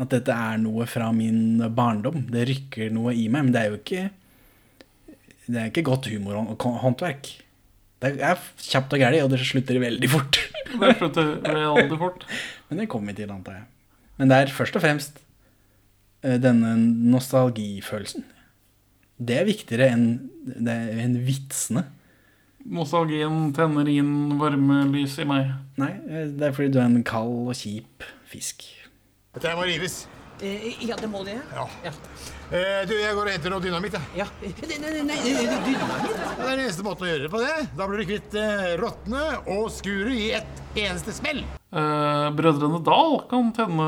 at 0.02 0.10
dette 0.10 0.34
er 0.34 0.58
noe 0.58 0.86
fra 0.90 1.12
min 1.14 1.60
barndom. 1.76 2.24
Det 2.32 2.48
rykker 2.48 2.90
noe 2.92 3.14
i 3.14 3.28
meg, 3.30 3.46
men 3.46 3.54
det 3.54 3.60
er 3.62 3.70
jo 3.70 3.78
ikke 3.78 4.08
Det 5.46 5.58
er 5.58 5.70
ikke 5.70 5.84
godt 5.86 6.08
humorhåndverk. 6.12 7.30
Det 8.02 8.16
er 8.18 8.40
kjapt 8.58 8.94
og 8.94 9.02
gæli, 9.02 9.20
og 9.22 9.30
det 9.30 9.40
slutter 9.46 9.78
veldig 9.82 10.10
fort. 10.10 10.38
Det 10.72 10.94
slutter 10.96 11.34
veldig 11.44 11.98
fort. 12.00 12.24
Men 12.68 12.80
det 12.80 12.88
kommer 12.88 13.12
vi 13.12 13.20
til, 13.20 13.30
antar 13.30 13.58
jeg. 13.58 13.66
Men 14.16 14.30
det 14.30 14.38
er 14.38 14.52
først 14.54 14.76
og 14.78 14.82
fremst 14.84 15.18
eh, 16.24 16.38
denne 16.40 16.72
nostalgifølelsen. 17.12 18.24
Det 19.20 19.36
er 19.36 19.44
viktigere 19.46 19.90
enn, 19.92 20.06
det 20.42 20.72
er 20.72 21.02
enn 21.04 21.18
vitsene. 21.26 21.84
Nostalgien 22.72 23.50
tenner 23.56 23.88
inn 23.90 24.38
varme 24.40 24.84
lys 24.94 25.18
i 25.20 25.26
meg. 25.28 25.52
Nei, 25.80 25.92
eh, 26.08 26.30
det 26.32 26.48
er 26.48 26.56
fordi 26.56 26.72
du 26.72 26.80
er 26.80 26.88
en 26.88 27.04
kald 27.06 27.52
og 27.52 27.58
kjip 27.58 28.06
fisk. 28.32 28.64
Dette 29.36 29.54
må 29.58 29.66
rives. 29.68 30.06
Eh, 30.40 30.72
ja, 30.88 30.96
det 30.98 31.10
må 31.10 31.22
det. 31.28 31.36
Ja. 31.52 31.68
Eh, 31.84 32.00
du, 32.52 32.92
jeg 32.98 33.14
går 33.16 33.28
og 33.28 33.32
henter 33.32 33.52
noe 33.54 33.64
dynamitt, 33.64 33.94
jeg. 33.96 34.22
Ja. 34.22 34.26
Nei, 34.42 35.18
dynamitt. 35.24 35.66
Det 35.72 36.44
er 36.44 36.50
den 36.50 36.64
eneste 36.66 36.84
måten 36.84 37.06
å 37.06 37.08
gjøre 37.08 37.24
det 37.24 37.30
på 37.32 37.40
det. 37.40 37.54
Da 37.78 37.86
blir 37.88 38.02
du 38.02 38.08
kvitt 38.10 38.36
eh, 38.36 38.72
rottene 38.80 39.22
og 39.54 39.70
skuret 39.72 40.12
i 40.12 40.26
ett 40.36 40.60
eneste 40.76 41.14
smell. 41.16 41.40
Eh, 41.72 42.26
Brødrene 42.36 42.82
Dal 42.84 43.16
kan 43.30 43.48
tenne 43.56 43.86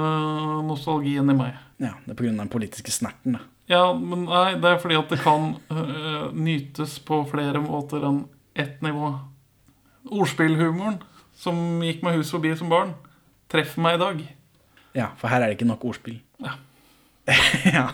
nostalgien 0.64 1.28
i 1.28 1.36
meg. 1.36 1.58
Ja, 1.82 1.92
det 2.06 2.16
er 2.16 2.30
av 2.30 2.40
den 2.40 2.52
politiske 2.52 2.94
snerten, 2.94 3.36
da. 3.36 3.44
Ja, 3.68 3.84
men 3.96 4.26
nei, 4.28 4.56
det 4.60 4.70
er 4.70 4.80
fordi 4.82 4.96
at 4.98 5.12
det 5.12 5.22
kan 5.24 5.54
uh, 5.72 6.32
nytes 6.36 6.98
på 7.04 7.22
flere 7.30 7.62
måter 7.64 8.04
enn 8.04 8.26
ett 8.60 8.82
nivå. 8.84 9.14
Ordspillhumoren, 10.12 10.98
som 11.40 11.80
gikk 11.84 12.04
meg 12.04 12.18
hus 12.20 12.32
forbi 12.34 12.52
som 12.60 12.68
barn, 12.72 12.92
treffer 13.52 13.84
meg 13.84 13.96
i 13.96 14.02
dag. 14.02 14.20
Ja, 14.94 15.08
for 15.20 15.32
her 15.32 15.40
er 15.40 15.50
det 15.50 15.56
ikke 15.56 15.68
nok 15.68 15.84
ordspill. 15.88 16.20
Ja. 16.44 16.58
ja. 17.76 17.88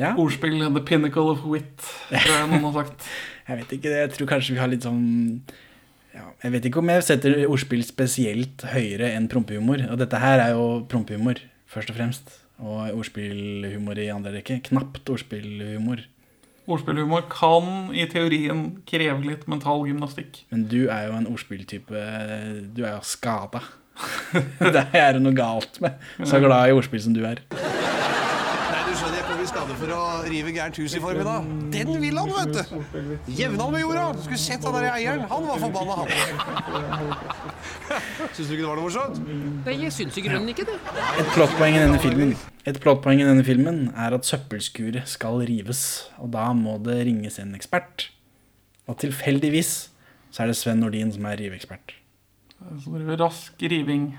Ja. 0.00 0.14
Ordspill, 0.18 0.58
the 0.74 0.82
pinnacle 0.82 1.30
of 1.34 1.44
wit, 1.46 1.76
tror 2.10 2.34
jeg 2.34 2.50
noen 2.50 2.66
har 2.70 2.84
sagt. 2.84 3.06
Jeg 3.48 3.60
vet 3.60 3.72
ikke, 3.76 3.90
jeg 3.92 4.08
tror 4.14 4.28
kanskje 4.30 4.54
vi 4.54 4.60
har 4.62 4.70
litt 4.72 4.86
sånn 4.86 5.02
ja, 6.14 6.22
Jeg 6.40 6.52
vet 6.54 6.68
ikke 6.70 6.78
om 6.80 6.88
jeg 6.88 7.02
setter 7.04 7.34
ordspill 7.44 7.82
spesielt 7.84 8.64
høyere 8.70 9.10
enn 9.18 9.26
prompehumor. 9.28 9.82
Og 9.92 10.00
dette 10.00 10.16
her 10.22 10.40
er 10.40 10.54
jo 10.54 10.78
prompehumor, 10.88 11.42
først 11.68 11.92
og 11.92 11.98
fremst. 11.98 12.32
Og 12.64 12.88
ordspillhumor 12.94 14.00
i 14.00 14.08
andre 14.14 14.32
rekke. 14.38 14.62
Knapt 14.70 15.12
ordspillhumor. 15.12 16.06
Ordspillhumor 16.64 17.26
kan 17.28 17.92
i 17.92 18.06
teorien 18.08 18.64
kreve 18.88 19.20
litt 19.26 19.44
mental 19.52 19.84
gymnastikk. 19.84 20.46
Men 20.48 20.64
du 20.70 20.86
er 20.86 21.10
jo 21.10 21.18
en 21.18 21.28
ordspilltype 21.28 22.06
Du 22.72 22.80
er 22.86 22.94
jo 22.94 23.02
skada. 23.04 23.60
det 24.74 24.86
er 24.96 25.18
det 25.18 25.20
noe 25.20 25.36
galt 25.36 25.82
med. 25.84 26.00
Så 26.24 26.40
glad 26.40 26.70
i 26.70 26.74
ordspill 26.78 27.04
som 27.04 27.12
du 27.12 27.20
er. 27.28 27.44
Nei, 27.52 28.80
du 28.88 28.94
skjønner, 28.96 29.18
jeg 29.20 29.26
kom 29.28 29.33
i 29.44 29.48
skade 29.50 29.74
for 29.76 29.90
å 29.92 30.00
rive 30.24 30.52
gærent 30.54 30.78
hus 30.80 30.94
i 30.96 31.00
formiddag. 31.02 31.44
Den 31.72 31.90
vil 32.00 32.16
han, 32.16 32.30
vet 32.32 32.54
du. 32.56 33.10
Jevne 33.36 33.60
han 33.60 33.74
med 33.74 33.82
jorda. 33.82 34.04
Du 34.16 34.22
skulle 34.24 34.40
sett 34.40 34.64
han 34.64 34.76
der 34.78 34.86
eieren. 34.88 35.24
Han 35.28 35.48
var 35.50 35.60
forbanna, 35.60 35.96
han. 36.00 36.08
Syns 38.34 38.48
du 38.48 38.54
ikke 38.54 38.62
det 38.62 38.68
var 38.70 38.80
noe 38.80 38.86
morsomt? 38.86 39.20
Nei, 39.66 39.76
jeg 39.82 39.92
syns 39.94 40.16
i 40.20 40.24
grunnen 40.24 40.48
ikke 40.54 40.66
det. 40.68 40.78
Et 41.20 41.32
plottpoeng 41.36 41.76
i 41.76 41.82
denne 41.82 42.00
filmen 42.02 42.32
Et 42.64 42.78
plottpoeng 42.80 43.20
i 43.20 43.26
denne 43.28 43.44
filmen 43.46 43.80
er 43.92 44.16
at 44.16 44.28
søppelskuret 44.28 45.10
skal 45.12 45.42
rives. 45.50 45.82
Og 46.24 46.32
da 46.34 46.48
må 46.56 46.78
det 46.84 47.02
ringes 47.10 47.36
en 47.42 47.52
ekspert. 47.58 48.08
Og 48.88 48.96
tilfeldigvis 49.04 49.74
så 50.34 50.44
er 50.44 50.50
det 50.50 50.58
Sven 50.58 50.80
Nordin 50.82 51.12
som 51.14 51.28
er 51.28 51.38
riveekspert. 51.44 51.98
Så 52.80 52.94
driver 52.94 53.26
rask 53.26 53.60
riving. 53.60 54.14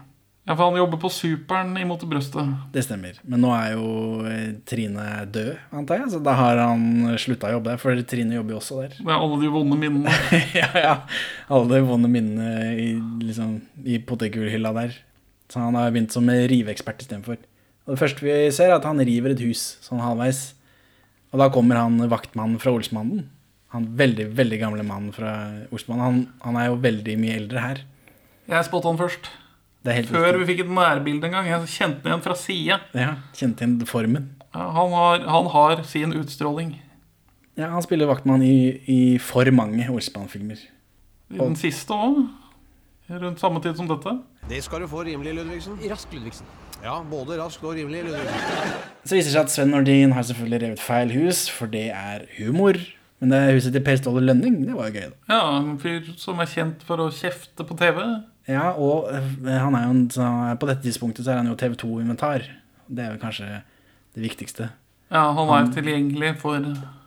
Ja, 0.46 0.54
for 0.54 0.68
han 0.68 0.78
jobber 0.78 1.00
på 1.02 1.10
Superen 1.10 1.72
imot 1.82 2.04
i 2.06 2.08
brøstet. 2.10 2.50
Det 2.74 2.84
stemmer. 2.86 3.16
Men 3.26 3.41
nå 3.41 3.50
er 3.56 3.72
jo 3.74 3.88
eh, 4.30 4.52
Trine 4.70 5.06
død, 5.34 5.56
antar 5.74 6.04
jeg. 6.04 6.12
Så 6.14 6.20
da 6.22 6.36
har 6.38 6.60
han 6.62 7.16
slutta 7.22 7.50
å 7.50 7.56
jobbe 7.56 7.72
der. 7.72 7.80
For 7.82 8.02
Trine 8.06 8.38
jobber 8.38 8.54
jo 8.54 8.60
også 8.60 8.78
der. 8.84 8.91
Det 9.00 9.10
er 9.10 9.16
alle 9.16 9.39
de 9.41 9.50
vonde 9.56 9.78
minnene. 9.82 10.14
ja, 10.60 10.68
ja. 10.78 10.91
Alle 11.50 11.72
de 11.72 11.80
vonde 11.88 12.12
minnene 12.14 12.76
i, 12.78 12.91
liksom, 13.26 13.56
i 13.89 13.98
potetgullhylla 14.06 14.74
der. 14.78 14.93
Så 15.50 15.64
han 15.64 15.78
har 15.80 15.89
begynt 15.96 16.14
som 16.14 16.30
riveekspert 16.30 17.02
istedenfor. 17.02 17.39
Og 17.86 17.96
det 17.96 18.02
første 18.04 18.26
vi 18.26 18.36
ser, 18.54 18.70
er 18.70 18.78
at 18.78 18.86
han 18.86 19.02
river 19.02 19.34
et 19.34 19.41
hus 19.46 19.64
sånn 19.86 20.04
halvveis. 20.04 20.52
Og 21.34 21.41
da 21.41 21.48
kommer 21.54 21.82
han 21.82 21.98
vaktmannen 22.12 22.62
fra 22.62 22.74
Olsmannen. 22.74 23.32
Han 23.74 23.89
veldig, 23.98 24.30
veldig 24.38 24.62
gamle 24.62 24.86
mannen 24.86 25.10
fra 25.14 25.34
Olsmannen. 25.74 26.06
Han, 26.06 26.22
han 26.46 26.62
er 26.62 26.70
jo 26.70 26.78
veldig 26.86 27.18
mye 27.22 27.39
eldre 27.41 27.66
her. 27.66 27.82
Jeg 28.46 28.70
spotta 28.70 28.93
han 28.93 29.02
først. 29.02 29.32
Det 29.86 29.92
er 29.94 30.00
helt 30.00 30.10
Før 30.10 30.26
viktig. 30.32 30.40
vi 30.42 30.46
fikk 30.50 30.62
et 30.64 30.72
nærbilde 30.74 31.28
en 31.30 31.36
gang. 31.38 31.50
Jeg 31.52 31.68
kjente 31.76 32.10
igjen 32.10 32.24
fra 32.26 32.36
sida. 32.40 32.80
Ja, 32.98 33.12
kjente 33.38 33.62
igjen 33.62 33.86
formen. 33.90 34.32
Ja, 34.50 34.66
han, 34.74 34.96
har, 34.98 35.26
han 35.30 35.50
har 35.54 35.84
sin 35.86 36.16
utstråling. 36.18 36.72
Ja, 37.56 37.70
han 37.72 37.86
spiller 37.86 38.10
vaktmann 38.10 38.42
i, 38.44 38.56
i 38.90 39.00
for 39.22 39.46
mange 39.54 39.86
Olsmann-filmer. 39.94 40.58
I 41.30 41.38
den 41.38 41.56
siste 41.60 41.94
òg. 41.94 42.24
Rundt 43.10 43.40
samme 43.40 43.62
tid 43.62 43.78
som 43.78 43.86
dette. 43.90 44.16
Det 44.50 44.64
skal 44.66 44.82
du 44.82 44.90
få 44.90 45.04
rimelig, 45.06 45.36
Ludvigsen. 45.38 45.78
Rask, 45.92 46.10
Ludvigsen. 46.14 46.50
Ja, 46.82 46.98
både 47.06 47.38
rask 47.38 47.62
og 47.64 47.78
rimelig, 47.78 48.02
Ludvigsen. 48.08 48.76
Så 49.06 49.18
viser 49.20 49.30
det 49.30 49.34
seg 49.36 49.42
at 49.44 49.54
Sven 49.54 49.74
Nordin 49.74 50.14
har 50.18 50.26
selvfølgelig 50.26 50.62
revet 50.66 50.82
feil 50.82 51.14
hus, 51.14 51.46
for 51.54 51.70
det 51.70 51.92
er 51.94 52.26
humor. 52.40 52.82
Men 53.22 53.32
det 53.32 53.44
huset 53.56 53.74
til 53.74 53.84
Per 53.86 54.00
Ståle 54.02 54.26
Lønning, 54.26 54.58
det 54.66 54.74
var 54.76 54.90
jo 54.90 54.98
gøy, 54.98 55.12
da. 55.14 55.20
Ja, 55.32 55.42
en 55.62 55.78
fyr 55.82 56.10
som 56.20 56.42
er 56.42 56.50
kjent 56.50 56.82
for 56.86 57.02
å 57.06 57.12
kjefte 57.14 57.66
på 57.66 57.78
TV. 57.80 58.02
Ja, 58.48 58.72
og 58.78 59.10
eh, 59.10 59.30
han 59.50 59.76
er 59.78 59.88
jo 59.88 59.93
en, 59.96 60.04
så 60.14 60.26
på 60.62 60.68
dette 60.70 60.86
tidspunktet 60.86 61.26
så 61.26 61.34
er 61.34 61.41
han 61.41 61.50
jo 61.50 61.58
TV 61.58 61.78
2-inventar. 61.82 62.46
Det 62.86 63.06
er 63.06 63.16
jo 63.16 63.22
kanskje 63.24 63.48
det 64.16 64.22
viktigste. 64.22 64.70
Ja, 65.14 65.32
han 65.38 65.50
er 65.54 65.72
tilgjengelig 65.74 66.36
for 66.41 66.62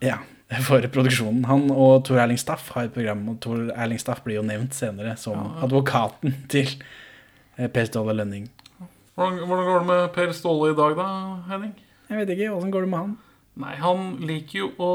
Ja, 0.04 0.18
for 0.68 0.82
produksjonen. 0.94 1.44
Han 1.50 1.68
og 1.70 2.04
Tor 2.08 2.20
Erling 2.22 2.40
Staff 2.40 2.72
har 2.74 2.88
et 2.88 2.94
program, 2.94 3.22
og 3.30 3.38
Tor 3.44 3.68
Erling 3.74 4.00
Staff 4.02 4.24
blir 4.26 4.40
jo 4.40 4.46
nevnt 4.46 4.74
senere 4.74 5.16
som 5.20 5.58
advokaten 5.62 6.34
til 6.52 6.70
eh, 7.56 7.68
Per 7.70 7.90
Ståle 7.90 8.16
Lønning. 8.18 8.50
hvordan, 9.14 9.38
hvordan 9.46 9.64
går 9.70 9.78
det 9.78 9.88
med 9.92 10.04
Per 10.16 10.34
Ståle 10.34 10.72
i 10.72 10.78
dag, 10.78 10.98
da, 10.98 11.08
Henning? 11.52 11.74
Jeg 12.08 12.22
vet 12.22 12.34
ikke, 12.34 12.52
åssen 12.56 12.70
går 12.72 12.86
det 12.86 12.92
med 12.92 13.04
han? 13.04 13.16
Nei, 13.58 13.74
han 13.82 14.04
liker 14.22 14.60
jo 14.60 14.68
å 14.78 14.92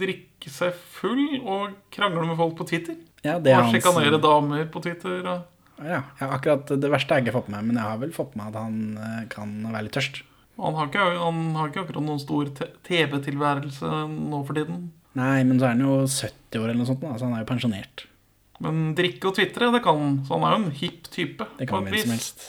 drikke 0.00 0.48
seg 0.50 0.72
full 0.96 1.36
og 1.42 1.74
krangle 1.92 2.24
med 2.24 2.38
folk 2.38 2.56
på 2.58 2.64
Twitter. 2.68 2.96
Ja, 3.26 3.36
det 3.42 3.52
er 3.52 3.60
og 3.60 3.74
sjikanere 3.74 4.18
damer 4.22 4.64
på 4.72 4.80
Twitter. 4.84 5.20
Og 5.20 5.44
Ja, 5.84 6.00
akkurat 6.24 6.70
det 6.72 6.88
verste 6.92 7.12
har 7.12 7.20
jeg 7.20 7.28
ikke 7.28 7.36
fått 7.40 7.50
med 7.52 7.66
men 7.68 7.76
jeg 7.76 7.84
har 7.84 8.00
vel 8.00 8.14
fått 8.16 8.36
med 8.38 8.48
at 8.48 8.58
han 8.62 8.78
eh, 8.96 9.22
kan 9.32 9.52
være 9.66 9.86
litt 9.88 9.96
tørst. 9.96 10.22
han, 10.56 10.76
har 10.78 10.88
ikke, 10.88 11.06
han 11.20 11.40
har 11.58 11.70
ikke 11.70 11.82
akkurat 11.84 12.06
noen 12.06 12.22
stor 12.22 12.48
TV-tilværelse 12.88 13.90
nå 14.08 14.42
for 14.48 14.56
tiden. 14.56 14.86
Nei, 15.16 15.40
men 15.48 15.60
så 15.60 15.68
er 15.68 15.76
han 15.76 15.84
jo 15.84 15.98
70 16.04 16.60
år 16.60 16.68
eller 16.70 16.80
noe 16.80 16.88
sånt, 16.88 17.04
da, 17.04 17.14
så 17.16 17.28
han 17.28 17.36
er 17.36 17.44
jo 17.44 17.50
pensjonert. 17.50 18.06
Men 18.64 18.94
drikke 18.96 19.30
og 19.30 19.36
tvitre, 19.36 19.68
det 19.74 19.82
kan 19.84 20.00
han. 20.00 20.18
Så 20.24 20.36
han 20.36 20.46
er 20.48 20.54
jo 20.54 20.60
en 20.62 20.76
hipp 20.80 21.10
type. 21.12 21.48
Det 21.58 21.68
kan 21.68 21.84
hvem 21.84 21.98
som 22.00 22.14
helst. 22.14 22.46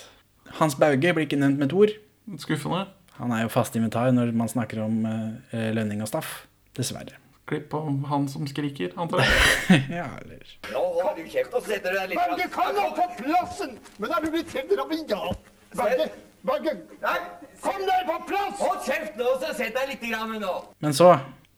Hans 0.59 0.77
Bauge 0.79 1.13
blir 1.15 1.27
ikke 1.27 1.39
nevnt 1.39 1.59
med 1.59 1.69
et 1.69 1.75
ord. 1.75 1.95
Skuffende. 2.39 2.85
Han 3.17 3.33
er 3.35 3.43
jo 3.43 3.51
fast 3.51 3.75
inventar 3.75 4.11
når 4.15 4.31
man 4.35 4.51
snakker 4.51 4.83
om 4.85 4.99
eh, 5.09 5.71
lønning 5.75 6.03
og 6.03 6.11
staff. 6.11 6.45
Dessverre. 6.77 7.17
Klipp 7.47 7.73
av 7.77 7.87
han 8.09 8.25
som 8.27 8.47
skriker, 8.49 8.91
antar 8.99 9.21
jeg. 9.23 9.83
ja, 9.99 10.07
eller 10.19 10.41
Nå 10.73 10.81
holder 10.97 11.21
du 11.21 11.29
kjeft 11.31 11.53
og 11.55 11.63
setter 11.63 11.93
deg 11.95 12.09
litt 12.11 12.19
Berge, 12.19 12.47
kan 12.51 12.73
nå 12.75 12.87
på 12.97 13.05
plassen! 13.21 13.77
Men 14.03 14.15
er 14.17 14.25
du 14.25 14.33
blitt 14.33 14.55
helt 14.57 14.73
rabiat? 14.75 15.53
Berge, 15.77 16.07
Berge, 16.47 16.73
kom 17.63 17.79
deg 17.87 18.09
på 18.09 18.17
plass! 18.27 18.59
hold 18.59 18.81
kjeft 18.83 19.15
nå, 19.19 19.29
så 19.39 19.53
sett 19.55 19.79
deg 19.79 19.93
litt 19.93 20.03
grann 20.09 20.35
nå. 20.43 20.55
Men 20.83 20.97
så, 20.97 21.13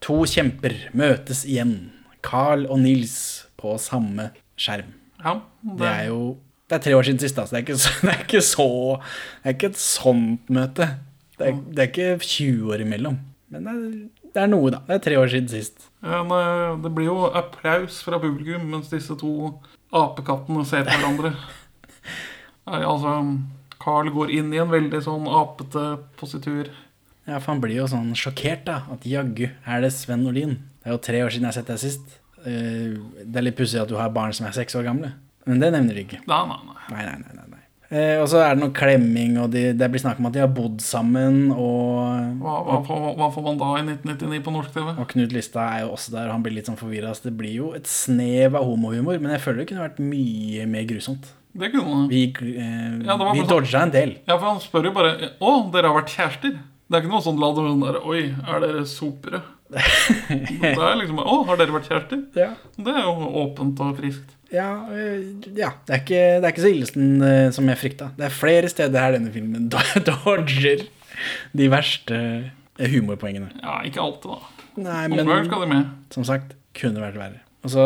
to 0.05 0.19
kjemper 0.29 0.77
møtes 0.93 1.41
igjen. 1.49 1.73
Carl 2.21 2.67
og 2.69 2.83
Nils 2.83 3.17
på 3.57 3.73
samme 3.81 4.29
skjerm. 4.59 4.93
Ja, 5.23 5.39
Det 5.79 5.89
er 5.89 6.05
jo 6.11 6.21
Det 6.69 6.77
er 6.77 6.85
tre 6.85 6.93
år 6.93 7.07
siden 7.07 7.19
sist, 7.19 7.35
da, 7.35 7.47
så 7.49 7.57
det 7.57 7.63
er 7.63 7.65
ikke 7.65 7.79
så 7.81 7.97
Det 8.05 8.13
er 8.13 8.23
ikke, 8.27 8.45
så, 8.45 8.69
det 9.41 9.49
er 9.49 9.57
ikke 9.57 9.73
et 9.73 9.81
sånt 9.81 10.53
møte. 10.53 10.89
Det 11.39 11.49
er, 11.49 11.59
det 11.73 11.81
er 11.81 11.89
ikke 11.89 12.09
20 12.21 12.73
år 12.75 12.85
imellom. 12.85 13.17
Men 13.49 13.65
det 13.65 13.73
er, 13.73 13.93
det 14.33 14.41
er 14.43 14.49
noe, 14.51 14.69
da. 14.73 14.79
Det 14.87 14.97
er 14.97 15.03
tre 15.07 15.17
år 15.19 15.31
siden 15.31 15.49
sist. 15.51 15.87
Ja, 16.05 16.21
det 16.79 16.91
blir 16.95 17.09
jo 17.09 17.17
applaus 17.35 18.01
fra 18.05 18.19
publikum 18.21 18.67
mens 18.71 18.91
disse 18.91 19.15
to 19.19 19.31
apekattene 19.95 20.65
ser 20.69 20.85
på 20.87 20.93
hverandre. 20.95 21.33
Nei, 22.69 22.83
altså, 22.85 23.13
Carl 23.81 24.11
går 24.13 24.31
inn 24.35 24.53
i 24.53 24.59
en 24.61 24.69
veldig 24.71 25.01
sånn 25.05 25.25
apete 25.27 25.85
positur. 26.19 26.69
Ja, 27.29 27.37
for 27.39 27.53
han 27.53 27.61
blir 27.63 27.75
jo 27.81 27.87
sånn 27.89 28.11
sjokkert, 28.17 28.63
da. 28.69 28.83
At 28.93 29.05
jaggu 29.05 29.47
er 29.49 29.81
det 29.85 29.91
Sven 29.95 30.23
Nordin. 30.25 30.57
Det 30.81 30.89
er 30.89 30.95
jo 30.95 31.01
tre 31.09 31.23
år 31.25 31.33
siden 31.33 31.47
jeg 31.47 31.51
har 31.53 31.57
sett 31.59 31.71
deg 31.73 31.81
sist. 31.81 32.15
Eh, 32.45 32.95
Det 33.25 33.35
er 33.41 33.45
litt 33.45 33.57
pussig 33.59 33.81
at 33.81 33.89
du 33.91 33.97
har 33.99 34.09
barn 34.13 34.33
som 34.33 34.47
er 34.47 34.55
seks 34.55 34.77
år 34.79 34.85
gamle. 34.87 35.11
Men 35.49 35.59
det 35.61 35.71
nevner 35.73 35.97
du 35.97 36.01
ikke. 36.05 36.21
Nei. 36.29 36.39
Nei, 36.47 37.03
nei, 37.05 37.17
nei, 37.17 37.33
nei, 37.33 37.45
nei. 37.48 37.48
Eh, 37.89 38.19
og 38.21 38.27
så 38.29 38.37
er 38.43 38.53
det 38.53 38.61
noe 38.61 38.73
klemming, 38.75 39.39
og 39.41 39.49
de, 39.49 39.71
det 39.73 39.87
blir 39.89 40.01
snakk 40.03 40.19
om 40.21 40.27
at 40.29 40.35
de 40.35 40.43
har 40.43 40.51
bodd 40.53 40.77
sammen, 40.85 41.47
og, 41.55 42.37
Hva, 42.37 42.59
hva, 42.67 42.77
får, 42.85 43.07
hva 43.17 43.29
får 43.33 43.45
man 43.47 43.57
da 43.57 43.69
i 43.79 43.81
1999 43.87 44.43
på 44.45 44.53
norsk 44.53 44.75
TV? 44.75 44.91
og 44.93 45.09
Knut 45.09 45.33
Lystad 45.33 45.63
er 45.65 45.83
jo 45.87 45.95
også 45.95 46.13
der, 46.13 46.27
og 46.27 46.35
han 46.37 46.45
blir 46.45 46.53
litt 46.59 46.69
sånn 46.69 46.77
forvirra. 46.77 47.15
Så 47.17 47.31
det 47.31 47.33
blir 47.39 47.55
jo 47.55 47.71
et 47.77 47.89
snev 47.89 48.59
av 48.59 48.67
homohumor, 48.69 49.17
men 49.17 49.33
jeg 49.33 49.41
føler 49.41 49.63
det 49.63 49.69
kunne 49.71 49.87
vært 49.87 50.01
mye 50.05 50.69
mer 50.69 50.85
grusomt. 50.89 51.31
Det 51.59 51.71
kunne 51.73 52.05
Vi, 52.11 52.27
eh, 52.29 52.99
Ja, 53.07 53.15
vi 53.33 53.45
dodga 53.49 53.81
en 53.81 53.91
del. 53.91 54.17
Ja, 54.27 54.37
for 54.37 54.51
han 54.51 54.59
spør 54.61 54.85
jo 54.85 54.91
bare 54.93 55.31
Å, 55.41 55.53
dere 55.73 55.89
har 55.89 55.97
vært 55.97 56.13
kjærester? 56.13 56.59
Det 56.61 56.97
er 56.97 57.01
ikke 57.01 57.09
noe 57.09 57.25
sånn 57.25 57.41
la 57.41 57.49
sånn 57.57 57.81
der 57.81 57.97
Oi, 58.05 58.21
er 58.37 58.61
dere 58.61 58.83
sopere? 58.85 59.41
det 59.69 60.73
er 60.77 60.99
liksom 61.01 61.21
Å, 61.21 61.39
har 61.49 61.57
dere 61.57 61.73
vært 61.73 61.89
kjærester? 61.89 62.21
Ja. 62.37 62.51
Det 62.77 62.93
er 62.93 63.01
jo 63.07 63.31
åpent 63.43 63.81
og 63.81 63.97
friskt. 63.97 64.37
Ja, 64.53 64.69
øh, 64.89 65.25
ja 65.57 65.71
det, 65.87 65.93
er 65.93 65.99
ikke, 66.01 66.21
det 66.39 66.43
er 66.43 66.53
ikke 66.53 66.63
så 66.63 66.71
ille 66.71 66.85
som, 66.89 67.21
øh, 67.21 67.51
som 67.53 67.69
jeg 67.69 67.77
frykta. 67.77 68.09
Det 68.17 68.25
er 68.25 68.33
flere 68.33 68.69
steder 68.69 68.99
her 68.99 69.17
denne 69.17 69.33
filmen 69.33 69.69
dodger 70.09 70.85
de 71.57 71.71
verste 71.71 72.15
øh, 72.79 72.89
humorpoengene. 72.93 73.51
Ja, 73.63 73.81
ikke 73.85 74.01
alltid, 74.01 74.31
da. 74.31 74.65
Nei, 74.79 75.07
men 75.11 75.27
skal 75.45 75.65
de 75.65 75.67
med. 75.67 75.85
som 76.11 76.23
sagt, 76.23 76.55
kunne 76.77 77.01
vært 77.01 77.17
verre. 77.19 77.43
Og 77.63 77.73
så 77.73 77.83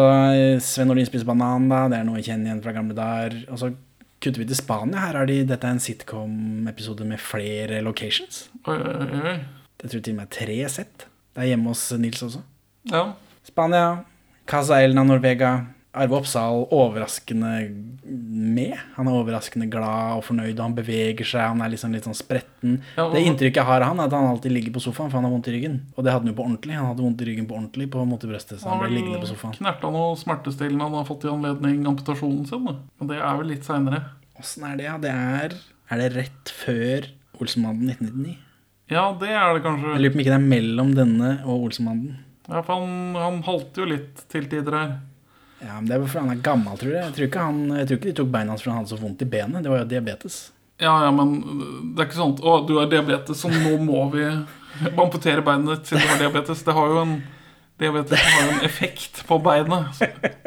Sven 0.62 0.88
Nordin 0.88 1.08
spiser 1.10 1.26
banan, 1.26 1.66
da. 1.72 1.88
Det 1.90 1.98
er 1.98 2.06
noe 2.06 2.20
jeg 2.22 2.30
kjenner 2.30 2.52
igjen 2.52 2.62
fra 2.64 2.76
gamle 2.76 2.94
dager. 2.98 3.40
Og 3.50 3.58
så 3.60 3.72
kutter 4.24 4.44
vi 4.44 4.48
til 4.48 4.60
Spania. 4.60 5.02
Her 5.08 5.24
er 5.24 5.30
de, 5.32 5.40
dette 5.50 5.68
er 5.68 5.76
en 5.76 5.82
sitcom-episode 5.82 7.08
med 7.10 7.20
flere 7.20 7.82
locations. 7.84 8.46
Oi, 8.70 8.78
oi, 8.78 9.22
oi. 9.34 9.36
Det 9.82 9.90
tror 9.90 10.00
jeg 10.00 10.06
til 10.06 10.14
og 10.16 10.22
med 10.22 10.32
tre 10.32 10.58
sett. 10.72 11.08
Det 11.34 11.44
er 11.44 11.52
hjemme 11.52 11.74
hos 11.74 11.88
Nils 12.00 12.22
også. 12.24 12.44
Ja. 12.92 13.08
Spania, 13.48 13.88
Casa 14.48 14.78
Elna 14.86 15.04
Norvega. 15.08 15.56
Arve 15.94 16.16
Oppsal 16.18 16.64
overraskende 16.74 17.52
med. 18.04 18.74
Han 18.96 19.08
er 19.08 19.14
overraskende 19.20 19.68
glad 19.70 20.18
og 20.18 20.24
fornøyd, 20.26 20.56
og 20.58 20.64
han 20.66 20.76
beveger 20.78 21.22
seg. 21.28 21.44
Han 21.52 21.62
er 21.62 21.70
liksom 21.70 21.94
litt 21.94 22.08
sånn 22.08 22.18
spretten. 22.18 22.80
Ja, 22.98 23.06
og- 23.06 23.14
Det 23.14 23.22
inntrykket 23.26 23.62
jeg 23.62 23.66
har 23.66 23.82
av 23.82 23.88
han, 23.90 24.00
er 24.00 24.06
at 24.06 24.12
han 24.12 24.26
alltid 24.26 24.52
ligger 24.52 24.74
på 24.74 24.82
sofaen, 24.82 25.12
for 25.12 25.22
han 25.22 25.24
har 25.24 25.32
vondt 25.32 25.48
i 25.48 25.54
ryggen. 25.54 25.82
Og 25.96 26.04
det 26.04 26.12
hadde 26.12 26.26
han 26.26 26.34
jo 26.34 26.42
på 26.42 26.46
ordentlig. 26.48 26.74
Han 26.74 26.86
hadde 26.88 27.04
vondt 27.06 27.22
i 27.22 27.26
ryggen 27.26 27.46
på 27.48 27.56
ordentlig 27.56 27.92
på 27.92 28.06
mot 28.08 28.24
i 28.24 28.28
brøstet, 28.28 28.60
så 28.60 28.70
han 28.70 28.80
ble 28.80 28.90
liggende 28.90 29.22
på 29.22 29.28
sofaen. 29.30 29.54
knerta 29.54 29.92
noe 29.92 30.16
smertestillende 30.16 30.82
han 30.82 30.94
har 30.94 31.06
fått 31.06 31.26
i 31.26 31.30
anledning 31.30 31.86
amputasjonen 31.86 32.48
sin. 32.48 32.66
Da. 32.66 32.76
Men 33.00 33.08
det 33.08 33.18
er 33.22 33.38
vel 33.38 33.48
litt 33.48 33.64
seinere. 33.64 34.04
Åssen 34.40 34.64
er 34.74 34.78
det, 34.78 34.86
ja? 34.86 34.98
Det 34.98 35.12
er 35.12 35.54
Er 35.92 35.98
det 36.10 36.14
rett 36.16 36.46
før 36.46 37.06
Olsenmannen 37.40 37.86
1999? 37.90 38.38
Ja, 38.90 39.14
det 39.14 39.30
er 39.30 39.54
det 39.54 39.64
kanskje. 39.64 39.94
Jeg 39.94 40.02
lurer 40.02 40.10
på 40.10 40.16
om 40.16 40.22
ikke 40.22 40.34
det 40.34 40.42
er 40.42 40.50
mellom 40.50 40.96
denne 40.96 41.46
og 41.46 41.70
Olsenmannen. 41.70 42.18
Ja, 42.50 42.62
for 42.62 42.80
han, 42.82 43.14
han 43.16 43.44
halter 43.44 43.76
jo 43.84 43.86
litt 43.86 44.28
til 44.30 44.46
tider 44.48 44.72
her. 44.72 45.00
Ja, 45.64 45.78
men 45.80 45.88
Det 45.88 45.96
er 45.96 46.08
fordi 46.08 46.26
han 46.28 46.38
er 46.38 46.42
gammel, 46.44 46.78
tror 46.80 46.92
jeg. 46.92 47.04
Jeg 47.04 47.16
tror 47.16 47.30
ikke, 47.30 47.46
han, 47.48 47.62
jeg 47.78 47.88
tror 47.88 48.00
ikke 48.00 48.10
de 48.12 48.18
tok 48.20 48.34
beina 48.34 48.54
hans 48.54 48.64
fordi 48.66 48.74
han 48.74 48.82
hadde 48.84 48.92
så 48.94 49.00
vondt 49.00 49.24
i 49.24 49.30
benet. 49.36 49.64
Det 49.64 49.72
var 49.72 49.84
jo 49.84 49.92
diabetes. 49.94 50.40
Ja, 50.82 50.96
ja, 51.06 51.12
men 51.16 51.38
det 51.94 52.02
er 52.02 52.10
ikke 52.10 52.20
sånn 52.20 52.34
at 52.36 52.44
'Å, 52.44 52.56
du 52.68 52.74
har 52.80 52.90
diabetes, 52.92 53.40
så 53.40 53.52
nå 53.52 53.78
må 53.80 54.02
vi 54.12 54.26
amputere 54.98 55.46
beinet 55.46 55.86
siden 55.88 56.04
du 56.04 56.12
har 56.12 56.20
diabetes'. 56.26 56.66
Det 56.66 56.76
har 56.76 56.88
jo 56.88 57.00
en 57.06 57.16
Diabetes 57.82 58.20
har 58.22 58.44
jo 58.46 58.52
en 58.54 58.66
effekt 58.68 59.24
på 59.28 59.40
beinet. 59.42 60.04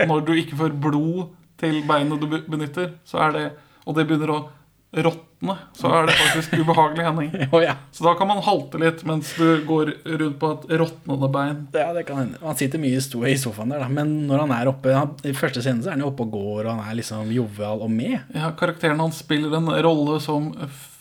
Når 0.06 0.20
du 0.26 0.32
ikke 0.38 0.56
får 0.60 0.76
blod 0.80 1.32
til 1.58 1.80
beinet 1.88 2.22
du 2.22 2.26
benytter, 2.30 2.92
så 3.04 3.18
er 3.26 3.32
det 3.34 3.46
Og 3.86 3.94
det 3.94 4.06
begynner 4.06 4.30
å 4.34 4.38
råtne, 4.92 5.56
så 5.76 5.90
er 5.92 6.06
det 6.06 6.14
faktisk 6.16 6.54
ubehagelig, 6.60 7.04
Henning. 7.04 7.32
oh, 7.52 7.62
ja. 7.62 7.74
Så 7.92 8.04
da 8.04 8.14
kan 8.14 8.28
man 8.30 8.42
halte 8.44 8.80
litt 8.80 9.02
mens 9.08 9.32
du 9.36 9.64
går 9.66 9.92
rundt 10.04 10.38
på 10.40 10.52
et 10.54 10.78
råtnende 10.80 11.28
bein. 11.32 11.66
Ja, 11.74 11.90
det 11.96 12.06
kan 12.08 12.22
hende. 12.22 12.40
Han 12.42 12.56
sitter 12.56 12.80
mye 12.80 13.00
i 13.00 13.36
sofaen 13.40 13.74
der, 13.74 13.84
da. 13.84 13.90
Men 13.92 14.14
når 14.30 14.46
han 14.46 14.56
er 14.56 14.72
oppe 14.72 14.94
han, 14.96 15.12
I 15.26 15.34
første 15.36 15.64
scene 15.64 15.84
så 15.84 15.92
er 15.92 15.98
han 15.98 16.06
jo 16.06 16.12
oppe 16.12 16.26
og 16.26 16.32
går, 16.38 16.64
og 16.64 16.72
han 16.72 16.86
er 16.86 16.98
liksom 17.02 17.30
jovial 17.34 17.84
og 17.84 17.92
med. 17.92 18.18
Ja, 18.36 18.54
Karakteren 18.56 19.02
hans 19.02 19.20
spiller 19.24 19.58
en 19.58 19.70
rolle 19.86 20.18
som 20.24 20.52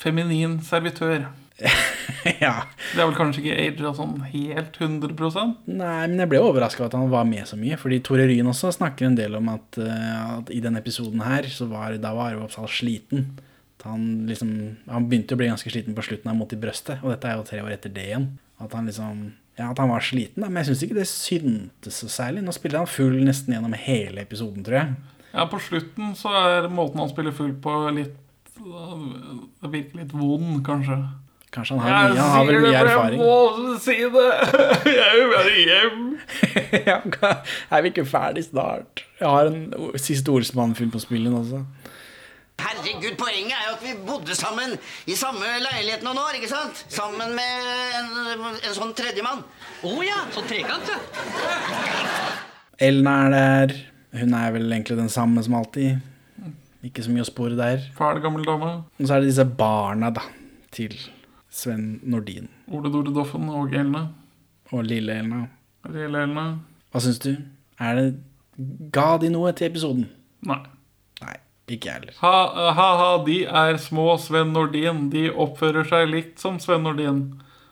feminin 0.01 0.59
servitør. 0.65 1.29
ja. 2.43 2.65
Det 2.91 2.99
er 2.99 3.07
vel 3.07 3.15
kanskje 3.15 3.43
ikke 3.43 3.85
aga 3.85 3.93
sånn 3.95 4.17
helt 4.27 4.75
100% 4.75 5.69
Nei, 5.71 6.01
men 6.09 6.19
jeg 6.19 6.31
ble 6.33 6.41
overraska 6.43 6.83
over 6.83 6.89
at 6.89 6.97
han 6.97 7.13
var 7.13 7.27
med 7.29 7.47
så 7.47 7.59
mye. 7.59 7.79
Fordi 7.79 8.01
Tore 8.03 8.27
Ryen 8.29 8.51
også 8.51 8.73
snakker 8.75 9.07
en 9.07 9.17
del 9.17 9.37
om 9.39 9.51
at, 9.53 9.79
eh, 9.79 10.23
at 10.35 10.51
i 10.53 10.61
denne 10.63 10.83
episoden 10.83 11.23
her, 11.25 11.47
så 11.51 11.69
var 11.71 11.95
da 12.01 12.11
var 12.17 12.33
Arve 12.33 12.49
Oppsal 12.49 12.67
sliten. 12.71 13.29
At 13.85 13.91
Han, 13.91 14.25
liksom, 14.25 14.51
han 14.89 15.07
begynte 15.09 15.35
å 15.35 15.39
bli 15.39 15.47
ganske 15.51 15.69
sliten 15.69 15.93
på 15.93 16.01
slutten 16.05 16.31
han 16.31 16.39
måtte 16.39 16.57
i 16.57 16.61
brøstet, 16.61 17.03
og 17.03 17.11
dette 17.13 17.29
er 17.29 17.37
jo 17.37 17.45
tre 17.45 17.61
år 17.61 17.75
etter 17.75 17.93
det 17.93 18.05
igjen. 18.09 18.31
At 18.57 18.73
han 18.73 18.87
liksom 18.89 19.27
ja, 19.55 19.69
at 19.69 19.79
han 19.79 19.91
var 19.93 20.03
sliten, 20.03 20.43
da, 20.43 20.49
men 20.49 20.59
jeg 20.63 20.73
syns 20.73 20.81
ikke 20.83 20.97
det 20.97 21.07
syntes 21.07 21.99
så 22.01 22.09
særlig. 22.11 22.41
Nå 22.43 22.51
spiller 22.55 22.81
han 22.81 22.89
full 22.91 23.21
nesten 23.23 23.53
gjennom 23.55 23.75
hele 23.79 24.25
episoden, 24.25 24.65
tror 24.65 24.81
jeg. 24.81 24.95
Ja, 25.35 25.45
på 25.51 25.59
slutten 25.63 26.15
så 26.17 26.33
er 26.41 26.67
måten 26.71 26.99
han 26.99 27.11
spiller 27.11 27.35
full 27.35 27.53
på 27.63 27.75
litt 27.95 28.17
Det 28.55 29.69
virker 29.71 30.01
litt 30.01 30.13
vond, 30.15 30.59
kanskje. 30.65 30.97
Kanskje 31.55 31.77
han 31.77 31.85
har, 31.85 32.09
mye, 32.11 32.19
han 32.19 32.33
har 32.33 32.47
vel 32.49 32.61
mye 32.65 32.79
erfaring. 32.81 33.21
Jeg 33.21 33.63
må 33.63 33.75
si 33.79 33.95
det! 34.11 34.27
Jeg 34.97 35.19
vil 35.21 35.29
bare 35.31 35.55
hjem. 35.61 36.01
ja, 36.89 36.99
er 37.77 37.85
vi 37.85 37.91
ikke 37.93 38.07
ferdig 38.09 38.43
snart? 38.49 39.05
Jeg 39.21 39.29
har 39.29 39.51
en 39.51 39.99
siste 40.01 40.35
ordsmann-film 40.35 40.91
på 40.91 41.03
spillen 41.03 41.35
også. 41.37 41.61
Herregud, 42.85 43.15
poenget 43.17 43.55
er 43.57 43.63
jo 43.65 43.73
at 43.73 43.83
vi 43.83 43.93
bodde 44.05 44.35
sammen 44.37 44.75
i 45.09 45.15
samme 45.17 45.47
leilighet 45.63 46.03
noen 46.05 46.19
år, 46.21 46.35
ikke 46.37 46.49
sant? 46.51 46.83
Sammen 46.93 47.31
med 47.33 47.69
en, 47.97 48.43
en 48.59 48.75
sånn 48.75 48.91
tredjemann. 48.97 49.41
Å 49.85 49.93
ja, 50.05 50.19
sånn 50.35 50.45
trekant, 50.45 50.91
ja. 50.91 50.99
Elna 52.85 53.15
er 53.25 53.33
der. 53.33 53.73
Hun 54.19 54.35
er 54.37 54.53
vel 54.53 54.69
egentlig 54.69 54.99
den 54.99 55.09
samme 55.09 55.41
som 55.43 55.57
alltid. 55.57 55.97
Ikke 56.85 57.01
så 57.01 57.09
mye 57.09 57.25
å 57.25 57.27
spore 57.31 57.57
der. 57.57 57.89
Fæl 57.97 58.21
gammel 58.21 58.45
dame. 58.45 58.69
Og 58.99 59.01
så 59.01 59.17
er 59.17 59.25
det 59.25 59.31
disse 59.31 59.47
barna, 59.57 60.13
da, 60.13 60.27
til 60.75 60.93
Sven 61.49 61.95
Nordin. 62.05 62.51
Ole 62.69 62.93
Dore 62.93 63.15
Doffen 63.15 63.49
og 63.49 63.73
Elna. 63.73 64.05
Og 64.69 64.85
lille 64.85 65.17
Elna. 65.23 65.41
Lille 65.89 66.21
Elna. 66.29 66.45
Hva 66.93 67.01
syns 67.01 67.17
du? 67.25 67.33
Er 67.81 67.97
det 67.97 68.07
Ga 68.93 69.17
de 69.19 69.27
noe 69.33 69.49
til 69.57 69.67
episoden? 69.73 70.05
Nei. 70.47 70.61
Ikke 71.67 71.89
jeg 71.89 71.93
heller. 71.99 72.13
Ha- 72.21 72.73
Ha-ha, 72.77 73.23
de 73.25 73.39
er 73.45 73.77
små 73.81 74.17
Sven 74.21 74.51
Nordin. 74.53 75.09
De 75.09 75.29
oppfører 75.31 75.87
seg 75.89 76.07
likt 76.11 76.39
som 76.39 76.59
Sven 76.59 76.83
Nordin. 76.85 77.23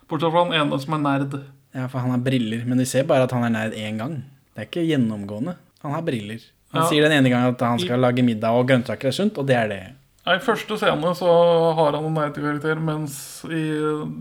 Bortsett 0.10 0.32
fra 0.34 0.46
han 0.46 0.54
ene 0.54 0.80
som 0.82 0.94
er 0.98 1.04
nerd. 1.04 1.36
Ja, 1.76 1.88
for 1.88 2.00
han 2.00 2.12
har 2.12 2.20
briller, 2.26 2.66
men 2.66 2.78
de 2.78 2.86
ser 2.86 3.04
bare 3.10 3.24
at 3.28 3.32
han 3.32 3.44
er 3.44 3.54
nerd 3.54 3.74
én 3.78 3.98
gang. 4.02 4.24
Det 4.56 4.62
er 4.64 4.68
ikke 4.70 4.88
gjennomgående. 4.90 5.56
Han 5.84 5.92
har 5.94 6.02
briller. 6.02 6.42
Han 6.74 6.82
Ja. 6.82 6.90
sier 6.90 7.02
den 7.04 7.12
ene 7.12 7.30
gangen 7.30 7.54
at 7.54 7.60
han 7.62 7.78
skal 7.80 8.00
lage 8.00 8.24
middag 8.26 8.50
og 8.52 8.68
grønnsaker 8.68 9.08
er 9.08 9.12
sunt, 9.12 9.38
og 9.38 9.46
det 9.46 9.56
er 9.56 9.68
det. 9.68 9.84
I 10.26 10.38
første 10.40 10.78
scene 10.78 11.14
så 11.14 11.76
har 11.76 11.92
han 11.92 12.06
en 12.06 12.14
nerdkarakter, 12.14 12.80
mens 12.80 13.44
i 13.46 13.64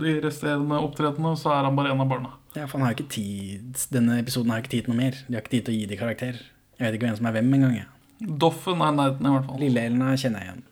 de 0.03 0.21
resterende 0.21 0.77
opptredenene 0.83 1.37
så 1.39 1.53
er 1.53 1.65
han 1.65 1.77
bare 1.77 1.93
en 1.93 2.01
av 2.01 2.09
barna. 2.09 2.31
Ja, 2.57 2.67
for 2.67 2.79
han 2.79 2.87
har 2.89 2.95
ikke 2.95 3.09
tid 3.09 3.77
Denne 3.91 4.19
episoden 4.19 4.51
har 4.51 4.61
ikke 4.61 4.69
tid 4.71 4.85
til 4.85 4.93
noe 4.95 5.01
mer. 5.05 5.13
De 5.29 5.35
har 5.35 5.41
ikke 5.41 5.51
tid 5.57 5.65
til 5.65 5.75
å 5.75 5.79
gi 5.79 5.87
de 5.87 5.97
karakter. 5.97 6.35
Jeg 6.79 6.81
vet 6.93 6.95
ikke 7.01 7.07
hvem 7.09 7.17
som 7.17 7.27
er 7.27 7.33
hvem 7.33 7.55
engang. 7.55 7.77
Ja. 7.77 7.85
Doffen 8.23 8.81
er 8.87 8.93
nerden, 8.95 9.27
i 9.27 9.33
hvert 9.35 9.47
fall. 9.49 9.59
Lille 9.63 9.81
Elna 9.89 10.13
kjenner 10.17 10.45
jeg 10.45 10.49
igjen. 10.53 10.63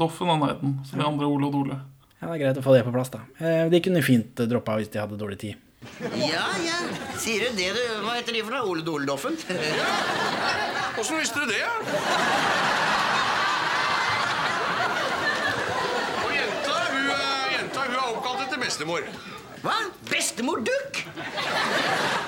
Doffen 0.00 0.30
er 0.32 0.38
nerden, 0.40 0.78
så 0.88 0.96
de 0.96 1.04
andre 1.04 1.26
Ole 1.28 1.46
og 1.50 1.52
Dole. 1.52 1.76
Ja, 2.20 2.30
Det 2.30 2.34
er 2.38 2.40
greit 2.46 2.58
å 2.58 2.64
få 2.64 2.72
det 2.76 2.84
på 2.86 2.92
plass, 2.94 3.10
da. 3.12 3.20
Eh, 3.38 3.68
De 3.68 3.80
kunne 3.84 4.00
fint 4.02 4.40
eh, 4.40 4.46
droppa 4.48 4.78
hvis 4.80 4.88
de 4.94 4.98
hadde 5.02 5.18
dårlig 5.20 5.38
tid. 5.42 5.60
Ja, 6.16 6.46
ja. 6.64 6.78
Sier 7.20 7.44
du 7.44 7.58
det, 7.58 7.66
du? 7.76 7.82
Hva 8.06 8.14
heter 8.16 8.32
de 8.32 8.40
for 8.46 8.54
noe? 8.56 8.64
Ole 8.72 8.82
Dole 8.86 9.04
Doffen? 9.04 9.36
Åssen 9.36 11.18
visste 11.20 11.42
du 11.44 11.50
det? 11.50 11.60
Og 16.24 16.30
jenta, 16.32 16.74
hun, 16.88 17.10
er- 17.12 17.52
jenta, 17.58 17.84
hun 17.84 17.94
er 17.98 18.04
oppkalt 18.14 18.44
etter 18.46 18.62
bestemor. 18.62 19.02
Hva? 19.64 19.74
Bestemor 20.10 20.60
Duck? 20.60 20.98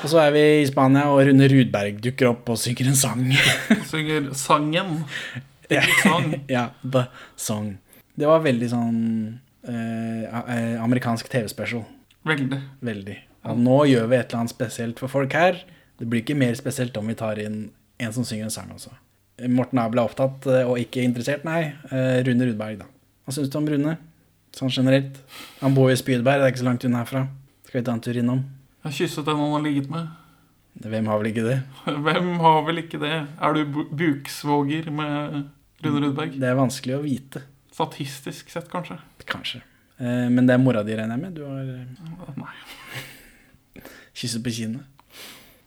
Og 0.01 0.09
så 0.09 0.20
er 0.22 0.30
vi 0.32 0.45
i 0.62 0.68
Spania, 0.68 1.11
og 1.12 1.20
Rune 1.28 1.49
Rudberg 1.53 1.99
dukker 2.01 2.30
opp 2.30 2.49
og 2.55 2.57
synger 2.61 2.89
en 2.89 2.97
sang. 2.97 3.26
Synger 3.91 4.30
sangen. 4.39 5.03
ja, 5.68 5.82
sang. 6.01 6.30
ja, 6.57 6.70
The 6.80 7.03
Song. 7.37 7.74
Det 8.16 8.24
var 8.30 8.41
veldig 8.47 8.70
sånn 8.72 9.03
eh, 9.68 10.24
eh, 10.24 10.76
amerikansk 10.80 11.28
TV-special. 11.28 11.84
Veldig. 12.24 12.62
Veldig. 12.89 13.18
Og 13.53 13.61
nå 13.61 13.82
gjør 13.93 14.09
vi 14.09 14.16
et 14.16 14.30
eller 14.30 14.47
annet 14.47 14.57
spesielt 14.57 15.03
for 15.03 15.12
folk 15.12 15.37
her. 15.37 15.61
Det 16.01 16.09
blir 16.09 16.24
ikke 16.24 16.39
mer 16.41 16.57
spesielt 16.57 16.97
om 16.97 17.12
vi 17.12 17.18
tar 17.20 17.43
inn 17.43 17.66
en 18.01 18.16
som 18.16 18.24
synger 18.24 18.49
en 18.49 18.57
sang 18.57 18.72
også. 18.72 18.97
Morten 19.53 19.82
Abel 19.82 20.01
er 20.01 20.09
opptatt 20.09 20.49
eh, 20.49 20.64
og 20.64 20.80
ikke 20.80 21.05
interessert, 21.05 21.45
nei. 21.45 21.74
Eh, 21.93 22.22
Rune 22.24 22.49
Rudberg, 22.49 22.80
da. 22.80 22.89
Hva 23.26 23.37
syns 23.37 23.53
du 23.53 23.61
om 23.61 23.68
Rune? 23.68 23.99
Sånn 24.57 24.73
generelt. 24.73 25.19
Han 25.61 25.75
bor 25.77 25.91
i 25.93 25.97
Spydberg, 26.01 26.41
det 26.41 26.47
er 26.49 26.55
ikke 26.55 26.63
så 26.63 26.69
langt 26.71 26.85
unna 26.89 27.03
herfra. 27.03 27.27
Skal 27.69 27.81
vi 27.81 27.85
ta 27.85 27.93
en 27.97 28.01
tur 28.07 28.17
innom? 28.17 28.39
Jeg 28.81 28.89
har 28.89 28.95
kysset 29.01 29.27
den 29.29 29.37
han 29.43 29.53
har 29.53 29.65
ligget 29.67 29.91
med. 29.93 30.07
Hvem 30.87 31.07
har 31.11 31.21
vel 31.21 31.29
ikke 31.33 31.45
det? 31.45 31.57
Hvem 32.07 32.31
har 32.41 32.59
vel 32.67 32.81
ikke 32.83 32.99
det? 33.03 33.13
Er 33.41 33.57
du 33.57 33.63
bu- 33.75 33.89
buksvoger 33.97 34.89
med 34.93 35.37
Rune 35.85 36.03
Rudberg? 36.07 36.35
Det 36.41 36.49
er 36.51 36.57
vanskelig 36.59 36.97
å 36.99 37.03
vite. 37.05 37.43
Statistisk 37.77 38.53
sett, 38.53 38.69
kanskje. 38.73 38.97
Kanskje. 39.29 39.61
Eh, 40.01 40.27
men 40.33 40.45
det 40.49 40.55
er 40.57 40.61
mora 40.63 40.83
di, 40.85 40.93
regner 40.97 41.17
jeg 41.17 41.25
med? 41.25 41.37
Du 41.37 41.45
har 41.45 41.65
eh, 41.65 42.37
Nei. 42.37 42.53
kysset 44.21 44.45
på 44.45 44.53
kinnet. 44.57 44.85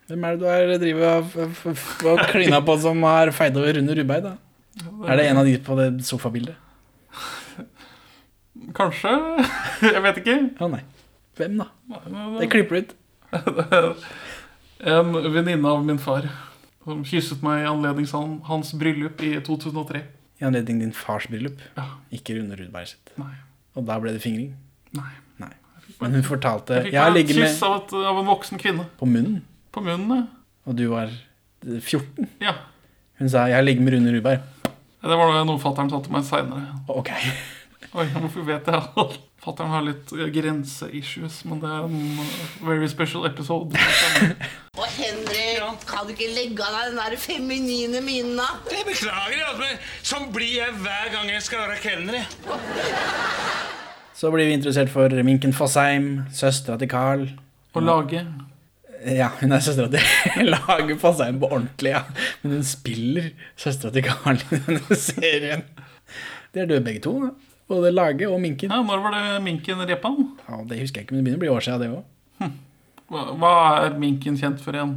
Hvem 0.09 0.23
er 0.25 0.37
det 0.37 0.41
du 0.41 0.47
har 0.49 0.71
drivet 0.81 1.35
og, 2.09 2.23
klina 2.31 2.61
på 2.65 2.77
som 2.81 3.03
har 3.05 3.29
feid 3.37 3.57
over 3.61 3.77
Rune 3.77 3.97
Rudberg, 3.99 4.25
da? 4.31 4.35
Er 5.09 5.19
det 5.19 5.27
en 5.29 5.41
av 5.41 5.45
de 5.49 5.57
på 5.61 5.77
det 5.77 5.89
sofabildet? 6.07 6.57
Kanskje? 8.77 9.13
Jeg 9.95 10.03
vet 10.05 10.19
ikke. 10.21 10.37
Å 10.59 10.69
nei. 10.71 10.81
Hvem, 11.39 11.61
da? 11.61 11.69
Det 12.39 12.49
klipper 12.51 12.83
ut. 12.83 12.95
En 14.79 15.11
venninne 15.11 15.67
av 15.67 15.81
min 15.83 15.97
far 15.99 16.23
som 16.85 17.01
kysset 17.03 17.41
meg 17.43 17.65
i 17.65 17.67
anledning 17.67 18.07
hans 18.47 18.71
bryllup 18.79 19.19
i 19.27 19.33
2003. 19.43 20.01
I 20.39 20.45
anledning 20.47 20.79
din 20.79 20.93
fars 20.95 21.27
bryllup. 21.27 21.59
Ja. 21.75 21.83
Ikke 22.15 22.37
Rune 22.37 22.55
Rudberg 22.55 22.87
sitt. 22.93 23.11
Nei. 23.19 23.33
Og 23.75 23.83
da 23.89 23.97
ble 23.99 24.13
det 24.15 24.23
fingring. 24.23 24.53
Nei. 24.95 25.11
Nei. 25.43 25.51
Men 25.99 26.15
hun 26.15 26.23
fortalte 26.23 26.79
Jeg 26.79 26.87
fikk 26.87 26.95
Jeg 26.95 27.25
et 27.25 27.33
kyss 27.35 27.61
av, 27.67 27.75
et, 27.81 27.93
av 27.99 28.21
en 28.21 28.29
voksen 28.31 28.61
kvinne. 28.61 28.87
på 28.99 29.09
munnen, 29.09 29.43
På 29.75 29.83
munnen, 29.83 30.15
ja. 30.15 30.47
og 30.65 30.79
du 30.79 30.85
var 30.93 31.11
eh, 31.11 31.81
14. 31.83 32.29
ja. 32.39 32.55
Hun 33.19 33.29
sa 33.29 33.47
'jeg 33.47 33.55
har 33.59 33.67
ligget 33.67 33.83
med 33.83 33.93
Rune 33.93 34.15
Rudberg'. 34.15 34.41
Det 35.03 35.17
var 35.19 35.43
noe 35.45 35.59
fatter'n 35.59 35.89
sa 35.89 35.99
til 35.99 36.11
meg 36.11 36.23
seinere. 36.23 36.79
Ok. 36.87 37.11
Oi, 37.89 38.05
hvorfor 38.13 38.45
vet 38.45 38.67
jeg 38.67 38.87
alt? 38.99 39.19
fatter'n 39.39 39.71
har 39.71 39.85
litt 39.85 40.11
grenseissues, 40.35 41.43
men 41.47 41.61
det 41.61 41.69
er 41.71 41.85
en 41.87 42.19
uh, 42.19 42.33
very 42.67 42.89
special 42.91 43.25
episode. 43.29 43.79
Og 44.79 44.85
Henrik, 44.97 45.85
kan 45.87 46.07
du 46.07 46.13
ikke 46.13 46.27
legge 46.35 46.65
av 46.65 46.75
deg 46.75 46.91
den 46.91 46.99
der 46.99 47.15
feminine 47.19 48.03
minen, 48.03 48.35
da? 48.39 48.49
Jeg 48.71 48.85
beklager, 48.87 49.41
altså, 49.47 49.63
men 49.63 49.79
sånn 50.11 50.29
blir 50.35 50.53
jeg 50.57 50.75
hver 50.83 51.09
gang 51.15 51.31
jeg 51.31 51.45
skal 51.47 51.65
være 51.65 51.79
kelner. 51.83 52.29
Så 54.19 54.31
blir 54.35 54.49
vi 54.49 54.59
interessert 54.59 54.91
for 54.91 55.13
Minken 55.23 55.55
Fossheim, 55.55 56.09
søstera 56.35 56.79
til 56.79 56.91
Carl. 56.91 57.27
Og 57.77 57.85
lage 57.85 58.25
Ja, 59.05 59.29
hun 59.39 59.53
er 59.55 59.61
søstera 59.63 59.87
til 59.93 60.49
Lage 60.53 60.97
Fossheim 60.99 61.39
på 61.39 61.47
ordentlig, 61.47 61.95
ja. 61.95 62.03
Men 62.41 62.59
hun 62.59 62.65
spiller 62.67 63.31
søstera 63.55 63.95
til 63.95 64.09
Carl 64.09 64.41
i 64.49 64.59
denne 64.67 64.99
serien. 64.99 65.63
Det 66.51 66.65
er 66.65 66.73
døde 66.73 66.83
begge 66.83 67.05
to. 67.07 67.15
da. 67.23 67.48
Både 67.69 67.91
Lage 67.93 68.25
og 68.29 68.39
Minken. 68.41 68.71
ja, 68.73 68.81
Når 68.81 69.03
var 69.03 69.11
det 69.13 69.43
Minken-repa? 69.45 70.09
Ja, 70.49 70.63
det 70.65 70.79
husker 70.81 71.01
jeg 71.01 71.05
ikke, 71.07 71.13
men 71.15 71.23
det 71.23 71.25
begynner 71.29 71.37
å 71.39 71.45
bli 71.45 71.53
år 71.53 71.61
siden, 71.61 71.79
det 71.79 71.89
òg. 71.93 72.51
Hva, 73.09 73.21
hva 73.41 73.51
er 73.85 73.95
minken 73.97 74.35
kjent 74.37 74.59
for 74.61 74.73
igjen? 74.77 74.91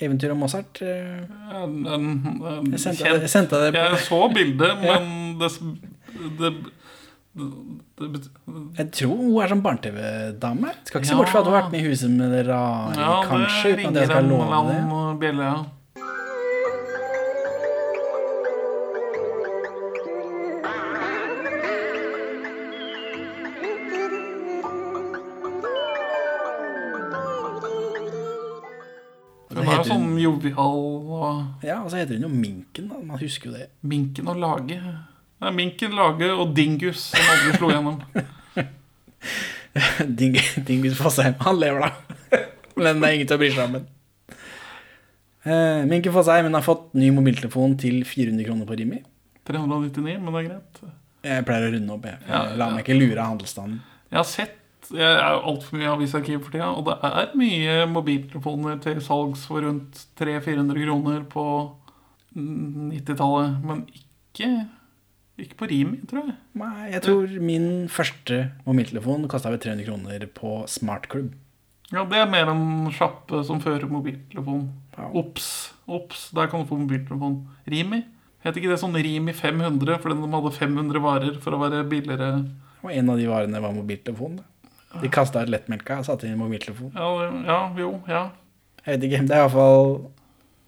Eventyr 0.00 0.32
om 0.32 0.38
Mozart. 0.40 0.80
eh, 0.82 1.24
En, 1.54 1.74
en, 1.86 2.06
en 2.40 2.70
Jeg 2.72 2.80
sendte, 2.80 3.04
kjent- 3.04 3.20
jeg 3.20 3.30
sendte 3.30 3.60
det 3.60 3.72
på 3.74 3.82
Jeg 3.84 3.98
så 4.06 4.20
bildet, 4.32 4.78
men 4.84 5.04
ja. 5.38 5.48
det, 5.50 5.50
det, 6.40 6.50
det 8.00 8.22
Jeg 8.78 8.88
tror 8.96 9.16
hun 9.20 9.36
er 9.44 9.52
sånn 9.52 9.62
barne-TV-dame. 9.64 10.72
Skal 10.88 11.00
ikke 11.00 11.08
se 11.10 11.14
Ja. 11.14 11.18
bort 11.20 11.28
fra 11.32 11.40
at 11.40 11.46
hun 11.46 11.52
har 11.54 11.62
vært 11.62 11.72
med 11.76 11.80
i 11.84 11.88
Huset 11.88 12.10
med 12.10 12.32
det 12.32 12.42
rare, 12.48 12.96
Ja, 12.96 13.22
kanskje. 13.28 13.76
det 13.76 13.84
Uten 13.84 13.96
at 13.96 14.00
jeg 14.02 14.10
skal 14.10 14.24
love 14.32 14.64
det. 14.72 15.20
bjelle, 15.20 15.42
ja. 15.52 15.64
Hun 29.54 29.68
er 29.70 29.76
jo 29.78 29.84
sånn 29.88 30.04
hun? 30.08 30.18
jovial 30.22 30.84
og 31.18 31.66
Ja, 31.66 31.76
og 31.84 31.90
så 31.92 32.00
heter 32.00 32.18
hun 32.18 32.26
jo 32.26 32.30
Minken, 32.34 32.88
da. 32.90 32.98
Man 33.02 33.20
husker 33.20 33.50
jo 33.50 33.54
det. 33.56 33.68
Minken 33.86 34.28
og 34.32 34.40
Lage. 34.42 34.78
Er 35.44 35.54
Minken, 35.54 35.94
Lage 35.98 36.30
og 36.34 36.54
Dingus 36.56 37.08
som 37.12 37.30
aldri 37.34 37.56
slo 37.58 37.70
gjennom. 37.72 38.00
Ding, 40.18 40.36
Dingus 40.66 40.96
Fosheim, 40.98 41.34
Han 41.40 41.58
lever, 41.60 41.80
da. 41.88 42.38
Men 42.78 43.00
det 43.02 43.08
er 43.08 43.16
ingen 43.18 43.28
til 43.30 43.36
å 43.36 43.40
bry 43.42 43.50
seg 43.54 43.64
om 43.68 43.76
den. 43.78 43.86
Eh, 45.44 45.82
Minken 45.90 46.14
Fosheim 46.14 46.48
har 46.54 46.64
fått 46.64 46.92
ny 46.98 47.10
mobiltelefon 47.14 47.76
til 47.80 48.00
400 48.08 48.46
kroner 48.48 48.68
på 48.68 48.78
Rimi. 48.80 49.00
399, 49.44 50.14
men 50.24 50.30
det 50.32 50.40
er 50.40 50.46
greit. 50.48 50.78
Jeg 51.24 51.44
pleier 51.44 51.66
å 51.68 51.72
runde 51.74 51.92
opp. 51.98 52.06
Jeg, 52.08 52.18
Ja, 52.30 52.38
jeg 52.48 52.56
meg 52.60 52.78
ja. 52.78 52.84
ikke 52.86 52.96
lure 52.96 53.20
av 53.20 53.34
handelsstanden. 53.34 53.82
Jeg 54.08 54.18
har 54.22 54.28
sett 54.30 54.54
Jeg 54.92 55.16
er 55.16 55.38
altfor 55.40 55.78
mye 55.78 55.92
avisarkiv 55.94 56.42
for 56.44 56.52
tida, 56.54 56.68
og 56.76 56.84
det 56.88 56.96
er 57.08 57.32
mye 57.38 57.76
mobiltelefoner 57.88 58.80
til 58.84 59.00
salgs 59.04 59.46
for 59.48 59.64
rundt 59.64 60.02
300-400 60.20 60.84
kroner 60.84 61.22
på 61.30 61.44
90-tallet. 62.36 63.54
Men 63.64 63.84
ikke, 63.94 64.50
ikke 65.40 65.58
på 65.60 65.68
Rimi, 65.70 66.00
tror 66.10 66.26
jeg. 66.28 66.36
Nei, 66.60 66.90
jeg 66.92 67.04
tror 67.06 67.34
min 67.40 67.68
første 67.92 68.40
mobiltelefon 68.66 69.28
kosta 69.30 69.52
vel 69.54 69.62
300 69.62 69.88
kroner 69.88 70.26
på 70.36 70.56
Smartklubb. 70.70 71.32
Ja, 71.92 72.04
Det 72.08 72.18
er 72.18 72.30
mer 72.30 72.48
en 72.50 72.90
sjappe 72.94 73.42
som 73.46 73.60
fører 73.62 73.86
mobiltelefon. 73.90 74.66
Ops, 75.14 75.48
ops, 75.86 76.30
der 76.34 76.48
kan 76.50 76.64
du 76.64 76.68
få 76.70 76.78
mobiltelefon. 76.80 77.42
Rimi? 77.70 78.02
Het 78.44 78.58
ikke 78.60 78.72
det 78.74 78.80
sånn 78.82 78.96
Rimi 78.96 79.32
500 79.32 80.00
fordi 80.02 80.16
de 80.20 80.28
hadde 80.34 80.50
500 80.52 81.00
varer 81.00 81.38
for 81.40 81.56
å 81.56 81.60
være 81.62 81.84
billigere? 81.88 82.42
Og 82.84 82.90
en 82.92 83.08
av 83.12 83.16
de 83.20 83.28
varene 83.30 83.62
var 83.64 83.72
mobiltelefon. 83.72 84.42
De 85.02 85.10
kasta 85.12 85.42
ut 85.42 85.50
lettmelka 85.52 85.98
og 86.00 86.06
satte 86.06 86.28
inn 86.28 86.38
mobiltelefon. 86.38 86.92
Ja, 86.94 87.30
ja 87.46 87.58
jo, 87.78 87.94
ja. 88.08 88.24
Jeg 88.84 88.98
vet 88.98 89.06
ikke, 89.08 89.22
Det 89.28 89.34
er 89.34 89.42
iallfall 89.46 89.86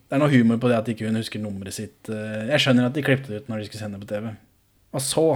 Det 0.09 0.17
er 0.17 0.23
noe 0.23 0.33
humor 0.33 0.59
på 0.63 0.71
det 0.71 0.79
at 0.79 0.89
ikke 0.89 1.09
hun 1.09 1.19
husker 1.19 1.43
nummeret 1.43 1.75
sitt. 1.77 2.09
Eh, 2.09 2.47
Jeg 2.53 2.63
skjønner 2.63 2.87
at 2.89 2.95
de 2.97 3.03
klippet 3.05 3.29
det 3.33 3.43
ut 3.43 3.49
når 3.51 3.59
de 3.63 3.69
skulle 3.69 3.83
sende 3.83 4.01
på 4.01 4.09
TV. 4.11 4.31
Og 4.95 5.03
så 5.03 5.27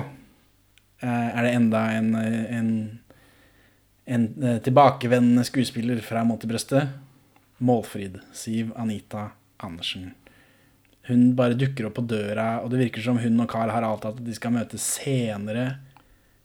eh, 1.02 1.28
er 1.28 1.42
det 1.46 1.54
enda 1.58 1.82
en, 1.98 2.14
eh, 2.14 2.56
en, 2.58 2.70
en 4.06 4.28
tilbakevendende 4.62 5.44
skuespiller 5.48 6.00
fra 6.06 6.22
Montebrøstet. 6.24 6.88
Målfrid. 7.60 8.20
Siv 8.32 8.70
Anita 8.78 9.30
Andersen. 9.60 10.14
Hun 11.10 11.34
bare 11.36 11.58
dukker 11.58 11.88
opp 11.88 11.98
på 11.98 12.06
døra, 12.06 12.60
og 12.62 12.70
det 12.70 12.84
virker 12.84 13.02
som 13.02 13.18
hun 13.18 13.42
og 13.42 13.50
Carl 13.50 13.72
har 13.74 13.84
avtalt 13.84 14.20
at 14.20 14.24
de 14.24 14.34
skal 14.36 14.54
møtes 14.54 14.84
senere 15.00 15.80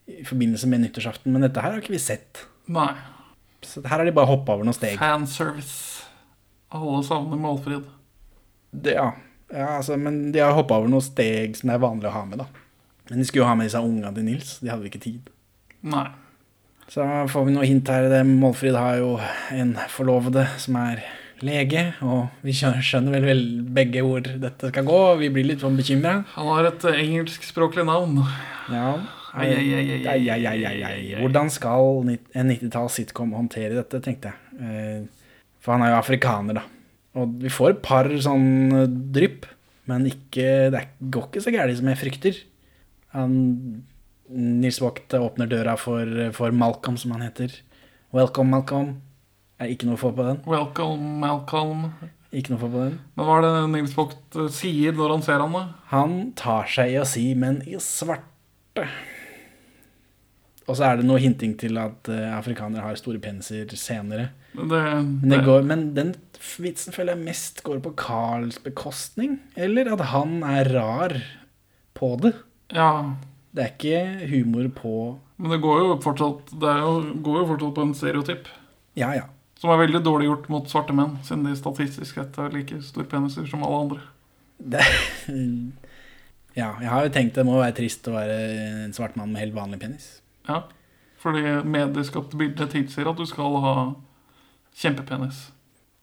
i 0.06 0.24
forbindelse 0.26 0.70
med 0.70 0.84
nyttårsaften, 0.84 1.34
men 1.34 1.46
dette 1.46 1.62
her 1.64 1.74
har 1.74 1.82
ikke 1.82 1.96
vi 1.96 2.02
sett. 2.02 2.46
Nei. 2.72 2.92
Så 3.66 3.82
her 3.86 3.98
har 3.98 4.06
de 4.06 4.14
bare 4.14 4.30
hoppa 4.30 4.54
over 4.54 4.68
noen 4.68 4.78
steg. 4.78 5.00
Fanservice. 5.02 6.06
Alle 6.76 7.02
savner 7.08 7.40
Målfrid. 7.40 7.88
Det, 8.76 8.94
ja. 8.98 9.10
ja, 9.50 9.70
altså, 9.80 9.98
men 9.98 10.30
de 10.36 10.44
har 10.44 10.54
hoppa 10.58 10.78
over 10.82 10.92
noen 10.92 11.06
steg 11.06 11.58
som 11.58 11.72
det 11.72 11.78
er 11.78 11.84
vanlig 11.86 12.12
å 12.12 12.14
ha 12.18 12.24
med, 12.30 12.44
da. 12.44 12.50
Men 13.10 13.22
de 13.22 13.26
skulle 13.28 13.44
jo 13.44 13.50
ha 13.50 13.58
med 13.58 13.70
disse 13.70 13.82
unga 13.82 14.12
til 14.14 14.26
Nils. 14.28 14.56
De 14.62 14.72
hadde 14.72 14.86
vi 14.86 14.92
ikke 14.94 15.04
tid. 15.06 15.34
Nei. 15.86 16.08
Så 16.92 17.06
får 17.32 17.46
vi 17.48 17.54
noe 17.56 17.66
hint 17.66 17.90
her. 17.90 18.14
Målfrid 18.28 18.78
har 18.78 19.00
jo 19.02 19.16
en 19.54 19.74
forlovede 19.94 20.46
som 20.62 20.78
er 20.82 21.02
lege, 21.46 21.82
og 22.06 22.30
vi 22.46 22.54
skjønner, 22.56 23.12
vel, 23.18 23.26
vel 23.28 23.44
begge 23.76 24.04
hvor 24.06 24.24
dette 24.24 24.72
skal 24.72 24.86
gå. 24.88 25.02
Vi 25.22 25.32
blir 25.34 25.50
litt 25.50 25.66
sånn 25.66 25.78
bekymra. 25.78 26.20
Han 26.36 26.52
har 26.54 26.70
et 26.70 26.86
engelskspråklig 26.94 27.86
navn. 27.90 28.22
Ja. 28.72 28.90
Ai, 29.36 29.50
ai, 30.32 30.84
ai. 30.88 31.16
Hvordan 31.20 31.50
skal 31.52 32.06
en 32.08 32.52
90-talls 32.54 32.96
sitcom 33.02 33.34
håndtere 33.36 33.76
dette, 33.76 34.00
tenkte 34.06 34.32
jeg. 34.32 34.60
Eh, 34.62 35.28
For 35.64 35.76
han 35.76 35.84
er 35.84 35.92
jo 35.96 36.00
afrikaner, 36.00 36.60
da. 36.62 36.64
Og 37.20 37.38
vi 37.42 37.52
får 37.52 37.74
et 37.76 37.82
par 37.84 38.10
sånn 38.24 38.48
eh, 38.76 38.88
drypp, 39.16 39.48
men 39.92 40.08
ikke, 40.10 40.48
det 40.74 40.84
går 41.14 41.28
ikke 41.30 41.44
så 41.46 41.54
gærent 41.54 41.80
som 41.80 41.90
jeg 41.92 42.02
frykter. 42.02 42.40
Han, 43.16 43.36
Nils 44.30 44.80
Vogt 44.82 45.14
åpner 45.18 45.50
døra 45.52 45.76
for, 45.80 46.10
for 46.36 46.56
Malcolm, 46.56 46.98
som 46.98 47.14
han 47.16 47.26
heter. 47.28 47.54
Welcome, 48.16 48.52
Malcolm. 48.56 48.96
Er 49.62 49.72
ikke 49.72 49.88
noe 49.88 49.96
å 50.00 50.02
få 50.02 50.12
på 50.16 50.26
den. 50.28 50.42
Welcome, 50.50 51.18
Malcolm. 51.22 51.90
Ikke 52.36 52.52
noe 52.52 52.60
å 52.60 52.64
få 52.66 52.72
på 52.74 52.82
den. 52.88 52.96
Men 53.16 53.28
hva 53.30 53.36
er 53.40 53.46
det 53.46 53.52
Nils 53.76 53.94
Vogt 53.96 54.40
eh, 54.40 54.50
sier 54.52 54.96
når 54.96 55.14
han 55.18 55.26
ser 55.28 55.44
han 55.44 55.56
da? 55.56 55.66
Han 55.94 56.16
tar 56.40 56.68
seg 56.72 56.96
i 56.96 56.98
å 57.00 57.06
si, 57.08 57.30
men 57.40 57.62
i 57.68 57.78
svarte. 57.84 58.88
Og 60.66 60.78
så 60.78 60.88
er 60.88 60.98
det 60.98 61.06
noe 61.06 61.22
hinting 61.22 61.54
til 61.62 61.78
at 61.78 62.10
eh, 62.10 62.30
afrikanere 62.34 62.82
har 62.82 62.98
store 62.98 63.22
peniser 63.22 63.70
senere. 63.78 64.32
Men 64.56 64.72
det, 64.72 64.82
Men, 64.96 65.30
det 65.30 65.42
går, 65.46 65.68
men 65.70 65.84
den 65.98 66.16
vitsen 66.62 66.96
føler 66.96 67.14
jeg 67.14 67.28
mest 67.28 67.62
går 67.66 67.84
på 67.86 67.94
Carls 68.00 68.58
bekostning. 68.64 69.40
Eller 69.56 69.92
at 69.94 70.02
han 70.14 70.40
er 70.48 70.72
rar 70.74 71.20
på 71.94 72.16
det. 72.24 72.34
Ja, 72.74 73.16
Det 73.56 73.64
er 73.64 73.72
ikke 73.76 74.28
humor 74.34 74.68
på 74.76 74.96
men 75.38 75.52
det 75.52 75.62
går 75.64 75.82
jo 75.84 75.96
fortsatt 76.04 76.54
Det 76.62 76.74
jo, 76.80 76.92
går 77.24 77.42
jo 77.42 77.48
fortsatt 77.52 77.76
på 77.76 77.86
en 77.86 77.96
stereotyp. 77.98 78.52
Ja, 78.96 79.12
ja. 79.18 79.26
Som 79.60 79.72
er 79.72 79.82
veldig 79.84 80.02
dårlig 80.04 80.30
gjort 80.30 80.50
mot 80.52 80.70
svarte 80.72 80.96
menn, 80.96 81.18
siden 81.28 81.46
de 81.48 81.56
statistisk 81.60 82.20
sett 82.20 82.38
har 82.40 82.54
like 82.54 82.80
store 82.84 83.08
peniser 83.12 83.48
som 83.50 83.64
alle 83.66 83.82
andre. 83.86 84.04
Det, 84.56 84.84
ja, 86.60 86.70
jeg 86.80 86.92
har 86.92 87.08
jo 87.08 87.14
tenkt 87.16 87.36
det 87.40 87.48
må 87.48 87.58
være 87.60 87.76
trist 87.80 88.08
å 88.08 88.16
være 88.16 88.38
en 88.86 88.96
svart 88.96 89.18
mann 89.20 89.34
med 89.34 89.44
helt 89.44 89.56
vanlig 89.58 89.82
penis. 89.84 90.08
Ja, 90.48 90.62
fordi 91.22 91.42
medieskapte 91.66 92.38
bilder 92.38 92.70
tilsier 92.72 93.10
at 93.10 93.18
du 93.20 93.26
skal 93.30 93.60
ha 93.64 93.76
kjempepenis. 94.76 95.48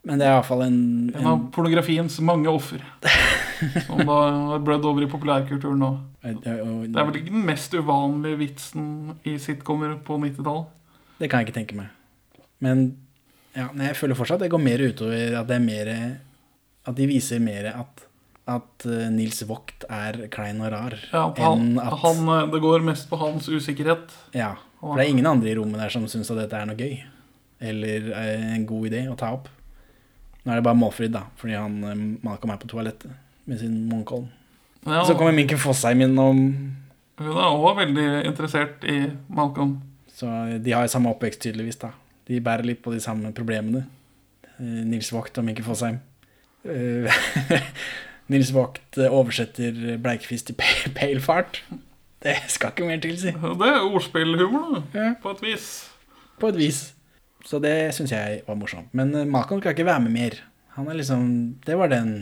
Men 0.02 0.18
det 0.18 0.26
er 0.26 0.34
iallfall 0.34 0.64
en, 0.66 0.78
En 1.14 1.28
av 1.30 1.42
pornografiens 1.54 2.16
mange 2.26 2.50
offer. 2.50 2.82
Som 3.86 4.02
da 4.02 4.16
har 4.50 4.62
blødd 4.66 4.86
over 4.88 5.04
i 5.04 5.10
populærkulturen 5.10 5.78
nå. 5.78 5.90
Det 6.22 6.50
er 6.50 7.06
vel 7.06 7.18
ikke 7.20 7.30
den 7.30 7.44
mest 7.46 7.74
uvanlige 7.74 8.40
vitsen 8.40 8.86
i 9.26 9.36
sitcomer 9.42 9.94
på 10.02 10.18
90-tallet. 10.18 10.70
Det 11.20 11.30
kan 11.30 11.42
jeg 11.42 11.48
ikke 11.48 11.58
tenke 11.60 11.78
meg. 11.78 11.92
Men 12.62 12.84
ja, 13.54 13.68
jeg 13.68 13.98
føler 13.98 14.18
fortsatt 14.18 14.40
at 14.40 14.46
det 14.48 14.54
går 14.54 14.62
mer 14.64 14.82
utover 14.82 15.36
at 15.38 15.48
det 15.50 15.58
er 15.58 15.64
mer 15.64 15.90
At 16.88 16.96
de 16.98 17.06
viser 17.06 17.38
mer 17.42 17.68
at, 17.70 18.06
at 18.50 18.84
eh, 18.90 19.06
Nils 19.14 19.42
Vogt 19.46 19.84
er 19.90 20.24
klein 20.34 20.60
og 20.64 20.72
rar. 20.74 20.96
Ja, 21.12 21.28
at 21.30 21.38
han, 21.38 21.76
at 21.78 21.98
han, 22.02 22.22
eh, 22.26 22.46
det 22.52 22.60
går 22.64 22.82
mest 22.86 23.08
på 23.10 23.18
hans 23.20 23.46
usikkerhet. 23.48 24.10
Ja, 24.34 24.54
for 24.80 24.98
det 24.98 25.04
er 25.06 25.12
ingen 25.14 25.28
andre 25.30 25.52
i 25.52 25.56
rommet 25.58 25.78
der 25.82 25.92
som 25.94 26.08
syns 26.10 26.30
at 26.34 26.40
dette 26.40 26.58
er 26.58 26.66
noe 26.66 26.78
gøy. 26.78 26.96
Eller 27.62 28.08
er 28.18 28.42
en 28.56 28.66
god 28.66 28.88
idé 28.90 29.04
å 29.10 29.14
ta 29.18 29.30
opp. 29.36 29.46
Nå 30.42 30.50
er 30.50 30.58
det 30.58 30.66
bare 30.66 30.74
Målfrid, 30.74 31.12
da, 31.14 31.28
fordi 31.38 31.54
han 31.54 31.76
eh, 31.86 32.04
Malcolm 32.26 32.54
er 32.54 32.62
på 32.62 32.70
toalettet 32.72 33.12
med 33.46 33.60
sin 33.62 33.76
Munkholm. 33.90 34.26
Ja, 34.82 35.04
Så 35.06 35.14
kommer 35.14 35.34
Minken 35.36 35.60
Fossheim 35.62 36.00
innom, 36.02 36.40
Hun 37.22 37.28
er 37.38 37.52
òg 37.54 37.76
veldig 37.78 38.06
interessert 38.26 38.82
i 38.88 39.04
Malcolm. 39.30 39.76
så 40.10 40.26
de 40.58 40.72
har 40.74 40.82
jo 40.82 40.90
samme 40.90 41.12
oppvekst, 41.12 41.40
tydeligvis. 41.44 41.78
da 41.78 41.92
De 42.26 42.40
bærer 42.40 42.66
litt 42.66 42.82
på 42.82 42.90
de 42.90 42.98
samme 43.00 43.30
problemene. 43.32 43.84
Eh, 44.58 44.82
Nils 44.82 45.12
Vogt 45.14 45.38
og 45.38 45.44
Minken 45.46 45.64
Fossheim. 45.64 46.00
Nils 48.32 48.50
Vogt 48.56 48.98
eh, 48.98 49.12
oversetter 49.12 49.96
Bleikfisk 50.02 50.50
til 50.50 50.58
pe- 50.62 50.92
peilfart. 50.96 51.62
Det 52.22 52.36
skal 52.54 52.70
ikke 52.72 52.86
mer 52.86 53.00
til, 53.02 53.16
si. 53.18 53.32
Det 53.34 53.68
er 53.68 53.82
ordspillhumor, 53.82 54.76
da. 54.76 54.82
Ja. 54.98 55.08
På 55.22 55.32
et 55.36 55.40
vis. 55.42 55.68
På 56.40 56.52
et 56.52 56.58
vis. 56.60 56.82
Så 57.44 57.58
det 57.62 57.72
syns 57.96 58.12
jeg 58.14 58.42
var 58.46 58.54
morsomt. 58.58 58.92
Men 58.94 59.14
eh, 59.18 59.26
Malcolm 59.26 59.60
skal 59.62 59.74
ikke 59.76 59.86
være 59.88 60.04
med 60.04 60.14
mer. 60.14 60.36
Han 60.72 60.86
er 60.88 60.94
liksom 60.96 61.24
Det 61.66 61.74
var 61.76 61.90
den. 61.92 62.12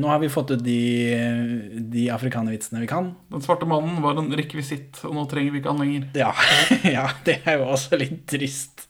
Nå 0.00 0.08
har 0.08 0.20
vi 0.22 0.30
fått 0.32 0.54
ut 0.54 0.62
de, 0.64 0.76
de 1.92 2.06
afrikanervitsene 2.14 2.80
vi 2.80 2.88
kan. 2.88 3.10
Den 3.34 3.42
svarte 3.44 3.66
mannen 3.68 3.98
var 4.00 4.16
en 4.22 4.30
rekvisitt, 4.38 5.02
og 5.04 5.12
nå 5.18 5.26
trenger 5.28 5.52
vi 5.52 5.60
ikke 5.60 5.74
han 5.74 5.82
lenger. 5.82 6.06
Ja, 6.16 6.30
ja, 6.96 7.08
det 7.26 7.40
er 7.44 7.58
jo 7.60 7.66
også 7.74 7.98
litt 8.00 8.22
trist. 8.30 8.86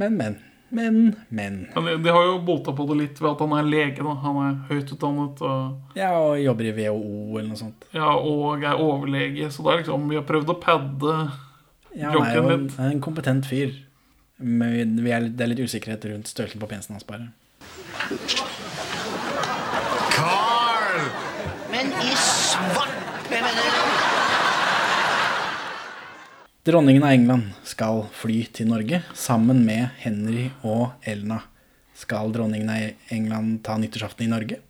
Men, 0.00 0.16
men. 0.16 0.38
Men, 0.70 1.16
men. 1.34 1.54
Men 1.74 1.84
de, 1.88 1.96
de 2.04 2.12
har 2.14 2.24
jo 2.28 2.36
bota 2.46 2.70
på 2.78 2.84
det 2.92 2.96
litt 3.00 3.18
ved 3.20 3.30
at 3.32 3.40
han 3.42 3.54
er 3.58 3.66
lege. 3.66 4.04
da 4.06 4.12
Han 4.22 4.36
er 4.44 4.52
høyt 4.70 4.92
utdannet 4.94 5.40
og, 5.42 5.96
Ja, 5.98 6.12
og 6.14 6.38
jobber 6.38 6.68
i 6.70 6.74
WHO 6.76 7.38
eller 7.40 7.48
noe 7.50 7.58
sånt. 7.58 7.86
ja, 7.96 8.12
og 8.14 8.62
er 8.62 8.78
overlege. 8.78 9.50
Så 9.50 9.64
det 9.66 9.72
er 9.74 9.82
liksom, 9.82 10.06
vi 10.12 10.18
har 10.20 10.26
prøvd 10.28 10.52
å 10.54 10.58
padde 10.62 11.14
Ja, 11.98 12.12
han 12.14 12.22
er 12.22 12.36
jo 12.38 12.44
en, 12.46 12.66
litt. 12.68 12.76
han 12.78 12.86
er 12.86 12.94
en 12.94 13.02
kompetent 13.02 13.48
fyr. 13.50 13.74
Men 14.40 14.94
vi 15.04 15.10
er, 15.12 15.26
det 15.28 15.42
er 15.44 15.50
litt 15.52 15.64
usikkerhet 15.66 16.06
rundt 16.12 16.30
størrelsen 16.30 16.62
på 16.62 16.70
penisen 16.70 16.94
hans, 16.96 17.04
bare. 17.04 17.28
Carl! 20.14 21.10
Men 21.70 21.92
i 22.02 22.14
svart 22.18 22.94
Jeg 23.30 23.42
mener 23.44 23.89
Dronningen 26.64 27.04
av 27.06 27.14
England 27.14 27.52
skal 27.64 28.02
fly 28.12 28.42
til 28.52 28.68
Norge 28.68 29.02
sammen 29.16 29.62
med 29.64 29.94
Henry 30.02 30.50
og 30.60 30.90
Elna. 31.08 31.40
Skal 31.96 32.32
dronningen 32.34 32.68
av 32.72 33.14
England 33.14 33.62
ta 33.64 33.78
nyttårsaften 33.80 34.26
i 34.26 34.32
Norge? 34.32 34.60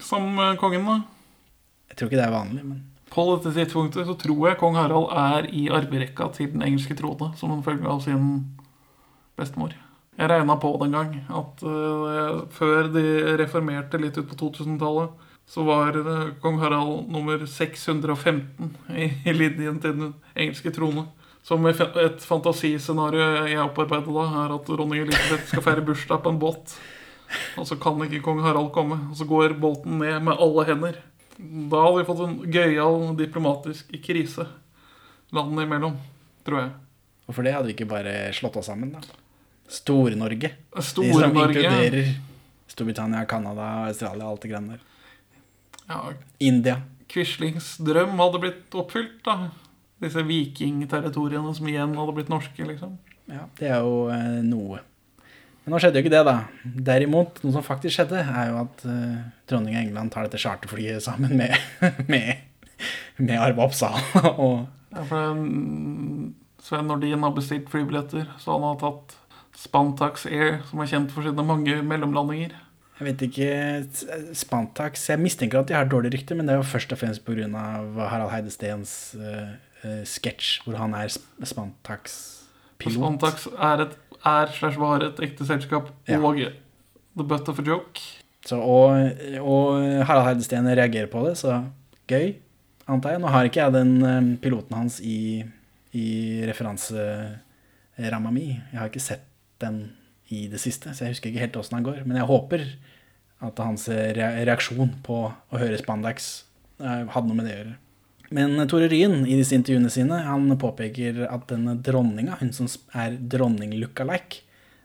som 0.00 0.38
eh, 0.38 0.56
kongen. 0.58 0.86
da 0.86 1.00
Jeg 1.90 1.96
tror 1.98 2.10
ikke 2.10 2.18
det 2.18 2.26
er 2.26 2.34
vanlig, 2.34 2.64
men 2.66 2.82
På 3.14 3.24
dette 3.36 3.54
tidspunktet 3.54 4.08
så 4.08 4.16
tror 4.18 4.48
jeg 4.48 4.58
kong 4.58 4.74
Harald 4.74 5.12
er 5.14 5.46
i 5.54 5.68
arverekka 5.70 6.32
til 6.34 6.50
den 6.50 6.64
engelske 6.66 6.96
trone, 6.98 7.30
som 7.38 7.52
en 7.54 7.62
følge 7.62 7.86
av 7.86 8.00
sin 8.02 8.56
bestemor. 9.38 9.74
Jeg 10.18 10.30
regna 10.30 10.56
på 10.58 10.72
den 10.82 10.94
gang 10.94 11.12
at 11.30 11.62
uh, 11.62 12.42
før 12.54 12.88
de 12.94 13.04
reformerte 13.38 13.98
litt 13.98 14.18
ut 14.18 14.26
på 14.30 14.38
2000-tallet, 14.38 15.10
så 15.46 15.62
var 15.66 15.92
det 15.92 16.14
kong 16.42 16.56
Harald 16.62 17.08
nummer 17.12 17.42
615 17.46 18.70
i, 18.96 19.10
linjen 19.32 19.80
til 19.82 19.92
den 19.98 20.14
engelske 20.34 20.72
trone. 20.74 21.06
Som 21.44 21.66
et 21.68 21.76
fa- 21.76 22.16
fantasiscenario 22.24 23.20
jeg 23.50 23.60
opparbeidet 23.60 24.08
da, 24.08 24.24
er 24.46 24.54
at 24.56 24.68
dronning 24.70 25.02
Elisabeth 25.04 25.50
skal 25.50 25.62
feire 25.66 25.84
bursdag 25.84 26.22
på 26.24 26.32
en 26.32 26.38
båt. 26.40 26.72
Og 27.60 27.66
så 27.68 27.76
kan 27.80 28.00
ikke 28.06 28.22
kong 28.24 28.40
Harald 28.44 28.70
komme. 28.72 28.96
Og 29.10 29.18
så 29.20 29.26
går 29.28 29.52
båten 29.60 29.98
ned 30.00 30.22
med 30.24 30.40
alle 30.40 30.64
hender. 30.70 30.96
Da 31.36 31.82
hadde 31.84 31.98
vi 32.00 32.06
fått 32.08 32.22
en 32.24 32.38
gøyal 32.54 32.96
diplomatisk 33.18 33.92
krise 34.06 34.46
landene 35.34 35.66
imellom, 35.66 35.96
tror 36.46 36.60
jeg. 36.62 36.72
Og 37.28 37.34
for 37.36 37.44
det 37.44 37.52
hadde 37.56 37.68
vi 37.68 37.74
ikke 37.76 37.88
bare 37.90 38.16
slått 38.36 38.56
oss 38.60 38.68
sammen, 38.70 38.92
da. 38.94 39.00
Store-Norge. 39.68 40.50
De 40.76 40.82
som 41.12 41.36
inkluderer 41.36 42.14
Storbritannia, 42.70 43.24
Canada, 43.28 43.68
Australia, 43.88 44.24
og 44.28 44.36
alt 44.36 44.44
det 44.46 44.50
greiene 44.52 44.76
der. 44.76 44.82
Ja, 45.90 46.00
India. 46.38 46.80
Quislings 47.10 47.74
drøm 47.84 48.16
hadde 48.18 48.40
blitt 48.42 48.76
oppfylt, 48.78 49.20
da. 49.26 49.50
Disse 50.02 50.24
vikingterritoriene 50.26 51.52
som 51.56 51.68
igjen 51.70 51.94
hadde 51.98 52.16
blitt 52.16 52.32
norske, 52.32 52.66
liksom. 52.66 52.96
Ja, 53.30 53.46
det 53.60 53.70
er 53.70 53.84
jo 53.84 54.08
eh, 54.12 54.42
noe. 54.44 54.82
Men 55.64 55.72
nå 55.72 55.80
skjedde 55.80 56.00
jo 56.00 56.04
ikke 56.04 56.12
det, 56.12 56.24
da. 56.28 56.36
Derimot, 56.90 57.40
noe 57.44 57.54
som 57.54 57.64
faktisk 57.64 57.96
skjedde, 57.96 58.20
er 58.20 58.50
jo 58.50 58.60
at 58.66 58.86
eh, 58.88 59.20
dronning 59.48 59.78
av 59.78 59.84
England 59.86 60.12
tar 60.12 60.26
dette 60.26 60.40
charterflyet 60.42 61.04
sammen 61.04 61.36
med, 61.40 61.54
med, 62.12 62.42
med 63.16 63.36
Arve 63.40 63.68
Oppsal. 63.68 64.00
og 64.44 64.64
Ja, 64.94 65.04
for 65.08 65.40
Sven 66.64 66.86
Nordin 66.88 67.24
har 67.24 67.32
bestilt 67.36 67.70
flybilletter, 67.72 68.28
så 68.40 68.54
han 68.56 68.64
har 68.64 68.76
tatt 68.80 69.16
Spantax 69.58 70.26
Air, 70.26 70.60
som 70.68 70.82
er 70.82 70.90
kjent 70.90 71.12
for 71.14 71.24
sine 71.26 71.44
mange 71.46 71.78
mellomlandinger. 71.86 72.54
Jeg 72.94 73.06
vet 73.08 73.22
ikke 73.26 73.46
Spantax 74.38 75.08
Jeg 75.10 75.18
mistenker 75.18 75.58
at 75.60 75.68
de 75.70 75.74
har 75.74 75.88
dårlig 75.90 76.12
rykte, 76.14 76.36
men 76.38 76.46
det 76.46 76.54
er 76.54 76.60
jo 76.60 76.66
først 76.68 76.92
og 76.94 77.00
fremst 77.00 77.24
pga. 77.26 77.48
Harald 78.06 78.30
Heidesteens 78.30 78.92
uh, 79.18 79.50
sketsj 80.06 80.62
hvor 80.64 80.78
han 80.78 80.94
er 80.94 81.10
Spantax-pilot. 81.10 83.00
Spantax 83.00 83.48
er 83.58 83.86
et 83.88 83.96
er 84.24 84.52
slash 84.56 84.80
var 84.80 85.02
et 85.04 85.18
ekte 85.20 85.44
selskap 85.44 85.90
Ja. 86.08 86.16
og 86.18 86.38
the 87.16 87.24
butt 87.24 87.48
of 87.48 87.58
a 87.58 87.62
joke. 87.62 88.00
Så, 88.46 88.56
og, 88.56 89.10
og 89.40 89.82
Harald 90.06 90.24
Heidesteen 90.26 90.66
reagerer 90.66 91.10
på 91.12 91.26
det, 91.26 91.36
så 91.38 91.62
gøy, 92.08 92.34
antar 92.88 93.14
jeg. 93.14 93.20
Nå 93.20 93.28
har 93.32 93.44
ikke 93.48 93.60
jeg 93.60 93.72
den 93.72 93.92
eh, 94.04 94.30
piloten 94.42 94.76
hans 94.76 94.98
i, 95.00 95.44
i 95.92 96.06
referanseramma 96.48 98.32
mi. 98.32 98.48
Jeg 98.72 98.80
har 98.80 98.88
ikke 98.90 99.04
sett 99.04 99.24
den 99.60 99.92
i 100.34 100.40
det 100.50 100.60
siste, 100.62 100.92
så 100.92 101.06
jeg 101.06 101.14
husker 101.14 101.30
ikke 101.30 101.44
helt 101.46 101.56
åssen 101.60 101.78
han 101.78 101.86
går. 101.86 102.02
Men 102.08 102.18
jeg 102.20 102.28
håper 102.30 102.66
at 103.44 103.62
hans 103.62 103.86
reaksjon 103.88 104.94
på 105.04 105.20
å 105.30 105.60
høre 105.60 105.78
Spandax 105.80 106.28
eh, 106.80 107.04
hadde 107.12 107.28
noe 107.28 107.38
med 107.38 107.48
det 107.48 107.54
å 107.54 107.58
gjøre. 107.60 107.74
Men 108.34 108.56
Tore 108.70 108.88
Ryen 108.90 109.22
i 109.28 109.36
disse 109.38 109.54
intervjuene 109.56 109.92
sine 109.92 110.22
han 110.26 110.48
påpeker 110.58 111.24
at 111.28 111.46
denne 111.50 111.76
dronninga, 111.84 112.38
hun 112.40 112.54
som 112.56 112.70
er 112.96 113.18
dronning 113.18 113.74
lookalike, 113.78 114.42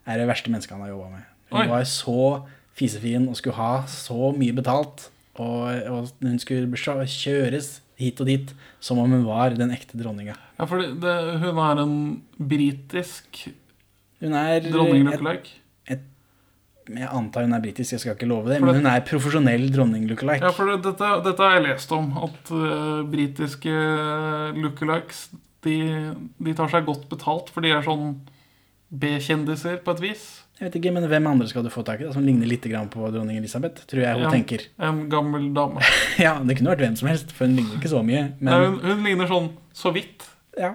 er 0.10 0.20
det 0.20 0.28
verste 0.30 0.52
mennesket 0.52 0.76
han 0.76 0.84
har 0.86 0.94
jobba 0.94 1.12
med. 1.14 1.28
Hun 1.54 1.62
Oi. 1.64 1.70
var 1.72 1.86
så 1.90 2.24
fisefin 2.78 3.28
og 3.30 3.38
skulle 3.40 3.58
ha 3.60 3.86
så 3.90 4.32
mye 4.38 4.56
betalt. 4.58 5.10
Og, 5.40 5.70
og 5.88 6.26
hun 6.26 6.40
skulle 6.42 7.08
kjøres 7.08 7.78
hit 8.00 8.20
og 8.24 8.30
dit 8.30 8.52
som 8.84 9.00
om 9.02 9.12
hun 9.12 9.26
var 9.28 9.56
den 9.56 9.74
ekte 9.76 10.00
dronninga. 10.00 10.36
Ja, 10.58 10.68
for 10.68 10.82
det, 10.82 11.00
det, 11.04 11.16
hun 11.44 11.62
er 11.64 11.82
en 11.84 11.98
britisk 12.38 13.46
Hun 14.22 14.34
er 14.36 14.60
dronning 14.66 15.08
et- 15.08 15.20
lookalike. 15.20 15.56
Jeg 16.90 17.06
antar 17.14 17.44
hun 17.46 17.54
er 17.54 17.62
britisk, 17.62 17.92
jeg 17.94 18.00
skal 18.02 18.16
ikke 18.16 18.26
love 18.26 18.50
det, 18.50 18.56
For 18.58 18.66
men 18.66 18.80
hun 18.80 18.88
er 18.90 19.04
profesjonell 19.06 19.68
dronning 19.70 20.08
lookalike. 20.10 20.42
Ja, 20.42 20.50
for 20.58 20.72
dette, 20.74 21.10
dette 21.28 21.38
har 21.46 21.60
jeg 21.60 21.68
lest 21.68 21.92
om. 21.94 22.08
At 22.18 22.50
uh, 22.50 23.04
britiske 23.06 23.76
lookalikes 24.58 25.28
de, 25.68 25.76
de 26.42 26.56
tar 26.58 26.72
seg 26.72 26.88
godt 26.88 27.06
betalt, 27.12 27.52
for 27.54 27.62
de 27.62 27.76
er 27.76 27.86
sånn 27.86 28.16
B-kjendiser 28.90 29.84
på 29.86 29.94
et 29.94 30.02
vis. 30.02 30.24
Jeg 30.60 30.66
vet 30.72 30.80
ikke, 30.82 30.92
men 30.98 31.06
Hvem 31.08 31.28
andre 31.30 31.46
skal 31.48 31.64
du 31.64 31.70
få 31.72 31.84
tak 31.88 32.02
i 32.02 32.08
da, 32.08 32.12
som 32.16 32.26
ligner 32.26 32.50
litt 32.50 32.66
på 32.66 33.12
dronning 33.14 33.38
Elisabeth? 33.38 33.86
Tror 33.88 34.02
jeg 34.02 34.18
hun 34.18 34.26
Ja, 34.26 34.32
tenker. 34.34 34.66
En 34.90 35.06
gammel 35.14 35.54
dame. 35.54 35.80
Ja, 36.18 36.40
Det 36.44 36.58
kunne 36.58 36.74
vært 36.74 36.84
hvem 36.88 36.98
som 37.00 37.08
helst, 37.12 37.32
for 37.32 37.46
hun 37.46 37.56
ligner 37.56 37.78
ikke 37.78 37.94
så 37.94 38.02
mye. 38.04 38.32
Men 38.42 38.50
Nei, 38.50 38.60
hun, 38.66 38.80
hun 38.84 39.06
ligner 39.06 39.30
sånn 39.30 39.52
så 39.78 39.94
vidt. 39.94 40.26
ja, 40.58 40.74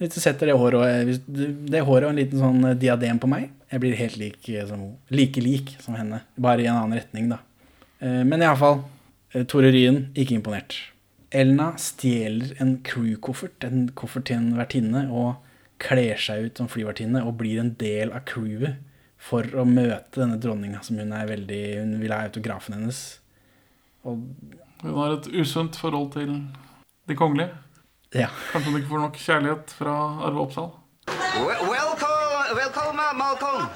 hvis 0.00 0.14
du 0.14 0.20
setter 0.22 0.48
det 0.48 0.56
håret, 0.56 1.20
du, 1.28 1.42
det 1.68 1.82
håret 1.84 2.08
og 2.08 2.14
en 2.14 2.20
liten 2.22 2.40
sånn 2.40 2.62
diadem 2.80 3.18
på 3.20 3.28
meg 3.28 3.50
Jeg 3.70 3.82
blir 3.82 3.98
helt 3.98 4.16
lik 4.16 4.48
eh, 4.48 4.64
som. 4.66 4.86
Like 5.12 5.42
lik 5.44 5.74
som 5.84 5.98
henne, 5.98 6.22
bare 6.40 6.64
i 6.64 6.70
en 6.70 6.78
annen 6.78 6.98
retning, 6.98 7.28
da. 7.30 7.42
Eh, 8.00 8.22
Men 8.24 8.42
iallfall, 8.42 8.80
Tore 9.46 9.70
Ryen, 9.70 10.08
ikke 10.18 10.38
imponert. 10.40 10.74
Elna 11.30 11.74
stjeler 11.78 12.56
en 12.58 12.80
crew-koffert, 12.82 13.62
en 13.68 13.84
koffert 13.94 14.26
til 14.26 14.40
en 14.40 14.56
vertinne, 14.58 15.04
og 15.14 15.36
kler 15.80 16.18
seg 16.20 16.48
ut 16.48 16.58
som 16.58 16.68
flyvertinne 16.68 17.22
og 17.24 17.36
blir 17.40 17.60
en 17.62 17.74
del 17.80 18.10
av 18.12 18.24
crewet 18.28 18.80
for 19.20 19.46
å 19.56 19.66
møte 19.68 20.22
denne 20.22 20.40
dronninga 20.40 20.80
som 20.84 20.98
hun 21.00 21.12
er 21.12 21.28
veldig 21.28 21.62
Hun 21.78 21.94
vil 22.00 22.12
ha 22.14 22.24
autografen 22.26 22.76
hennes. 22.76 23.20
Og 24.08 24.24
Hun 24.80 24.96
har 24.96 25.18
et 25.18 25.28
usunt 25.36 25.76
forhold 25.76 26.12
til 26.16 26.38
de 27.06 27.16
kongelige. 27.16 27.52
Ja. 28.16 28.28
Kanskje 28.52 28.70
han 28.72 28.80
ikke 28.80 28.90
får 28.90 29.02
nok 29.04 29.18
kjærlighet 29.22 29.74
fra 29.78 29.94
Arve 30.26 30.42
Oppsal. 30.46 30.70
Wel- 31.10 31.66
Welcome, 31.70 32.56
welcome, 32.58 33.04
Malcolm. 33.18 33.68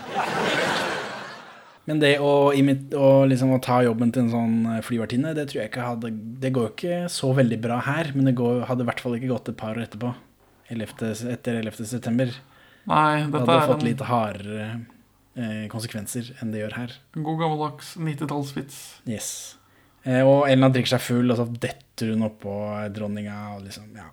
Men 1.85 1.99
det 2.01 2.15
å, 2.25 2.31
imit- 2.57 2.95
å, 2.97 3.27
liksom, 3.29 3.51
å 3.53 3.61
ta 3.63 3.83
jobben 3.85 4.09
til 4.15 4.25
en 4.25 4.31
sånn 4.33 4.55
flyvertinne, 4.87 5.35
det 5.37 5.51
tror 5.51 5.61
jeg 5.61 5.69
ikke 5.71 5.85
hadde 5.85 6.11
Det 6.41 6.51
går 6.57 6.65
jo 6.71 6.73
ikke 6.73 7.01
så 7.13 7.29
veldig 7.37 7.59
bra 7.61 7.77
her, 7.85 8.09
men 8.17 8.25
det 8.31 8.35
går, 8.39 8.63
hadde 8.71 8.87
i 8.87 8.89
hvert 8.89 9.03
fall 9.05 9.19
ikke 9.19 9.29
gått 9.35 9.51
et 9.53 9.59
par 9.61 9.77
år 9.77 9.85
etterpå. 9.85 10.15
11, 10.73 11.13
etter 11.35 11.59
11. 11.61 11.85
september. 11.91 12.33
Nei, 12.89 13.27
dette 13.27 13.37
Det 13.45 13.53
hadde 13.53 13.69
fått 13.69 13.85
en 13.85 13.89
litt 13.91 14.05
hardere 14.09 14.65
eh, 15.37 15.67
konsekvenser 15.73 16.33
enn 16.41 16.55
det 16.55 16.63
gjør 16.65 16.79
her. 16.81 16.97
god 17.19 17.39
gammeldags 17.43 17.93
90-tallsvits. 18.01 18.81
Yes. 19.09 19.29
Eh, 20.09 20.23
og 20.25 20.49
Elna 20.49 20.71
drikker 20.73 20.95
seg 20.97 21.05
full, 21.05 21.31
og 21.33 21.37
så 21.43 21.47
detter 21.53 22.15
hun 22.15 22.25
oppå 22.31 22.57
dronninga, 22.97 23.37
og 23.59 23.67
liksom 23.69 23.93
Ja, 23.97 24.09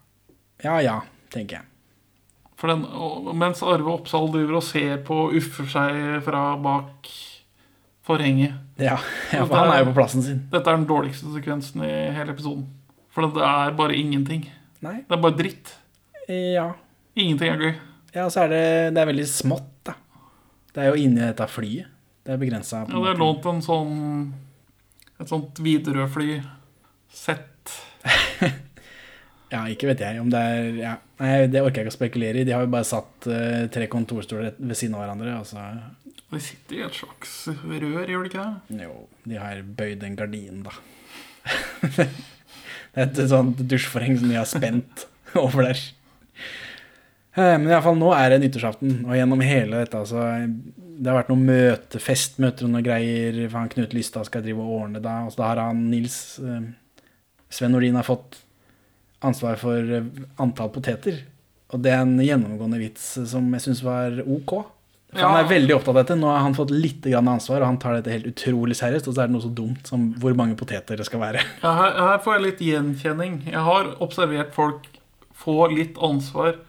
ja, 0.64 0.78
ja 0.84 1.02
tenker 1.32 1.62
jeg. 1.62 1.68
Den, 2.62 2.84
mens 3.42 3.64
Arve 3.66 3.90
Oppsal 3.96 4.28
driver 4.30 4.60
og 4.60 4.66
ser 4.66 5.00
på 5.06 5.16
og 5.24 5.38
uffer 5.40 5.70
seg 5.72 5.96
fra 6.26 6.44
bak 6.62 7.10
forhenget. 8.06 8.58
Ja, 8.82 9.00
ja, 9.34 9.46
for 9.46 9.56
han 9.58 9.72
er 9.74 9.82
jo 9.82 9.90
på 9.90 9.98
plassen 9.98 10.26
sin. 10.26 10.44
Dette 10.52 10.70
er 10.70 10.78
den 10.78 10.90
dårligste 10.90 11.32
sekvensen 11.34 11.82
i 11.88 11.94
hele 12.14 12.36
episoden. 12.36 12.68
For 13.12 13.26
det 13.34 13.46
er 13.48 13.74
bare 13.78 13.98
ingenting. 13.98 14.46
Nei. 14.86 15.02
Det 15.08 15.18
er 15.18 15.24
bare 15.24 15.38
dritt. 15.40 15.74
Ja. 16.30 16.70
Ingenting 17.18 17.50
er 17.50 17.66
gøy. 17.66 17.74
Ja, 18.14 18.28
og 18.28 18.32
så 18.34 18.46
er 18.46 18.54
det, 18.54 18.64
det 18.96 19.02
er 19.02 19.10
veldig 19.10 19.28
smått, 19.30 19.74
da. 19.88 19.96
Det 20.72 20.84
er 20.84 20.94
jo 20.94 21.02
inni 21.02 21.24
dette 21.24 21.48
flyet. 21.52 21.90
Det 22.22 22.36
er 22.36 22.40
begrensa. 22.40 22.84
Ja, 22.86 23.02
det 23.02 23.16
er 23.16 23.20
lånt 23.20 23.48
en 23.50 23.64
sånn 23.66 23.96
Et 25.18 25.30
sånt 25.30 25.58
Widerøe-fly 25.62 26.36
sett. 27.10 27.74
Ja, 29.52 29.66
ikke 29.68 29.90
vet 29.90 30.00
jeg 30.00 30.20
om 30.22 30.30
det 30.32 30.40
er 30.40 30.68
ja. 30.80 30.94
Nei, 31.20 31.32
det 31.52 31.62
orker 31.62 31.82
jeg 31.82 31.90
ikke 31.90 31.94
å 31.94 31.98
spekulere 31.98 32.42
i. 32.42 32.46
De 32.48 32.54
har 32.56 32.64
jo 32.64 32.72
bare 32.72 32.88
satt 32.88 33.28
uh, 33.28 33.68
tre 33.74 33.88
kontorstoler 33.92 34.56
ved 34.56 34.78
siden 34.80 34.96
av 34.96 35.04
hverandre. 35.04 35.34
Og 35.42 35.48
så 35.50 35.66
De 36.32 36.40
sitter 36.42 36.78
i 36.80 36.84
et 36.86 37.00
slags 37.02 37.34
rør, 37.60 37.88
gjør 38.08 38.24
de 38.24 38.30
ikke 38.32 38.46
det? 38.46 38.80
Jo, 38.88 38.96
de 39.28 39.42
har 39.42 39.64
bøyd 39.82 40.06
en 40.08 40.16
gardin, 40.18 40.62
da. 40.66 40.76
det 41.98 42.08
er 42.96 43.10
et 43.10 43.20
sånt 43.30 43.60
dusjforheng 43.68 44.20
som 44.22 44.32
de 44.32 44.40
har 44.40 44.48
spent 44.50 45.06
over 45.44 45.68
der. 45.68 45.84
Men 47.36 47.70
iallfall 47.70 47.96
nå 48.00 48.10
er 48.16 48.34
det 48.34 48.42
nyttårsaften, 48.44 49.04
og 49.06 49.16
gjennom 49.16 49.44
hele 49.46 49.80
dette 49.80 50.00
altså, 50.02 50.24
Det 50.76 51.08
har 51.08 51.16
vært 51.22 51.30
noen 51.32 51.46
møte, 51.48 52.02
festmøter 52.04 52.68
og 52.68 52.74
noen 52.74 52.88
greier. 52.88 53.38
For 53.46 53.60
han 53.62 53.72
Knut 53.72 53.96
Lystad 53.96 54.28
skal 54.28 54.44
drive 54.44 54.64
og 54.64 54.80
ordne 54.82 55.04
da. 55.04 55.22
Og 55.28 55.36
så 55.36 55.44
da 55.44 55.52
har 55.52 55.62
han 55.68 55.86
Nils 55.92 56.18
eh, 56.44 56.72
Sven 57.52 57.76
Nordin 57.76 58.00
har 58.00 58.08
fått 58.08 58.41
ansvar 59.26 59.60
for 59.62 59.96
eh, 59.98 60.12
antall 60.42 60.72
poteter. 60.74 61.24
Og 61.72 61.82
det 61.84 61.94
er 61.94 62.04
en 62.04 62.20
gjennomgående 62.20 62.82
vits 62.82 63.14
som 63.32 63.48
jeg 63.56 63.66
syns 63.66 63.84
var 63.86 64.22
ok. 64.26 64.56
For 65.12 65.26
Han 65.28 65.42
er 65.42 65.50
veldig 65.50 65.76
opptatt 65.76 65.92
av 65.92 66.00
dette. 66.02 66.16
Nå 66.20 66.30
har 66.32 66.44
han 66.46 66.56
fått 66.56 66.72
litt 66.72 67.08
ansvar, 67.08 67.62
og 67.62 67.68
han 67.68 67.80
tar 67.82 67.98
dette 67.98 68.14
helt 68.14 68.30
utrolig 68.32 68.78
seriøst. 68.80 69.10
Og 69.10 69.16
så 69.16 69.24
er 69.24 69.32
det 69.32 69.36
noe 69.36 69.44
så 69.44 69.52
dumt 69.52 69.88
som 69.88 70.10
hvor 70.22 70.36
mange 70.40 70.56
poteter 70.60 71.00
det 71.00 71.08
skal 71.08 71.24
være. 71.24 71.44
Ja, 71.64 71.76
her, 71.80 71.96
her 72.00 72.24
får 72.24 72.38
jeg 72.38 72.46
litt 72.46 72.66
gjenkjenning. 72.68 73.42
Jeg 73.52 73.64
har 73.68 73.94
observert 74.04 74.56
folk 74.56 74.88
få 75.42 75.66
litt 75.74 75.98
ansvar, 76.04 76.60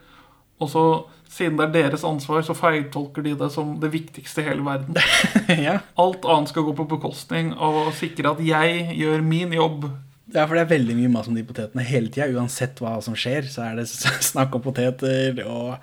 og 0.62 0.70
så, 0.72 0.84
siden 1.32 1.58
det 1.58 1.66
er 1.66 1.74
deres 1.74 2.06
ansvar, 2.08 2.40
så 2.46 2.56
feiltolker 2.56 3.24
de 3.26 3.34
det 3.38 3.50
som 3.52 3.74
det 3.82 3.92
viktigste 3.92 4.42
i 4.42 4.46
hele 4.48 4.64
verden. 4.64 4.96
ja. 5.66 5.80
Alt 6.00 6.24
annet 6.24 6.52
skal 6.52 6.66
gå 6.68 6.74
på 6.78 6.88
bekostning 6.94 7.52
av 7.52 7.82
å 7.82 7.92
sikre 7.96 8.32
at 8.32 8.42
jeg 8.46 8.96
gjør 8.96 9.26
min 9.26 9.54
jobb. 9.56 9.90
Ja, 10.34 10.46
for 10.46 10.54
det 10.56 10.62
er 10.64 10.70
veldig 10.72 10.94
mye 10.98 11.10
mas 11.12 11.28
om 11.28 11.34
de 11.36 11.44
potetene 11.46 11.84
hele 11.86 12.08
tida. 12.12 12.28
Uansett 12.36 12.80
hva 12.82 12.96
som 13.04 13.14
skjer, 13.18 13.46
så 13.52 13.66
er 13.68 13.76
det 13.80 13.86
snakk 13.90 14.54
om 14.56 14.64
poteter. 14.64 15.38
Og 15.46 15.76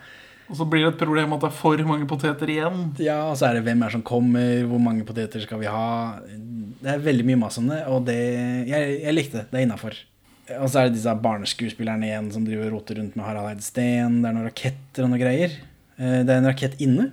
Og 0.50 0.58
så 0.58 0.66
blir 0.66 0.82
det 0.88 0.94
et 0.96 1.02
problem 1.04 1.34
at 1.36 1.44
det 1.44 1.50
er 1.52 1.58
for 1.60 1.78
mange 1.86 2.08
poteter 2.10 2.50
igjen. 2.50 2.96
ja, 2.98 3.20
og 3.30 3.36
så 3.38 3.50
er 3.50 3.60
det 3.60 3.66
hvem 3.68 3.84
er 3.86 3.94
som 3.94 4.02
kommer, 4.02 4.64
hvor 4.66 4.80
mange 4.82 5.06
poteter 5.06 5.44
skal 5.46 5.60
vi 5.62 5.70
ha. 5.70 6.20
Det 6.82 6.90
er 6.96 7.04
veldig 7.06 7.26
mye 7.28 7.38
mas 7.44 7.58
om 7.62 7.68
det, 7.70 7.84
og 7.88 8.06
det 8.08 8.16
Jeg, 8.68 9.02
jeg 9.04 9.14
likte 9.14 9.38
det. 9.44 9.48
Det 9.52 9.60
er 9.60 9.68
innafor. 9.68 9.94
Og 10.58 10.66
så 10.74 10.80
er 10.82 10.88
det 10.90 10.96
disse 10.98 11.14
barneskuespillerne 11.22 12.08
igjen 12.08 12.32
som 12.34 12.46
driver 12.48 12.72
roter 12.74 12.98
rundt 12.98 13.14
med 13.16 13.26
Harald 13.28 13.52
Eid 13.52 13.62
Steen. 13.62 14.22
Det 14.24 14.30
er 14.32 14.34
noen 14.34 14.48
raketter 14.50 15.06
og 15.06 15.12
noe 15.12 15.22
greier. 15.22 15.54
Eh, 16.00 16.24
Det 16.26 16.34
er 16.34 16.40
en 16.42 16.50
rakett 16.50 16.80
inne. 16.82 17.12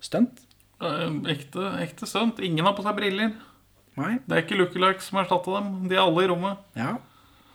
Stunt. 0.00 0.44
Eh, 0.82 1.08
Ekte, 1.34 1.64
ekte 1.82 2.06
stunt. 2.06 2.38
Ingen 2.38 2.62
har 2.64 2.76
på 2.78 2.84
seg 2.86 2.94
briller. 3.00 3.32
Nei. 4.00 4.16
Det 4.24 4.36
er 4.36 4.44
ikke 4.46 4.56
lookalikes 4.60 5.10
som 5.10 5.18
erstatta 5.20 5.58
dem. 5.58 5.72
De 5.90 5.96
er 5.96 6.02
alle 6.04 6.24
i 6.24 6.28
rommet. 6.30 6.60
Ja. 6.78 6.94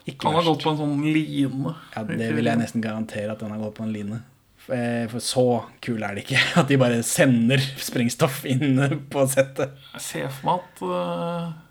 Ikke 0.07 0.21
Kan 0.23 0.35
ha 0.37 0.41
verst. 0.41 0.49
gått 0.53 0.63
på 0.63 0.71
en 0.73 0.79
sånn 0.79 0.99
line. 1.03 1.75
Ja, 1.95 2.03
det 2.07 2.31
vil 2.37 2.47
jeg 2.47 2.59
nesten 2.61 2.83
garantere 2.83 3.33
at 3.33 3.41
den 3.43 3.51
har 3.51 3.59
gått 3.63 3.75
på 3.79 3.83
en 3.87 3.93
line. 3.95 4.21
For 4.67 4.75
eh, 4.75 5.17
så 5.23 5.45
kul 5.83 6.03
er 6.03 6.15
det 6.15 6.25
ikke 6.25 6.41
at 6.61 6.69
de 6.69 6.77
bare 6.79 7.01
sender 7.07 7.61
sprengstoff 7.81 8.43
inn 8.49 8.79
på 9.13 9.25
settet. 9.31 9.75
Jeg 9.97 10.05
ser 10.05 10.29
for 10.37 10.51
meg 10.51 10.63
at 10.67 10.83
uh... 10.85 11.63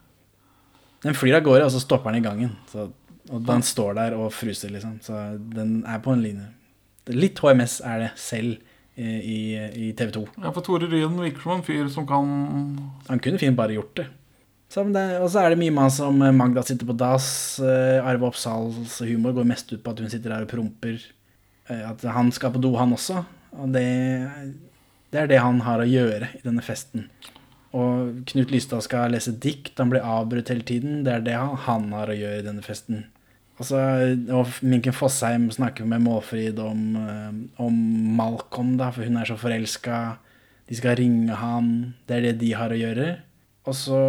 Den 1.07 1.15
flyr 1.15 1.39
av 1.39 1.45
gårde, 1.47 1.67
og 1.69 1.75
så 1.75 1.81
stopper 1.83 2.11
den 2.11 2.25
i 2.25 2.27
gangen. 2.27 2.55
Så, 2.73 2.89
og 3.31 3.43
den 3.47 3.63
står 3.63 3.95
der 3.99 4.15
og 4.19 4.33
fruser, 4.35 4.73
liksom. 4.75 4.97
Så 5.05 5.15
den 5.39 5.83
er 5.87 6.01
på 6.03 6.11
en 6.17 6.25
line. 6.25 6.49
Litt 7.15 7.39
HMS 7.39 7.79
er 7.87 8.01
det 8.03 8.09
selv 8.19 8.57
eh, 8.99 9.21
i, 9.23 9.39
i 9.87 9.91
TV 9.95 10.11
2. 10.17 10.23
ja, 10.43 10.51
for 10.51 10.65
Tore 10.67 10.89
Ryen 10.91 11.15
virker 11.21 11.45
som 11.45 11.53
en 11.61 11.67
fyr 11.67 11.87
som 11.93 12.09
kan 12.09 12.33
Han 13.07 13.21
kunne 13.23 13.39
fint 13.39 13.55
bare 13.57 13.77
gjort 13.77 13.93
det. 14.01 14.09
Og 14.77 15.29
så 15.33 15.41
er 15.41 15.53
det 15.53 15.61
mye 15.61 15.73
mas 15.73 15.99
om 16.05 16.21
eh, 16.23 16.35
Magda 16.37 16.63
sitter 16.67 16.89
på 16.89 16.97
dass. 16.99 17.59
eh, 17.65 17.97
Arve 18.05 18.29
Oppsals 18.29 18.99
humor 19.09 19.33
går 19.37 19.49
mest 19.49 19.73
ut 19.73 19.83
på 19.83 19.95
at 19.95 20.03
hun 20.05 20.13
sitter 20.13 20.35
der 20.35 20.45
og 20.45 20.53
promper. 20.53 21.01
eh, 21.71 21.83
At 21.89 22.03
han 22.03 22.31
skal 22.33 22.53
på 22.53 22.61
do, 22.61 22.75
han 22.77 22.93
også. 22.93 23.25
Og 23.57 23.73
det, 23.73 23.87
det 25.13 25.23
er 25.23 25.33
det 25.33 25.41
han 25.41 25.63
har 25.65 25.81
å 25.81 25.89
gjøre 25.89 26.29
i 26.37 26.45
denne 26.45 26.65
festen. 26.65 27.09
Og 27.77 28.23
Knut 28.29 28.53
Lystad 28.53 28.85
skal 28.85 29.13
lese 29.13 29.33
dikt, 29.33 29.75
han 29.81 29.91
blir 29.93 30.05
avbrutt 30.05 30.53
hele 30.53 30.65
tiden. 30.65 31.03
Det 31.05 31.13
er 31.13 31.25
det 31.25 31.37
han, 31.41 31.91
har 31.93 32.13
å 32.13 32.17
gjøre 32.17 32.41
i 32.41 32.47
denne 32.47 32.65
festen. 32.65 33.07
Og 33.57 33.65
så 33.65 33.81
og 34.37 34.59
Minken 34.61 34.93
Fossheim 34.93 35.49
snakker 35.53 35.89
med 35.89 36.05
Målfrid 36.05 36.59
om, 36.61 36.97
om 37.57 37.77
Malcolm, 38.17 38.75
da, 38.77 38.91
for 38.93 39.09
hun 39.09 39.17
er 39.17 39.29
så 39.29 39.37
forelska. 39.41 40.19
De 40.69 40.77
skal 40.77 40.99
ringe 41.01 41.37
han. 41.41 41.95
Det 42.05 42.19
er 42.19 42.27
det 42.29 42.35
de 42.43 42.51
har 42.57 42.73
å 42.73 42.81
gjøre. 42.81 43.15
Og 43.65 43.77
så 43.77 44.01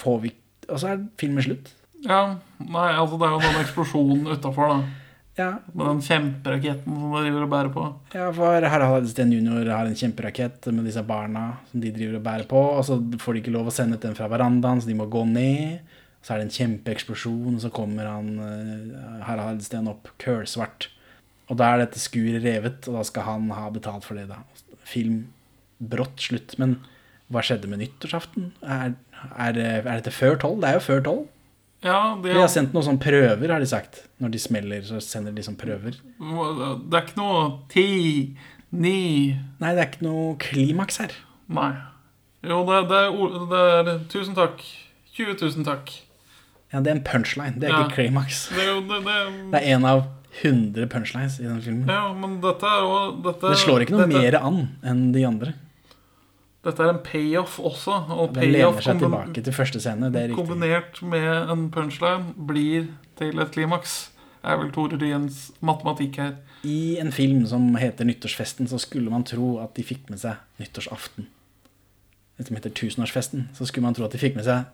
får 0.00 0.20
vi 0.26 0.34
Og 0.66 0.80
så 0.82 0.92
er 0.92 1.02
filmen 1.20 1.44
slutt. 1.44 1.68
Ja, 2.02 2.38
nei, 2.58 2.88
altså 2.98 3.18
det 3.20 3.26
er 3.26 3.34
jo 3.36 3.42
den 3.44 3.60
eksplosjonen 3.60 4.30
utafor, 4.34 4.72
da. 4.72 5.02
Ja, 5.36 5.50
Med 5.76 5.86
den 5.86 6.00
kjemperaketten 6.00 6.96
som 6.96 7.12
de 7.12 7.20
driver 7.26 7.44
og 7.44 7.50
bærer 7.52 7.72
på. 7.74 7.84
Ja, 8.16 8.30
for 8.32 8.66
Harald 8.72 9.08
Sten 9.10 9.34
jr. 9.34 9.68
har 9.68 9.86
en 9.86 9.98
kjemperakett 9.98 10.66
med 10.72 10.88
disse 10.88 11.04
barna 11.04 11.58
som 11.70 11.82
de 11.82 11.92
driver 11.92 12.16
og 12.18 12.24
bærer 12.24 12.48
på, 12.48 12.62
og 12.78 12.82
så 12.88 12.96
får 13.20 13.36
de 13.36 13.42
ikke 13.44 13.52
lov 13.54 13.68
å 13.68 13.74
sende 13.76 13.98
ut 13.98 14.06
den 14.06 14.16
fra 14.16 14.30
verandaen, 14.32 14.80
så 14.80 14.88
de 14.88 14.96
må 14.96 15.06
gå 15.12 15.26
ned. 15.28 15.84
Så 16.24 16.32
er 16.34 16.40
det 16.40 16.48
en 16.48 16.56
kjempeeksplosjon, 16.56 17.54
og 17.54 17.62
så 17.62 17.70
kommer 17.70 18.08
han 18.08 18.32
eh, 18.42 19.22
Harald 19.28 19.60
Sten 19.62 19.92
opp 19.92 20.08
kølsvart. 20.22 20.88
Og 21.46 21.60
da 21.60 21.68
er 21.70 21.84
dette 21.84 22.00
skuret 22.02 22.42
revet, 22.42 22.88
og 22.88 22.96
da 22.98 23.04
skal 23.06 23.28
han 23.28 23.52
ha 23.54 23.68
betalt 23.70 24.08
for 24.08 24.18
det, 24.18 24.26
da. 24.32 24.40
Film 24.88 25.26
brått 25.78 26.24
slutt. 26.30 26.56
Men 26.58 26.78
hva 27.30 27.44
skjedde 27.44 27.68
med 27.70 27.84
nyttårsaften? 27.84 28.50
Er, 28.64 28.96
er, 29.38 29.58
er 29.58 29.96
dette 30.00 30.12
før 30.14 30.36
tolv? 30.42 30.60
Det 30.62 30.68
er 30.70 30.78
jo 30.78 30.84
før 30.86 31.00
tolv. 31.06 31.24
Ja, 31.84 32.16
det, 32.22 32.32
De 32.32 32.40
har 32.40 32.48
sendt 32.50 32.72
noen 32.74 32.86
sånne 32.86 33.02
prøver, 33.02 33.50
har 33.52 33.60
de 33.62 33.68
sagt. 33.68 34.02
Når 34.22 34.32
de 34.32 34.38
smeller, 34.42 34.80
så 34.86 34.98
sender 35.04 35.34
de 35.36 35.42
sånne 35.44 35.60
prøver. 35.60 35.98
det 36.00 36.96
er 36.98 37.04
ikke 37.04 37.18
noe 37.20 37.42
ti, 37.72 37.84
ni 38.72 38.96
Nei, 39.60 39.74
det 39.76 39.82
er 39.84 39.90
ikke 39.90 40.06
noe 40.08 40.34
klimaks 40.42 40.98
her. 41.04 41.12
Nei. 41.52 41.70
Jo, 42.46 42.62
det, 42.66 42.80
det, 42.90 42.98
er, 43.04 43.46
det 43.52 43.60
er 43.94 44.02
Tusen 44.12 44.34
takk. 44.36 44.64
20 45.16 45.36
000 45.40 45.64
takk. 45.68 45.92
Ja, 46.72 46.80
det 46.82 46.90
er 46.90 46.96
en 46.98 47.04
punchline. 47.06 47.60
Det 47.60 47.68
er 47.68 47.76
Ja. 47.76 47.84
ikke 47.86 48.00
klimaks. 48.02 48.48
Det, 48.52 48.66
det, 48.88 48.98
det, 49.06 49.20
Det 49.52 49.60
er 49.62 49.76
en 49.76 49.84
av 49.88 50.02
100 50.42 50.88
punchlines 50.92 51.38
i 51.40 51.46
den 51.46 51.62
filmen. 51.64 51.88
ja, 51.88 52.12
men 52.12 52.40
dette 52.42 52.66
er 52.68 52.82
jo 52.84 52.96
dette, 53.24 53.52
Det 53.54 53.58
slår 53.62 53.84
ikke 53.86 53.94
noe 53.96 54.04
dette, 54.08 54.18
mer 54.20 54.36
an 54.40 54.58
enn 54.84 55.06
de 55.14 55.22
andre. 55.24 55.54
Dette 56.66 56.82
er 56.82 56.90
en 56.90 57.00
payoff 57.04 57.60
også. 57.62 57.94
Og 58.16 58.34
Den 58.34 58.50
lener 58.50 58.82
seg 58.82 58.98
tilbake 59.02 59.42
til 59.46 59.54
første 59.54 59.80
scene. 59.82 60.10
Det 60.10 60.22
er 60.22 60.28
riktig. 60.32 60.40
kombinert 60.42 61.00
med 61.06 61.52
en 61.54 61.68
punchline 61.70 62.34
blir 62.48 62.88
til 63.18 63.38
et 63.42 63.52
klimaks. 63.54 64.10
er 64.46 64.58
vel 64.60 64.70
Tore 64.74 64.98
Ryens 64.98 65.52
matematikk 65.60 66.18
her. 66.22 66.34
I 66.66 66.98
en 67.02 67.12
film 67.12 67.44
som 67.46 67.74
heter 67.78 68.06
Nyttårsfesten, 68.06 68.68
så 68.70 68.78
skulle 68.78 69.10
man 69.10 69.24
tro 69.26 69.58
at 69.62 69.74
de 69.74 69.82
fikk 69.86 70.10
med 70.10 70.18
seg 70.22 70.36
nyttårsaften. 70.60 71.26
Det 72.38 72.46
som 72.46 72.56
heter 72.58 72.70
Tusenårsfesten, 72.70 73.48
så 73.56 73.66
skulle 73.66 73.86
man 73.86 73.94
tro 73.96 74.04
at 74.04 74.12
de 74.12 74.20
fikk 74.20 74.36
med 74.36 74.44
seg 74.46 74.66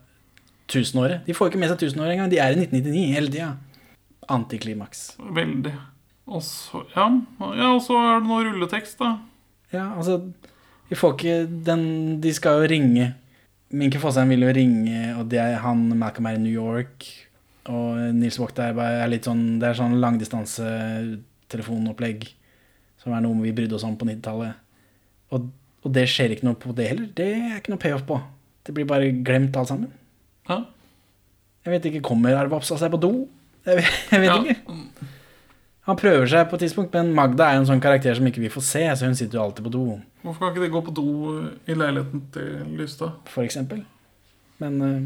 tusenåret. 0.73 1.25
De 1.27 1.35
får 1.37 1.51
ikke 1.53 1.61
med 1.63 1.71
seg 1.73 1.79
tusenåret 1.85 2.17
engang. 2.17 2.31
De 2.33 2.41
er 2.43 2.53
i 2.53 2.59
1999 2.59 3.15
hele 3.15 3.33
tida. 3.33 3.51
Antiklimaks. 4.33 5.13
Veldig. 5.19 5.73
Og 6.33 6.43
så, 6.47 6.85
ja, 6.97 7.09
ja, 7.59 7.69
og 7.75 7.83
så 7.85 7.99
er 7.99 8.21
det 8.21 8.29
noe 8.29 8.45
rulletekst, 8.47 8.99
da. 9.01 9.17
Ja, 9.73 9.89
altså 9.97 10.21
Vi 10.93 10.97
får 11.01 11.15
ikke 11.17 11.37
den 11.67 11.83
De 12.21 12.29
skal 12.37 12.59
jo 12.61 12.67
ringe. 12.69 13.07
Minke 13.73 13.97
Fosheim 14.03 14.29
vil 14.35 14.43
jo 14.45 14.51
ringe, 14.53 15.15
og 15.17 15.25
det 15.33 15.39
er 15.41 15.55
han 15.65 15.87
Malcolm 15.97 16.27
er 16.29 16.37
i 16.37 16.43
New 16.43 16.53
York. 16.53 17.07
Og 17.73 17.97
Nils 18.19 18.37
Vogt 18.43 18.59
er, 18.61 18.75
litt 19.09 19.25
sånn 19.25 19.57
Det 19.63 19.67
er 19.71 19.79
sånn 19.79 19.97
langdistansetelefonopplegg 20.03 22.21
som 23.03 23.11
er 23.17 23.21
noe 23.25 23.35
vi 23.43 23.51
brydde 23.55 23.75
oss 23.79 23.85
om 23.87 23.97
på 23.99 24.07
90-tallet. 24.07 24.53
Og, 25.35 25.41
og 25.83 25.89
det 25.97 26.05
skjer 26.11 26.31
ikke 26.37 26.47
noe 26.47 26.59
på 26.61 26.69
det 26.77 26.87
heller. 26.93 27.09
Det 27.19 27.27
er 27.35 27.57
ikke 27.59 27.73
noe 27.73 27.83
payoff 27.83 28.05
på. 28.07 28.17
Det 28.63 28.71
blir 28.77 28.87
bare 28.87 29.09
glemt 29.27 29.57
alt 29.59 29.71
sammen. 29.73 29.91
Ja. 30.51 30.59
Jeg 31.67 31.71
vet 31.77 31.85
ikke, 31.91 32.05
Kommer 32.07 32.37
Arve 32.39 32.55
Oppsal 32.61 32.79
seg 32.79 32.93
på 32.95 33.01
do? 33.03 33.11
Jeg 33.67 33.75
vet, 33.81 33.91
jeg 34.13 34.21
vet 34.23 34.31
Ja. 34.31 34.37
ikke. 34.43 34.57
Han 35.89 35.99
prøver 35.99 36.29
seg 36.31 36.45
på 36.47 36.55
et 36.55 36.63
tidspunkt, 36.63 36.93
men 36.95 37.09
Magda 37.17 37.49
er 37.51 37.59
en 37.59 37.67
sånn 37.67 37.83
karakter 37.83 38.15
som 38.15 38.29
ikke 38.29 38.45
vi 38.45 38.53
får 38.55 38.63
se, 38.63 38.83
så 38.95 39.09
hun 39.09 39.17
sitter 39.19 39.41
jo 39.41 39.47
alltid 39.49 39.67
på 39.67 39.73
do. 39.75 39.87
Hvorfor 40.23 40.45
kan 40.45 40.53
ikke 40.53 40.63
de 40.63 40.75
gå 40.77 40.83
på 40.87 40.95
do 40.95 41.07
i 41.67 41.75
leiligheten 41.75 42.23
til 42.37 42.77
Lystad? 42.79 43.17
for 43.27 43.43
eksempel. 43.43 43.81
Men 44.63 44.77
eh, 44.87 45.01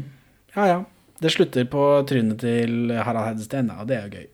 ja, 0.53 0.67
ja. 0.75 0.77
Det 1.17 1.31
slutter 1.33 1.65
på 1.65 1.81
trynet 2.05 2.43
til 2.43 2.93
Harald 2.93 3.25
Heidesteen, 3.25 3.71
og 3.73 3.87
det 3.89 3.97
er 3.97 4.05
jo 4.05 4.19
gøy. 4.19 4.27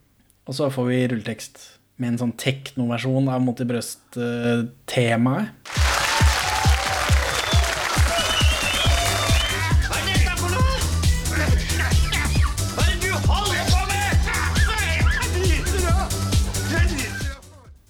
Og 0.51 0.57
så 0.57 0.67
får 0.73 0.89
vi 0.89 0.97
rulletekst 1.13 1.61
med 2.03 2.11
en 2.11 2.19
sånn 2.25 2.35
teknoversjon 2.35 3.31
av 3.31 3.39
Mot 3.45 3.63
i 3.63 3.69
brøst-temaet. 3.69 5.92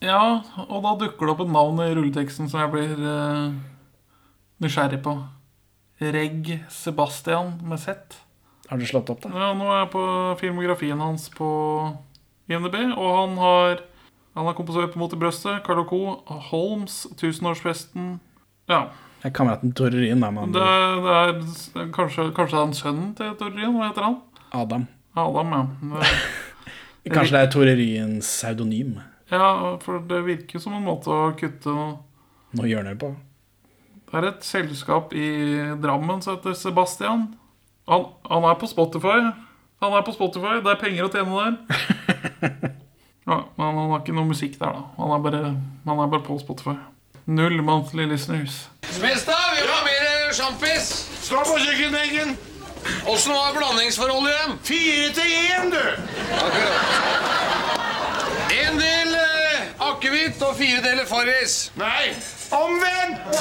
Ja, 0.03 0.41
og 0.67 0.81
da 0.83 0.95
dukker 0.99 1.25
det 1.29 1.33
opp 1.35 1.43
et 1.45 1.51
navn 1.53 1.79
i 1.79 1.93
rulleteksten 1.95 2.49
som 2.51 2.59
jeg 2.59 2.71
blir 2.73 2.99
uh, 2.99 3.53
nysgjerrig 4.63 4.99
på. 5.05 5.13
Reg 6.03 6.49
Sebastian 6.73 7.53
med 7.63 7.79
Z. 7.79 8.17
Har 8.69 8.79
du 8.81 8.85
slått 8.89 9.11
opp, 9.13 9.21
da? 9.23 9.29
Ja, 9.31 9.51
nå 9.55 9.67
er 9.71 9.83
jeg 9.85 9.91
på 9.93 10.03
filmografien 10.41 10.99
hans 11.03 11.29
på 11.31 11.47
IMDb, 12.51 12.75
og 12.97 13.09
han 13.21 13.37
har 13.39 13.83
Han 14.33 14.47
har 14.49 14.55
komposert 14.57 14.91
på 14.95 14.97
Mot 14.97 15.11
i 15.13 15.17
brøstet, 15.21 15.59
Carlo 15.63 15.83
Co., 15.85 15.97
Holmes, 16.49 17.03
Tusenårsfesten 17.21 18.15
Ja. 18.67 18.87
Det 19.21 19.29
er 19.29 19.35
kameraten 19.37 19.71
Tore 19.77 19.93
Ryen, 19.93 20.19
da. 20.25 20.31
Man... 20.33 20.51
Det, 20.51 20.63
det 21.05 21.13
er 21.83 21.91
kanskje, 21.93 22.25
kanskje 22.33 22.55
det 22.57 22.59
er 22.59 22.65
han 22.65 22.73
sønnen 22.73 23.11
til 23.15 23.35
Tore 23.39 23.53
Ryen? 23.53 23.75
Hva 23.77 23.91
heter 23.91 24.07
han? 24.07 24.17
Adam. 24.57 24.87
Adam, 25.15 25.53
ja. 25.53 26.01
Det- 27.03 27.13
Kanskje 27.13 27.35
det 27.37 27.43
er 27.45 27.51
Tore 27.53 27.75
Ryens 27.77 28.25
pseudonym. 28.25 28.95
Ja, 29.33 29.77
for 29.81 30.01
det 30.09 30.19
virker 30.27 30.61
som 30.61 30.75
en 30.77 30.85
måte 30.85 31.09
å 31.09 31.31
kutte 31.37 31.73
Noe 32.53 32.69
hjørner 32.69 32.97
på. 33.01 33.09
Det 34.11 34.19
er 34.19 34.27
et 34.29 34.45
selskap 34.45 35.13
i 35.17 35.25
Drammen 35.81 36.21
som 36.21 36.35
heter 36.35 36.53
Sebastian. 36.53 37.31
Han, 37.89 38.05
han 38.29 38.45
er 38.45 38.59
på 38.61 38.69
Spotify. 38.69 39.17
Han 39.81 39.95
er 39.97 40.05
på 40.05 40.13
Spotify. 40.13 40.59
Det 40.61 40.69
er 40.75 40.81
penger 40.83 41.07
å 41.07 41.11
tjene 41.13 41.41
der. 41.41 42.73
Ja, 43.23 43.37
men 43.55 43.65
han 43.77 43.91
har 43.93 44.01
ikke 44.01 44.11
noe 44.17 44.27
musikk 44.27 44.57
der, 44.59 44.73
da. 44.75 44.81
Han 44.97 45.13
er 45.15 45.21
bare, 45.23 45.39
han 45.85 45.99
er 46.03 46.09
bare 46.11 46.25
på 46.25 46.35
Spotify. 46.41 46.73
Null 47.31 47.61
monthly 47.63 48.03
listeners. 48.09 48.65
Smestad, 48.91 49.53
vi 49.55 49.63
har 49.63 49.85
mer 49.87 50.33
sjampis. 50.35 50.89
Stå 51.23 51.39
på 51.47 51.55
kjøkkenbenken. 51.63 52.35
Åssen 53.07 53.31
var 53.31 53.55
blandingsforholdet 53.55 54.33
igjen? 54.33 54.57
Fire 54.67 55.09
til 55.15 55.31
én, 55.39 55.71
du. 55.71 55.83
Eh, 56.35 57.52
akevitt 60.03 60.41
og 60.43 60.57
fire 60.59 60.81
deler 60.83 61.05
Farris. 61.07 61.53
Nei, 61.79 62.11
omvendt! 62.51 63.37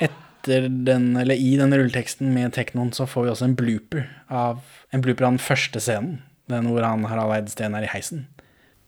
Etter 0.00 0.64
den, 0.70 1.10
eller 1.20 1.36
I 1.36 1.50
den 1.60 1.74
rulleteksten 1.76 2.30
med 2.32 2.54
teknoen 2.56 2.94
så 2.96 3.04
får 3.08 3.26
vi 3.26 3.32
også 3.34 3.48
en 3.50 3.56
blooper 3.58 4.06
av, 4.32 4.62
en 4.94 5.04
blooper 5.04 5.26
av 5.28 5.34
den 5.34 5.42
første 5.44 5.82
scenen. 5.84 6.22
Den 6.48 6.70
hvor 6.70 6.86
han 6.86 7.04
Harald 7.04 7.34
Eidesteen 7.36 7.76
er 7.76 7.84
i 7.84 7.90
heisen. 7.92 8.24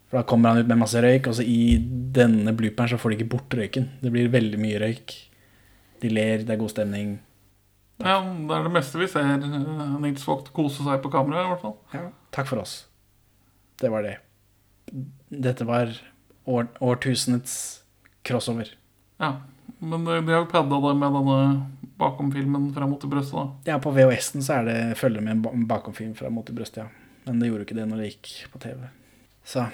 For 0.09 0.23
Da 0.23 0.25
kommer 0.31 0.55
han 0.55 0.63
ut 0.65 0.71
med 0.71 0.81
masse 0.81 1.03
røyk, 1.05 1.29
og 1.29 1.37
så 1.37 1.45
i 1.45 1.77
denne 2.17 2.57
blooperen 2.57 2.89
så 2.95 2.97
får 3.01 3.13
de 3.13 3.19
ikke 3.21 3.33
bort 3.37 3.59
røyken. 3.61 3.91
Det 4.01 4.15
blir 4.15 4.33
veldig 4.33 4.63
mye 4.63 4.81
røyk. 4.81 5.19
De 6.01 6.09
ler, 6.09 6.47
det 6.49 6.57
er 6.57 6.63
god 6.65 6.73
stemning. 6.73 7.19
Ja, 8.01 8.17
Det 8.25 8.57
er 8.57 8.65
det 8.65 8.73
meste 8.73 8.97
vi 9.03 9.11
ser 9.13 9.37
Nils 10.01 10.25
Vogt 10.25 10.49
kose 10.57 10.81
seg 10.81 11.05
på 11.05 11.13
kamera, 11.13 11.45
i 11.45 11.53
hvert 11.53 11.67
fall. 11.69 11.77
Ja, 11.93 12.09
takk 12.33 12.49
for 12.49 12.65
oss. 12.65 12.87
Det 13.77 13.93
var 13.93 14.09
det. 14.09 14.17
Dette 15.31 15.67
var 15.69 15.93
år, 16.45 16.69
årtusenets 16.81 17.83
crossover. 18.27 18.73
Ja, 19.21 19.41
Men 19.79 20.05
de 20.05 20.33
har 20.33 20.43
jo 20.43 20.49
padda 20.51 20.81
det 20.83 20.95
med 20.99 21.15
denne 21.17 21.37
bakomfilmen 22.01 22.71
fra 22.75 22.89
Mot 22.89 23.01
til 23.01 23.13
brøstet, 23.13 23.37
da. 23.37 23.75
Ja, 23.75 23.79
på 23.83 23.93
VHS-en 23.95 24.45
så 24.45 24.59
er 24.59 24.67
det 24.69 24.79
følger 25.01 25.25
med 25.25 25.47
en 25.49 25.67
bakomfilm 25.69 26.15
fra 26.19 26.33
Mot 26.33 26.47
til 26.49 26.57
brøstet, 26.57 26.85
ja. 26.85 26.89
Men 27.27 27.41
det 27.41 27.51
gjorde 27.51 27.67
ikke 27.67 27.77
det 27.77 27.87
når 27.89 28.01
det 28.01 28.11
gikk 28.11 28.31
på 28.53 28.61
TV. 28.63 28.89
Så 29.45 29.67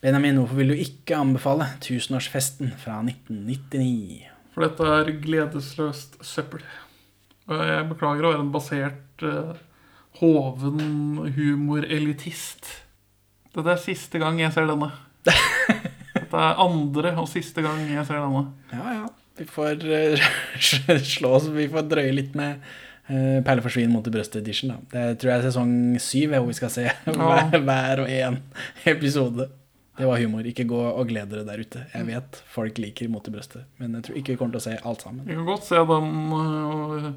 Benjamin, 0.00 0.38
hvorfor 0.40 0.60
vil 0.60 0.72
du 0.72 0.80
ikke 0.80 1.16
anbefale 1.16 1.66
Tusenårsfesten 1.84 2.72
fra 2.80 3.00
1999? 3.04 4.28
For 4.54 4.64
dette 4.64 4.92
er 4.96 5.10
gledesløst 5.24 6.20
søppel. 6.24 6.62
Og 7.50 7.64
jeg 7.66 7.88
beklager 7.90 8.26
å 8.26 8.32
være 8.34 8.44
en 8.44 8.52
basert 8.54 9.24
uh, 9.26 9.58
hoven 10.20 11.32
humorelitist. 11.36 12.68
Dette 13.54 13.72
er 13.72 13.80
siste 13.82 14.20
gang 14.22 14.38
jeg 14.40 14.52
ser 14.54 14.68
denne. 14.70 14.90
Dette 15.26 16.42
er 16.42 16.60
andre 16.62 17.14
og 17.18 17.26
siste 17.30 17.64
gang 17.64 17.82
jeg 17.88 18.06
ser 18.06 18.22
denne. 18.22 18.44
Ja, 18.70 19.00
ja. 19.00 19.08
Vi 19.40 19.46
får 19.48 19.86
uh, 19.88 20.30
slå 21.14 21.30
oss 21.38 21.46
Vi 21.54 21.64
får 21.72 21.86
drøye 21.88 22.12
litt 22.12 22.34
med 22.36 22.58
uh, 23.08 23.38
Perle 23.46 23.62
forsvinn 23.64 23.92
mot 23.92 24.06
i 24.06 24.12
brøstet 24.12 24.42
edition. 24.42 24.74
Det 24.92 25.06
tror 25.20 25.32
jeg 25.32 25.40
er 25.40 25.46
sesong 25.48 25.72
syv, 26.02 26.36
hvor 26.36 26.50
vi 26.50 26.58
skal 26.58 26.74
se 26.74 26.84
hver, 27.20 27.56
hver 27.56 28.04
og 28.04 28.12
en 28.12 28.38
episode. 28.90 29.48
Det 30.00 30.08
var 30.08 30.20
humor. 30.22 30.46
Ikke 30.46 30.68
gå 30.68 30.80
og 30.80 31.08
gled 31.10 31.32
dere 31.32 31.46
der 31.48 31.64
ute. 31.64 31.82
Jeg 31.92 32.06
vet 32.08 32.42
folk 32.52 32.78
liker 32.80 33.10
Mot 33.12 33.26
i 33.26 33.34
brøstet, 33.34 33.66
men 33.80 33.98
jeg 33.98 34.06
tror 34.06 34.20
ikke 34.20 34.34
vi 34.34 34.40
kommer 34.40 34.54
til 34.56 34.62
å 34.62 34.68
se 34.68 34.76
alt 34.92 35.02
sammen. 35.04 35.26
Vi 35.26 35.36
kan 35.36 35.48
godt 35.48 35.66
se 35.66 35.82
den 35.90 36.14
uh, 36.36 37.10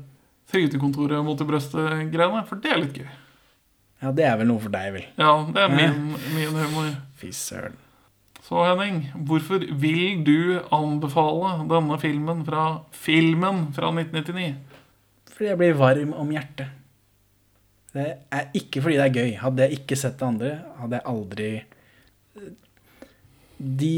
Trygdekontoret 0.53 1.23
mot 1.25 1.39
i 1.39 1.47
brøstet-greiene, 1.47 2.41
for 2.49 2.59
det 2.61 2.73
er 2.73 2.81
litt 2.81 2.97
gøy. 2.99 3.11
Ja, 4.03 4.11
det 4.11 4.27
er 4.27 4.35
vel 4.41 4.49
noe 4.51 4.59
for 4.59 4.73
deg, 4.73 4.91
vel. 4.97 5.07
Ja, 5.15 5.31
det 5.47 5.63
er 5.63 5.71
min, 5.71 6.13
min 6.35 6.57
humor. 6.59 6.91
Fy 7.19 7.31
søren. 7.35 7.79
Så 8.43 8.59
Henning, 8.67 9.05
hvorfor 9.23 9.63
vil 9.79 10.19
du 10.27 10.59
anbefale 10.75 11.53
denne 11.69 11.95
filmen 12.01 12.41
fra 12.43 12.65
filmen 12.91 13.69
fra 13.75 13.93
1999? 13.95 14.57
Fordi 15.31 15.47
jeg 15.47 15.59
blir 15.61 15.79
varm 15.79 16.11
om 16.19 16.33
hjertet. 16.35 16.73
Det 17.93 18.09
er 18.33 18.49
ikke 18.57 18.83
fordi 18.83 18.99
det 18.99 19.05
er 19.05 19.15
gøy. 19.21 19.31
Hadde 19.39 19.63
jeg 19.63 19.79
ikke 19.79 19.97
sett 20.01 20.19
det 20.19 20.27
andre, 20.27 20.51
hadde 20.81 20.99
jeg 20.99 21.07
aldri 21.13 21.49
De 23.57 23.97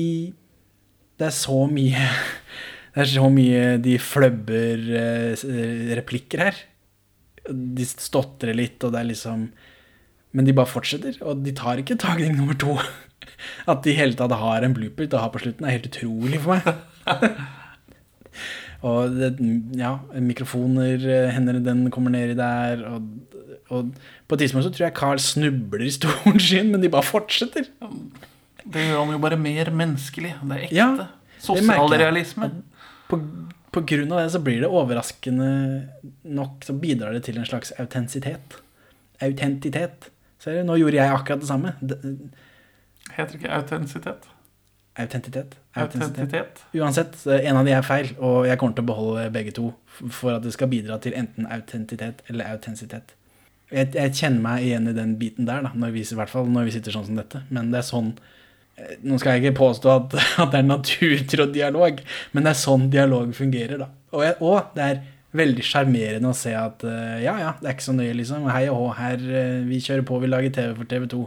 Det 1.15 1.29
er 1.29 1.35
så 1.35 1.61
mye 1.71 2.07
Det 2.95 3.03
er 3.03 3.11
så 3.11 3.29
mye 3.31 3.63
de 3.83 3.95
fløbber 3.99 4.83
eh, 5.01 5.45
replikker 5.99 6.43
her. 6.45 6.59
De 7.49 7.87
stotrer 7.87 8.55
litt, 8.55 8.77
og 8.85 8.93
det 8.93 9.01
er 9.01 9.09
liksom 9.09 9.49
Men 10.36 10.47
de 10.47 10.55
bare 10.55 10.67
fortsetter, 10.67 11.17
og 11.23 11.43
de 11.45 11.53
tar 11.55 11.79
ikke 11.79 11.97
tagning 12.01 12.36
nummer 12.36 12.57
to. 12.59 12.75
At 13.71 13.86
de 13.86 13.93
i 13.93 13.97
hele 13.97 14.17
tatt 14.19 14.33
har 14.36 14.65
en 14.65 14.75
blooper 14.75 15.07
til 15.07 15.19
å 15.19 15.23
ha 15.23 15.31
på 15.31 15.41
slutten, 15.43 15.67
er 15.67 15.77
helt 15.77 15.88
utrolig 15.91 16.41
for 16.43 16.59
meg. 16.59 17.38
Og 18.86 19.15
det, 19.17 19.31
ja, 19.79 19.95
mikrofoner, 20.21 21.01
eh, 21.09 21.31
hender 21.33 21.57
den 21.63 21.88
kommer 21.93 22.13
nedi 22.13 22.36
der. 22.38 22.83
Og, 22.86 23.07
og 23.73 23.95
på 24.27 24.38
et 24.38 24.43
tidspunkt 24.43 24.67
så 24.67 24.73
tror 24.75 24.86
jeg 24.86 24.97
Carl 24.99 25.21
snubler 25.23 25.86
i 25.88 25.93
stolen 25.95 26.39
sin, 26.49 26.69
men 26.73 26.83
de 26.83 26.91
bare 26.93 27.07
fortsetter. 27.07 27.69
Det 28.65 28.83
gjør 28.88 29.01
han 29.01 29.15
jo 29.15 29.21
bare 29.23 29.39
mer 29.41 29.71
menneskelig. 29.73 30.36
Det 30.41 30.57
er 30.57 30.67
ekte. 30.67 30.77
Ja. 30.77 30.89
Sosialrealisme. 31.45 32.51
På, 33.09 33.19
på 33.73 33.86
grunn 33.89 34.13
av 34.13 34.21
det 34.23 34.29
så 34.33 34.41
blir 34.41 34.63
det 34.63 34.69
overraskende 34.73 35.47
nok 36.25 36.63
Så 36.65 36.73
bidrar 36.81 37.13
det 37.13 37.25
til 37.27 37.38
en 37.38 37.45
slags 37.45 37.73
autentisitet. 37.81 38.59
Autentitet. 39.21 40.09
Ser 40.45 40.59
du, 40.61 40.67
nå 40.69 40.77
gjorde 40.77 40.99
jeg 41.01 41.09
akkurat 41.17 41.41
det 41.41 41.49
samme. 41.49 41.73
Det- 41.81 41.99
Heter 43.15 43.37
ikke 43.39 43.51
autentisitet? 43.55 44.27
Autentitet. 44.95 45.55
Autentitet. 45.75 46.61
Uansett, 46.77 47.15
en 47.27 47.57
av 47.59 47.65
de 47.67 47.73
er 47.75 47.83
feil, 47.83 48.13
og 48.23 48.45
jeg 48.47 48.57
kommer 48.61 48.77
til 48.77 48.85
å 48.85 48.89
beholde 48.93 49.25
begge 49.35 49.51
to 49.57 49.73
for 50.13 50.37
at 50.37 50.45
det 50.45 50.53
skal 50.55 50.69
bidra 50.71 50.95
til 51.03 51.15
enten 51.17 51.47
autentitet 51.51 52.21
eller 52.29 52.53
autentisitet. 52.53 53.11
Jeg, 53.73 53.89
jeg 53.97 54.13
kjenner 54.15 54.43
meg 54.45 54.63
igjen 54.67 54.87
i 54.87 54.93
den 54.95 55.15
biten 55.19 55.47
der, 55.49 55.65
da, 55.65 55.71
når 55.75 55.91
vi, 55.97 56.05
i 56.05 56.17
hvert 56.19 56.31
fall 56.31 56.47
når 56.53 56.69
vi 56.69 56.75
sitter 56.77 56.95
sånn 56.95 57.07
som 57.09 57.19
dette. 57.19 57.41
Men 57.49 57.71
det 57.73 57.81
er 57.81 57.87
sånn 57.87 58.11
eh, 58.77 58.93
Nå 59.03 59.17
skal 59.19 59.35
jeg 59.35 59.47
ikke 59.49 59.57
påstå 59.59 59.91
at, 59.95 60.15
at 60.45 60.53
det 60.53 60.61
er 60.61 60.69
naturtrådd 60.69 61.53
dialog, 61.57 61.99
men 62.31 62.45
det 62.47 62.53
er 62.53 62.61
sånn 62.61 62.87
dialog 62.93 63.33
fungerer, 63.35 63.81
da. 63.81 63.89
Og, 64.13 64.21
jeg, 64.23 64.37
og 64.45 64.71
det 64.77 64.85
er 64.91 65.01
veldig 65.36 65.65
sjarmerende 65.65 66.31
å 66.31 66.38
se 66.38 66.53
at 66.57 66.86
uh, 66.88 67.17
ja, 67.23 67.36
ja, 67.41 67.51
det 67.59 67.69
er 67.69 67.75
ikke 67.75 67.88
så 67.88 67.95
nøye, 67.95 68.13
liksom. 68.19 68.47
Hei 68.51 68.65
og 68.71 68.79
hå, 68.79 68.88
her 68.99 69.25
uh, 69.25 69.59
vi 69.67 69.81
kjører 69.83 70.05
på, 70.07 70.21
vi 70.23 70.31
lager 70.31 70.55
TV 70.55 70.71
for 70.77 70.89
TV2. 70.91 71.19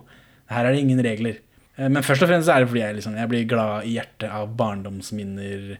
Her 0.52 0.68
er 0.68 0.74
det 0.74 0.82
ingen 0.84 1.02
regler. 1.04 1.38
Uh, 1.76 1.86
Men 1.86 2.04
først 2.06 2.24
og 2.26 2.32
fremst 2.32 2.52
er 2.52 2.64
det 2.64 2.70
fordi 2.70 2.82
jeg, 2.84 2.98
liksom, 2.98 3.18
jeg 3.20 3.32
blir 3.32 3.46
glad 3.50 3.88
i 3.88 3.94
hjertet 3.98 4.34
av 4.40 4.50
barndomsminner. 4.58 5.76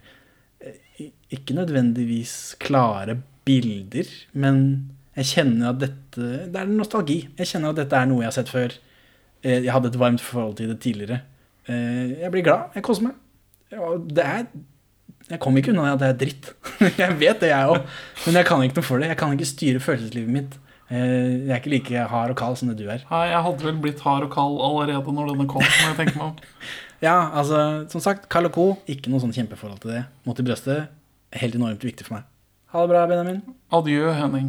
Ikke 1.35 1.57
nødvendigvis 1.57 2.37
klare 2.63 3.19
bilder, 3.49 4.09
men 4.37 4.63
jeg 5.19 5.31
kjenner 5.33 5.73
at 5.73 5.79
dette 5.81 6.27
Det 6.53 6.59
er 6.61 6.71
nostalgi. 6.71 7.21
Jeg 7.39 7.51
kjenner 7.51 7.73
at 7.73 7.81
dette 7.81 7.97
er 7.97 8.09
noe 8.11 8.23
jeg 8.23 8.31
har 8.31 8.37
sett 8.37 8.51
før. 8.53 8.75
Jeg 9.47 9.71
hadde 9.71 9.93
et 9.93 9.99
varmt 9.99 10.23
forhold 10.23 10.57
til 10.59 10.71
det 10.73 10.81
tidligere. 10.83 11.21
Jeg 11.69 12.31
blir 12.35 12.45
glad. 12.47 12.75
Jeg 12.75 12.85
koser 12.87 13.07
meg. 13.07 13.17
Det 14.15 14.25
er 14.25 14.47
Jeg 15.29 15.41
kommer 15.45 15.61
ikke 15.61 15.75
unna 15.75 15.91
at 15.93 16.01
det 16.01 16.09
er 16.09 16.19
dritt. 16.23 16.47
Jeg 17.03 17.19
vet 17.21 17.41
det, 17.43 17.51
jeg 17.53 17.69
òg. 17.69 17.83
Men 18.25 18.39
jeg 18.41 18.47
kan 18.49 18.63
ikke 18.65 18.79
noe 18.79 18.87
for 18.87 19.03
det. 19.03 19.09
Jeg 19.11 19.19
kan 19.21 19.35
ikke 19.37 19.49
styre 19.51 19.83
følelseslivet 19.85 20.31
mitt. 20.33 20.55
Eh, 20.89 21.45
Jeg 21.45 21.51
er 21.53 21.59
ikke 21.61 21.73
like 21.75 22.05
hard 22.15 22.33
og 22.33 22.39
kald 22.41 22.57
som 22.57 22.71
det 22.71 22.79
du 22.81 22.87
er. 22.89 23.03
Nei, 23.11 23.25
jeg 23.35 23.43
hadde 23.45 23.67
vel 23.67 23.81
blitt 23.83 24.01
hard 24.07 24.25
og 24.25 24.33
kald 24.33 24.57
allerede 24.65 25.13
når 25.19 25.35
denne 25.35 25.49
kom. 25.51 25.61
Når 25.67 25.91
jeg 25.93 25.99
tenker 26.03 26.21
meg 26.23 26.29
om. 26.31 26.39
Ja, 26.99 27.13
altså, 27.39 27.59
som 27.93 28.03
sagt, 28.03 28.25
Carl 28.33 28.49
og 28.49 28.55
Co. 28.57 28.63
Ikke 28.91 29.07
noe 29.13 29.21
sånn 29.23 29.31
kjempeforhold 29.37 29.79
til 29.85 29.93
det. 29.93 30.01
Mot 30.27 30.41
i 30.43 30.43
brøstet, 30.43 30.89
helt 31.39 31.55
enormt 31.55 31.85
viktig 31.87 32.03
for 32.09 32.17
meg. 32.17 32.25
Ha 32.73 32.83
det 32.83 32.91
bra, 32.91 33.05
Benjamin. 33.07 33.37
Adjø, 33.71 34.09
Henning. 34.17 34.49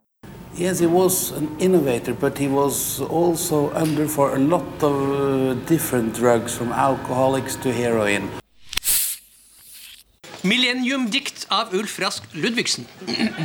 Yes, 0.57 0.79
he 0.79 0.85
was 0.85 1.31
an 1.31 1.55
innovator, 1.59 2.13
but 2.13 2.37
he 2.37 2.47
was 2.47 3.01
also 3.01 3.71
under 3.73 4.07
for 4.07 4.35
a 4.35 4.39
lot 4.39 4.83
of 4.83 4.93
uh, 4.93 5.53
different 5.65 6.13
drugs, 6.15 6.53
from 6.53 6.71
alcoholics 6.71 7.55
to 7.55 7.71
heroin. 7.71 8.29
Millenniumdikt 10.43 11.45
av 11.49 11.73
Ulf 11.73 11.99
Rask 11.99 12.23
Ludvigsen. 12.33 12.87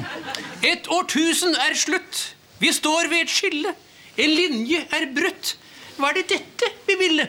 Et 0.73 0.89
årtusen 0.89 1.55
er 1.69 1.75
slutt. 1.75 2.35
Vi 2.59 2.73
står 2.73 3.11
ved 3.13 3.27
et 3.27 3.31
skille. 3.31 3.75
En 4.17 4.31
linje 4.33 4.81
er 4.97 5.11
brutt. 5.15 5.57
Var 5.99 6.17
det 6.17 6.29
dette 6.31 6.71
vi 6.89 6.97
ville? 7.01 7.29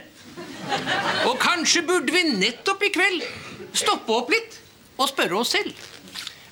Og 1.28 1.36
kanskje 1.40 1.84
burde 1.88 2.16
vi 2.16 2.24
nettopp 2.32 2.88
i 2.88 2.94
kveld 2.96 3.28
stoppe 3.78 4.16
opp 4.16 4.32
litt 4.34 4.58
og 4.98 5.10
spørre 5.12 5.42
oss 5.42 5.54
selv. 5.56 5.74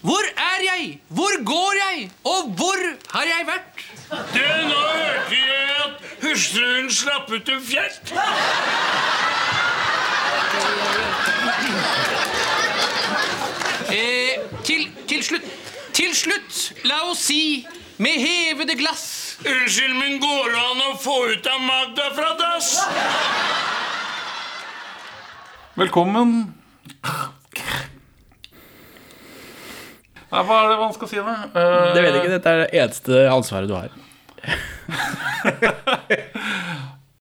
Hvor 0.05 0.25
er 0.37 0.59
jeg? 0.63 0.99
Hvor 1.07 1.43
går 1.45 1.73
jeg? 1.85 2.11
Og 2.23 2.49
hvor 2.57 2.81
har 3.13 3.23
jeg 3.23 3.45
vært? 3.47 3.85
Du, 4.09 4.43
nå 4.69 4.81
hørte 5.01 5.37
jeg 5.39 5.77
at 5.85 5.93
hustruen 6.21 6.91
slapp 6.93 7.31
ut 7.31 7.49
en 7.49 7.63
fjert. 7.65 8.13
Eh, 13.89 14.35
til, 14.65 14.87
til 15.07 15.23
slutt 15.23 15.49
Til 15.93 16.15
slutt, 16.17 16.55
la 16.89 16.97
oss 17.09 17.25
si 17.29 17.67
med 17.97 18.17
hevede 18.19 18.75
glass 18.77 19.37
Unnskyld, 19.45 19.93
men 19.93 20.17
går 20.19 20.49
det 20.51 20.61
an 20.61 20.81
å 20.85 20.91
få 20.99 21.15
ut 21.31 21.49
av 21.49 21.61
Magda 21.65 22.09
fra 22.17 22.31
dass? 22.39 22.71
Velkommen. 25.75 26.53
Nei, 30.35 30.43
hva 30.49 30.55
er 30.63 30.67
det 30.73 30.77
man 30.81 30.91
skal 30.95 31.07
si, 31.11 31.17
da? 31.23 31.35
Uh, 31.55 31.93
Det 31.95 32.01
vet 32.03 32.11
jeg 32.11 32.19
ikke, 32.23 32.33
dette 32.35 32.49
er 32.51 32.57
det 32.65 32.69
eneste 32.83 33.13
ansvaret 33.31 33.67
du 33.71 33.75
har. 33.79 33.89